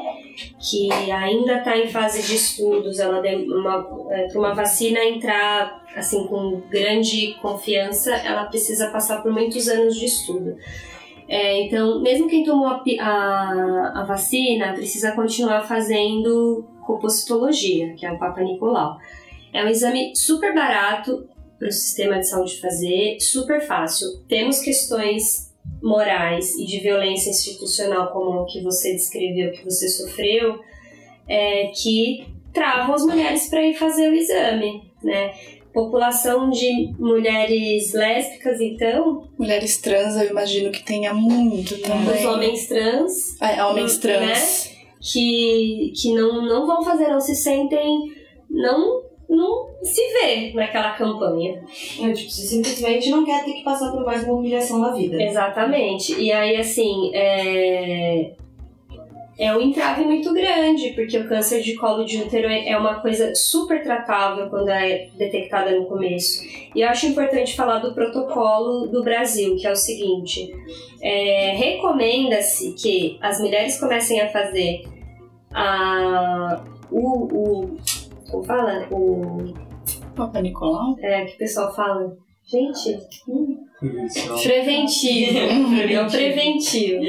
que 0.58 0.90
ainda 1.10 1.58
está 1.58 1.76
em 1.76 1.88
fase 1.88 2.22
de 2.22 2.34
estudos, 2.34 2.98
ela 2.98 3.20
uma, 3.20 4.08
é, 4.10 4.28
para 4.28 4.38
uma 4.38 4.54
vacina 4.54 5.02
entrar 5.04 5.82
assim 5.96 6.26
com 6.26 6.62
grande 6.68 7.34
confiança, 7.40 8.14
ela 8.14 8.44
precisa 8.44 8.90
passar 8.90 9.22
por 9.22 9.32
muitos 9.32 9.68
anos 9.68 9.96
de 9.96 10.06
estudo. 10.06 10.56
É, 11.26 11.62
então, 11.62 12.02
mesmo 12.02 12.28
quem 12.28 12.44
tomou 12.44 12.66
a, 12.66 12.82
a, 13.00 14.02
a 14.02 14.04
vacina 14.04 14.74
precisa 14.74 15.12
continuar 15.12 15.62
fazendo 15.62 16.66
compositologia, 16.82 17.94
que 17.94 18.04
é 18.04 18.12
o 18.12 18.18
Papa 18.18 18.42
Nicolau. 18.42 18.98
É 19.52 19.64
um 19.64 19.68
exame 19.68 20.14
super 20.14 20.54
barato 20.54 21.26
para 21.64 21.70
o 21.70 21.72
sistema 21.72 22.18
de 22.18 22.28
saúde 22.28 22.60
fazer, 22.60 23.16
super 23.20 23.58
fácil. 23.66 24.06
Temos 24.28 24.60
questões 24.60 25.50
morais 25.82 26.50
e 26.58 26.66
de 26.66 26.78
violência 26.80 27.30
institucional, 27.30 28.12
como 28.12 28.40
o 28.42 28.44
que 28.44 28.60
você 28.62 28.92
descreveu, 28.92 29.50
que 29.50 29.64
você 29.64 29.88
sofreu, 29.88 30.58
é, 31.26 31.68
que 31.68 32.26
travam 32.52 32.94
as 32.94 33.02
mulheres 33.06 33.48
para 33.48 33.62
ir 33.64 33.72
fazer 33.78 34.10
o 34.10 34.12
exame, 34.14 34.82
né? 35.02 35.32
População 35.72 36.50
de 36.50 36.92
mulheres 36.98 37.94
lésbicas, 37.94 38.60
então, 38.60 39.26
Mulheres 39.38 39.78
trans, 39.78 40.16
eu 40.16 40.28
imagino 40.28 40.70
que 40.70 40.84
tenha 40.84 41.14
muito 41.14 41.78
também. 41.80 42.14
os 42.20 42.24
homens 42.26 42.68
trans, 42.68 43.40
É, 43.40 43.64
homens 43.64 43.94
né? 43.94 44.00
trans. 44.02 44.70
que, 45.00 45.92
que 45.96 46.12
não, 46.12 46.42
não 46.46 46.66
vão 46.66 46.84
fazer, 46.84 47.08
não 47.08 47.20
se 47.20 47.34
sentem, 47.34 48.12
não, 48.50 49.02
não 49.28 49.68
se 49.82 50.00
vê 50.12 50.52
naquela 50.54 50.92
campanha. 50.92 51.62
É, 52.00 52.12
tipo, 52.12 52.30
você 52.30 52.42
simplesmente 52.42 53.10
não 53.10 53.24
quer 53.24 53.44
ter 53.44 53.54
que 53.54 53.62
passar 53.62 53.90
por 53.90 54.04
mais 54.04 54.24
uma 54.24 54.34
humilhação 54.34 54.78
na 54.78 54.92
vida. 54.92 55.22
Exatamente. 55.22 56.14
E 56.20 56.30
aí, 56.32 56.56
assim, 56.56 57.10
é... 57.14 58.32
é 59.38 59.56
um 59.56 59.60
entrave 59.60 60.04
muito 60.04 60.32
grande, 60.32 60.90
porque 60.90 61.18
o 61.18 61.28
câncer 61.28 61.62
de 61.62 61.74
colo 61.74 62.04
de 62.04 62.18
útero 62.22 62.48
é 62.48 62.68
é 62.68 62.78
uma 62.78 63.00
coisa 63.00 63.34
super 63.34 63.82
tratável 63.82 64.48
quando 64.48 64.68
é 64.68 65.08
detectada 65.16 65.70
no 65.72 65.86
começo. 65.86 66.42
E 66.74 66.80
eu 66.80 66.88
acho 66.88 67.06
importante 67.06 67.56
falar 67.56 67.78
do 67.78 67.94
protocolo 67.94 68.86
do 68.86 69.02
Brasil, 69.02 69.56
que 69.56 69.66
é 69.66 69.72
o 69.72 69.76
seguinte: 69.76 70.54
é, 71.02 71.52
recomenda-se 71.56 72.72
que 72.72 73.18
as 73.20 73.40
mulheres 73.40 73.78
comecem 73.78 74.20
a 74.20 74.28
fazer 74.30 74.84
a, 75.52 76.62
o, 76.90 77.24
o. 77.24 77.76
Como 78.34 78.42
fala? 78.42 78.88
O. 78.90 79.54
Papa 80.16 80.40
Nicolau? 80.40 80.96
É, 80.98 81.24
que 81.24 81.34
o 81.34 81.38
pessoal 81.38 81.72
fala. 81.72 82.16
Gente, 82.44 82.98
Prevenção. 83.78 84.36
Preventivo. 84.42 85.38
É 85.38 86.02
o 86.02 86.10
preventivo. 86.10 87.04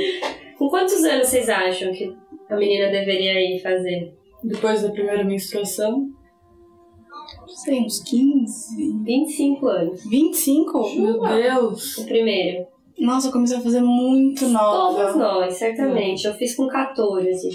Com 0.57 0.69
quantos 0.69 1.03
anos 1.03 1.28
vocês 1.28 1.49
acham 1.49 1.91
que 1.91 2.15
a 2.47 2.55
menina 2.55 2.91
deveria 2.91 3.41
ir 3.41 3.59
fazer? 3.59 4.13
Depois 4.43 4.84
da 4.84 4.91
primeira 4.91 5.23
menstruação. 5.23 6.09
Não 7.41 7.47
sei, 7.47 7.80
uns 7.82 8.03
15? 8.03 9.03
25 9.03 9.67
anos. 9.67 10.05
25? 10.05 10.95
Meu 10.95 11.19
Deus! 11.21 11.97
O 11.97 12.05
primeiro. 12.05 12.67
Nossa, 12.99 13.28
eu 13.28 13.32
comecei 13.32 13.57
a 13.57 13.61
fazer 13.61 13.82
muito 13.82 14.47
nova. 14.47 14.97
Todas 14.97 15.15
nós, 15.15 15.53
certamente. 15.55 16.26
Eu 16.26 16.36
fiz 16.36 16.55
com 16.55 16.67
14. 16.67 17.49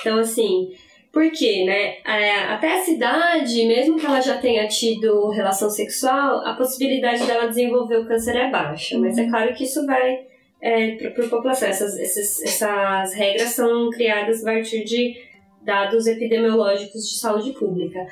Então, 0.00 0.18
assim, 0.18 0.70
por 1.14 1.30
quê, 1.30 1.64
né? 1.64 1.96
É, 2.04 2.34
Até 2.52 2.74
a 2.74 2.84
cidade, 2.84 3.64
mesmo 3.64 3.96
que 3.96 4.04
ela 4.04 4.20
já 4.20 4.36
tenha 4.36 4.66
tido 4.66 5.30
relação 5.30 5.70
sexual, 5.70 6.44
a 6.44 6.52
possibilidade 6.54 7.24
dela 7.24 7.46
desenvolver 7.46 7.98
o 7.98 8.06
câncer 8.06 8.36
é 8.36 8.50
baixa. 8.50 8.98
Mas 8.98 9.16
é 9.16 9.28
claro 9.28 9.54
que 9.54 9.64
isso 9.64 9.86
vai 9.86 10.26
é, 10.60 10.96
para 10.96 11.24
a 11.24 11.28
população. 11.28 11.68
Essas, 11.68 11.96
essas, 11.98 12.42
essas 12.42 13.14
regras 13.14 13.50
são 13.50 13.88
criadas 13.90 14.42
a 14.42 14.52
partir 14.52 14.84
de 14.84 15.16
dados 15.62 16.06
epidemiológicos 16.06 17.08
de 17.08 17.16
saúde 17.16 17.52
pública. 17.52 18.06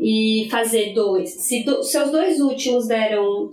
E 0.00 0.48
fazer 0.50 0.92
dois. 0.92 1.30
Se 1.30 1.62
do, 1.62 1.82
seus 1.82 2.10
dois 2.10 2.40
últimos 2.40 2.86
deram 2.86 3.50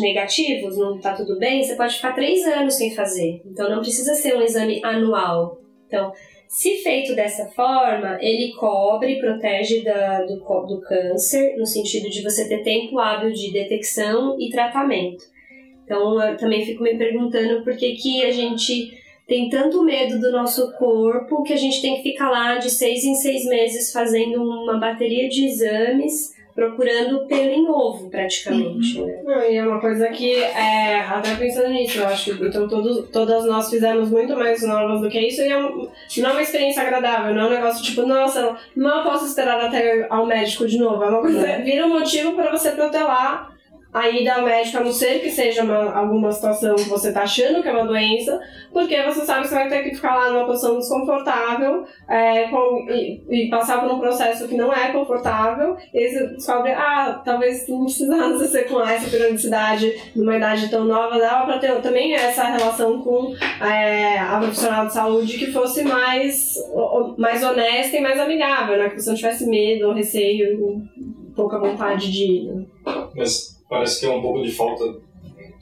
negativos, 0.00 0.76
não 0.76 0.98
tá 0.98 1.14
tudo 1.14 1.38
bem, 1.38 1.62
você 1.62 1.74
pode 1.74 1.96
ficar 1.96 2.12
três 2.12 2.44
anos 2.44 2.74
sem 2.74 2.94
fazer. 2.94 3.40
Então 3.46 3.70
não 3.70 3.80
precisa 3.80 4.14
ser 4.14 4.36
um 4.36 4.42
exame 4.42 4.82
anual. 4.84 5.60
Então, 5.86 6.12
Se 6.48 6.76
feito 6.76 7.14
dessa 7.14 7.46
forma, 7.46 8.18
ele 8.20 8.52
cobre 8.52 9.14
e 9.14 9.18
protege 9.18 9.82
da, 9.82 10.22
do, 10.22 10.36
do 10.36 10.80
câncer, 10.80 11.56
no 11.56 11.66
sentido 11.66 12.08
de 12.08 12.22
você 12.22 12.48
ter 12.48 12.62
tempo 12.62 12.98
hábil 12.98 13.32
de 13.32 13.52
detecção 13.52 14.36
e 14.40 14.48
tratamento. 14.50 15.24
Então, 15.84 16.20
eu 16.22 16.36
também 16.36 16.64
fico 16.64 16.82
me 16.82 16.96
perguntando 16.96 17.62
por 17.62 17.76
que, 17.76 17.94
que 17.94 18.24
a 18.24 18.30
gente 18.30 18.96
tem 19.26 19.48
tanto 19.48 19.82
medo 19.82 20.20
do 20.20 20.30
nosso 20.30 20.72
corpo 20.74 21.42
que 21.42 21.52
a 21.52 21.56
gente 21.56 21.82
tem 21.82 21.96
que 21.96 22.02
ficar 22.02 22.30
lá 22.30 22.58
de 22.58 22.70
seis 22.70 23.04
em 23.04 23.14
seis 23.14 23.44
meses 23.44 23.92
fazendo 23.92 24.42
uma 24.42 24.78
bateria 24.78 25.28
de 25.28 25.46
exames 25.46 26.35
procurando 26.56 27.26
pelo 27.26 27.50
em 27.50 27.68
ovo, 27.68 28.08
praticamente. 28.08 28.98
Né? 28.98 29.20
Não, 29.22 29.42
e 29.42 29.56
é 29.56 29.62
uma 29.62 29.78
coisa 29.78 30.08
que, 30.08 30.36
é, 30.36 31.00
até 31.00 31.36
pensando 31.36 31.68
nisso, 31.68 31.98
eu 31.98 32.06
acho 32.06 32.34
que 32.34 32.46
então, 32.46 32.66
todos, 32.66 33.10
todas 33.10 33.44
nós 33.44 33.68
fizemos 33.68 34.10
muito 34.10 34.34
mais 34.34 34.62
novas 34.66 35.02
do 35.02 35.10
que 35.10 35.20
isso, 35.20 35.42
e 35.42 35.48
é 35.48 35.58
um, 35.58 35.86
não 36.16 36.30
é 36.30 36.32
uma 36.32 36.42
experiência 36.42 36.82
agradável, 36.82 37.34
não 37.34 37.42
é 37.42 37.46
um 37.46 37.50
negócio 37.50 37.84
tipo, 37.84 38.06
nossa, 38.06 38.56
mal 38.74 39.04
posso 39.04 39.26
esperar 39.26 39.60
até 39.60 40.06
ao 40.08 40.24
médico 40.24 40.66
de 40.66 40.78
novo. 40.78 41.04
É 41.04 41.08
uma 41.08 41.20
coisa, 41.20 41.58
vira 41.58 41.84
um 41.84 41.90
motivo 41.90 42.32
para 42.32 42.50
você 42.50 42.70
protelar 42.70 43.54
a 43.96 44.10
ida 44.10 44.34
ao 44.34 44.42
médico, 44.42 44.76
a 44.76 44.84
não 44.84 44.92
ser 44.92 45.20
que 45.20 45.30
seja 45.30 45.62
uma, 45.62 45.90
alguma 45.90 46.30
situação 46.30 46.76
que 46.76 46.86
você 46.86 47.10
tá 47.10 47.22
achando 47.22 47.62
que 47.62 47.68
é 47.68 47.72
uma 47.72 47.86
doença, 47.86 48.38
porque 48.70 49.02
você 49.04 49.24
sabe 49.24 49.44
que 49.44 49.48
você 49.48 49.54
vai 49.54 49.68
ter 49.70 49.84
que 49.84 49.94
ficar 49.94 50.14
lá 50.16 50.30
numa 50.30 50.44
posição 50.44 50.76
desconfortável 50.76 51.82
é, 52.06 52.46
com, 52.48 52.86
e, 52.90 53.22
e, 53.30 53.48
passar 53.48 53.80
por 53.80 53.90
um 53.90 53.98
processo 53.98 54.46
que 54.46 54.54
não 54.54 54.70
é 54.70 54.92
confortável, 54.92 55.78
e 55.94 56.10
você 56.10 56.26
descobre, 56.26 56.72
ah, 56.72 57.22
talvez 57.24 57.66
não 57.68 57.84
precisasse 57.84 58.48
ser 58.52 58.68
com 58.68 58.82
essa 58.82 59.08
periodicidade 59.08 59.90
numa 60.14 60.36
idade 60.36 60.68
tão 60.68 60.84
nova, 60.84 61.18
dava 61.18 61.46
para 61.46 61.58
ter 61.58 61.80
também 61.80 62.12
essa 62.12 62.44
relação 62.44 63.00
com 63.00 63.34
é, 63.64 64.18
a 64.18 64.38
profissional 64.38 64.86
de 64.88 64.92
saúde 64.92 65.38
que 65.38 65.50
fosse 65.50 65.82
mais, 65.82 66.52
mais 67.16 67.42
honesta 67.42 67.96
e 67.96 68.02
mais 68.02 68.20
amigável, 68.20 68.76
né? 68.76 68.90
Que 68.90 69.00
você 69.00 69.08
não 69.08 69.16
tivesse 69.16 69.46
medo 69.46 69.88
ou 69.88 69.94
receio, 69.94 70.86
pouca 71.34 71.58
vontade 71.58 72.12
de 72.12 72.24
ir. 72.24 72.44
Né? 72.52 72.66
Mas 73.16 73.55
parece 73.68 74.00
que 74.00 74.06
é 74.06 74.10
um 74.10 74.22
pouco 74.22 74.42
de 74.42 74.50
falta 74.50 74.84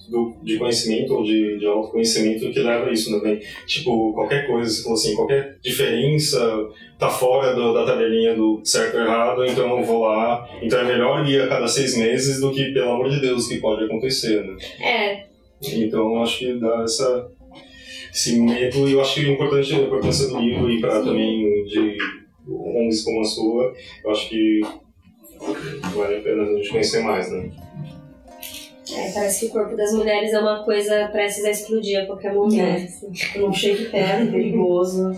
do, 0.09 0.35
de 0.43 0.59
conhecimento 0.59 1.15
ou 1.15 1.25
de, 1.25 1.59
de 1.59 1.67
autoconhecimento 1.67 2.51
que 2.51 2.61
leva 2.61 2.87
a 2.87 2.93
isso 2.93 3.11
também. 3.11 3.41
Tipo, 3.67 4.13
qualquer 4.13 4.47
coisa, 4.47 4.71
você 4.71 4.83
falou 4.83 4.99
assim, 4.99 5.15
qualquer 5.15 5.59
diferença 5.63 6.69
tá 6.99 7.09
fora 7.09 7.55
do, 7.55 7.73
da 7.73 7.85
tabelinha 7.85 8.35
do 8.35 8.61
certo 8.65 8.97
ou 8.97 9.03
errado, 9.03 9.45
então 9.45 9.79
eu 9.79 9.85
vou 9.85 10.03
lá. 10.03 10.49
Então 10.63 10.79
é 10.79 10.85
melhor 10.85 11.27
ir 11.27 11.43
a 11.43 11.49
cada 11.49 11.67
seis 11.67 11.97
meses 11.97 12.41
do 12.41 12.53
que, 12.53 12.73
pelo 12.73 12.91
amor 12.91 13.11
de 13.11 13.21
Deus, 13.21 13.49
que 13.49 13.59
pode 13.59 13.85
acontecer, 13.85 14.45
né? 14.45 14.57
É. 14.81 15.27
Então 15.63 16.15
eu 16.15 16.23
acho 16.23 16.39
que 16.39 16.55
dá 16.55 16.83
essa, 16.83 17.31
esse 18.13 18.39
medo, 18.39 18.89
e 18.89 18.93
eu 18.93 19.01
acho 19.01 19.15
que 19.15 19.27
é 19.27 19.33
importante 19.33 19.75
a 19.75 19.79
importância 19.79 20.29
do 20.29 20.39
livro 20.39 20.71
e 20.71 20.81
para 20.81 21.03
também 21.03 21.65
de 21.65 21.97
ONGs 22.47 23.03
como 23.03 23.21
a 23.21 23.25
sua, 23.25 23.75
eu 24.05 24.11
acho 24.11 24.29
que 24.29 24.61
vale 25.95 26.17
a 26.17 26.21
pena 26.21 26.43
a 26.43 26.57
gente 26.57 26.69
conhecer 26.69 27.03
mais, 27.03 27.31
né? 27.31 27.51
É, 28.93 29.11
parece 29.13 29.41
que 29.41 29.47
o 29.47 29.51
corpo 29.51 29.77
das 29.77 29.93
mulheres 29.95 30.33
é 30.33 30.39
uma 30.39 30.63
coisa 30.63 31.09
prestes 31.09 31.45
a 31.45 31.51
explodir 31.51 32.03
a 32.03 32.07
qualquer 32.07 32.35
momento. 32.35 32.61
É. 32.61 32.85
Assim. 32.85 33.11
Tipo, 33.11 33.39
não 33.41 33.53
chega 33.53 33.91
perto, 33.91 34.31
perigoso, 34.31 35.17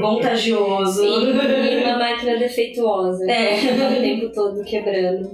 contagioso. 0.00 1.02
E, 1.02 1.80
e, 1.80 1.84
uma 1.84 1.98
máquina 1.98 2.36
defeituosa. 2.36 3.24
É. 3.30 3.56
o 3.98 4.00
tempo 4.00 4.32
todo 4.34 4.62
quebrando. 4.64 5.30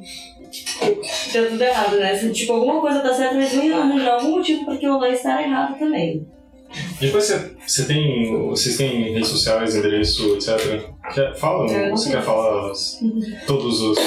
Deu 1.32 1.50
tudo 1.50 1.62
errado, 1.62 1.96
né? 1.96 2.16
Tipo, 2.30 2.52
alguma 2.52 2.80
coisa 2.80 3.00
tá 3.00 3.12
certa, 3.14 3.34
mas 3.34 3.52
não 3.52 3.80
arranjar 3.80 4.14
algum 4.14 4.36
motivo 4.36 4.64
para 4.64 4.74
aquilo 4.74 4.98
lá 4.98 5.08
estar 5.08 5.42
errado 5.42 5.78
também. 5.78 6.26
Depois 7.00 7.24
você, 7.24 7.50
você 7.66 7.84
tem. 7.84 8.48
Vocês 8.48 8.76
têm 8.76 9.12
redes 9.12 9.28
sociais, 9.28 9.74
endereço, 9.74 10.36
etc. 10.36 10.82
Quer, 11.12 11.34
fala, 11.36 11.66
você 11.90 12.10
quer 12.10 12.22
falar 12.22 12.72
todos 13.46 13.80
os 13.80 13.98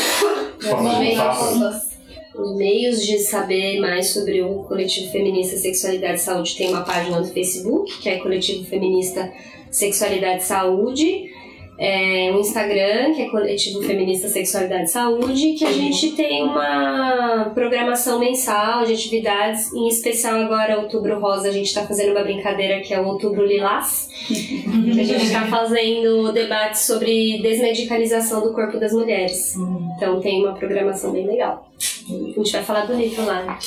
formas 0.62 0.98
de 0.98 1.12
contato? 1.12 1.95
Os 2.38 2.56
meios 2.56 3.06
de 3.06 3.20
saber 3.20 3.80
mais 3.80 4.10
sobre 4.10 4.42
o 4.42 4.64
Coletivo 4.64 5.12
Feminista 5.12 5.58
Sexualidade 5.58 6.16
e 6.16 6.24
Saúde 6.24 6.56
tem 6.56 6.70
uma 6.70 6.82
página 6.82 7.20
no 7.20 7.26
Facebook, 7.26 8.00
que 8.00 8.10
é 8.10 8.18
Coletivo 8.18 8.66
Feminista 8.66 9.32
Sexualidade 9.72 10.42
e 10.42 10.46
Saúde. 10.46 11.36
É, 11.78 12.32
um 12.34 12.40
Instagram, 12.40 13.14
que 13.14 13.24
é 13.24 13.30
Coletivo 13.30 13.82
Feminista 13.82 14.30
Sexualidade 14.30 14.84
e 14.84 14.88
Saúde, 14.88 15.54
que 15.54 15.66
a 15.66 15.74
gente 15.74 16.14
tem 16.14 16.42
uma 16.44 17.52
programação 17.54 18.18
mensal 18.18 18.86
de 18.86 18.94
atividades, 18.94 19.74
em 19.74 19.86
especial 19.90 20.40
agora, 20.40 20.80
Outubro 20.80 21.20
Rosa, 21.20 21.50
a 21.50 21.52
gente 21.52 21.68
está 21.68 21.86
fazendo 21.86 22.12
uma 22.12 22.24
brincadeira 22.24 22.80
que 22.80 22.94
é 22.94 23.02
o 23.02 23.06
Outubro 23.06 23.46
Lilás, 23.46 24.08
que 24.26 25.02
a 25.02 25.04
gente 25.04 25.26
está 25.26 25.48
fazendo 25.48 26.32
debates 26.32 26.82
sobre 26.82 27.42
desmedicalização 27.42 28.42
do 28.42 28.54
corpo 28.54 28.80
das 28.80 28.94
mulheres. 28.94 29.54
Então 29.98 30.22
tem 30.22 30.46
uma 30.46 30.54
programação 30.54 31.12
bem 31.12 31.28
legal. 31.28 31.70
A 32.08 32.12
gente 32.12 32.52
vai 32.52 32.64
falar 32.64 32.86
do 32.86 32.94
livro 32.94 33.26
lá. 33.26 33.58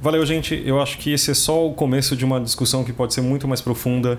Valeu, 0.00 0.24
gente. 0.24 0.62
Eu 0.64 0.80
acho 0.80 0.96
que 0.96 1.12
esse 1.12 1.30
é 1.30 1.34
só 1.34 1.66
o 1.66 1.74
começo 1.74 2.16
de 2.16 2.24
uma 2.24 2.40
discussão 2.40 2.82
que 2.82 2.94
pode 2.94 3.12
ser 3.12 3.20
muito 3.20 3.46
mais 3.46 3.60
profunda, 3.60 4.18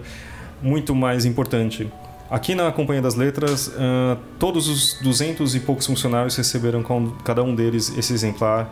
muito 0.61 0.93
mais 0.93 1.25
importante. 1.25 1.91
Aqui 2.30 2.53
na 2.53 2.71
Companhia 2.71 3.01
das 3.01 3.15
Letras, 3.15 3.69
uh, 3.69 4.17
todos 4.38 4.67
os 4.67 4.99
200 5.01 5.55
e 5.55 5.61
poucos 5.61 5.88
funcionários 5.88 6.36
receberam 6.36 6.84
cada 7.23 7.41
um 7.41 7.55
deles 7.55 7.97
esse 7.97 8.13
exemplar. 8.13 8.71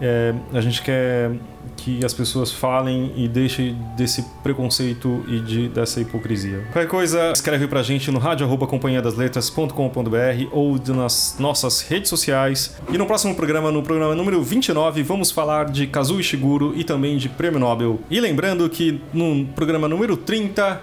É, 0.00 0.34
a 0.52 0.60
gente 0.60 0.82
quer 0.82 1.32
que 1.76 2.04
as 2.04 2.12
pessoas 2.12 2.52
falem 2.52 3.12
e 3.16 3.26
deixem 3.28 3.76
desse 3.96 4.22
preconceito 4.42 5.24
e 5.28 5.40
de, 5.40 5.68
dessa 5.68 6.00
hipocrisia. 6.00 6.66
Qualquer 6.72 6.88
coisa, 6.88 7.32
escreve 7.32 7.66
pra 7.66 7.82
gente 7.82 8.10
no 8.10 8.18
rádio.companhiadasletras.com.br 8.18 10.48
ou 10.52 10.78
nas 10.94 11.36
nossas 11.38 11.82
redes 11.82 12.08
sociais. 12.08 12.74
E 12.92 12.98
no 12.98 13.06
próximo 13.06 13.34
programa, 13.34 13.72
no 13.72 13.82
programa 13.82 14.14
número 14.14 14.42
29, 14.42 15.02
vamos 15.02 15.30
falar 15.30 15.70
de 15.70 15.86
Kazuo 15.86 16.20
Ishiguro 16.20 16.74
e 16.76 16.84
também 16.84 17.16
de 17.16 17.28
Prêmio 17.28 17.58
Nobel. 17.58 18.00
E 18.10 18.20
lembrando 18.20 18.68
que 18.68 19.00
no 19.12 19.46
programa 19.46 19.88
número 19.88 20.16
30 20.16 20.80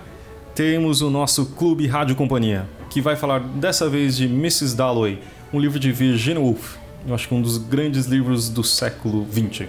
temos 0.54 1.02
o 1.02 1.10
nosso 1.10 1.46
Clube 1.46 1.88
Rádio 1.88 2.16
Companhia, 2.16 2.68
que 2.90 3.02
vai 3.02 3.16
falar 3.16 3.40
dessa 3.40 3.88
vez 3.88 4.18
de 4.18 4.26
Mrs. 4.26 4.76
Dalloway, 4.76 5.20
um 5.54 5.60
livro 5.60 5.80
de 5.80 5.92
Virginia 5.92 6.42
Woolf 6.42 6.78
eu 7.08 7.16
acho 7.16 7.28
que 7.28 7.34
um 7.34 7.42
dos 7.42 7.58
grandes 7.58 8.06
livros 8.06 8.50
do 8.50 8.64
século 8.64 9.26
XX. 9.32 9.68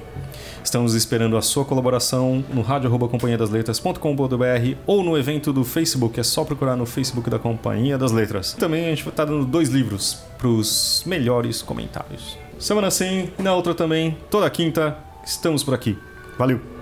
Estamos 0.71 0.95
esperando 0.95 1.37
a 1.37 1.43
sua 1.43 1.65
colaboração 1.65 2.45
no 2.55 2.63
rádio.companhiadasletras.com.br 2.63 4.77
ou 4.87 5.03
no 5.03 5.19
evento 5.19 5.53
do 5.53 5.65
Facebook, 5.65 6.21
é 6.21 6.23
só 6.23 6.45
procurar 6.45 6.77
no 6.77 6.87
Facebook 6.87 7.29
da 7.29 7.41
Companhia 7.41 7.99
das 7.99 8.13
Letras. 8.13 8.53
Também 8.53 8.87
a 8.87 8.91
gente 8.91 9.09
está 9.09 9.25
dando 9.25 9.45
dois 9.45 9.69
livros 9.69 10.23
para 10.39 10.47
os 10.47 11.03
melhores 11.05 11.61
comentários. 11.61 12.39
Semana 12.57 12.89
sim 12.89 13.33
e 13.37 13.43
na 13.43 13.53
outra 13.53 13.75
também, 13.75 14.17
toda 14.31 14.49
quinta, 14.49 14.97
estamos 15.25 15.65
por 15.65 15.75
aqui. 15.75 15.99
Valeu! 16.39 16.80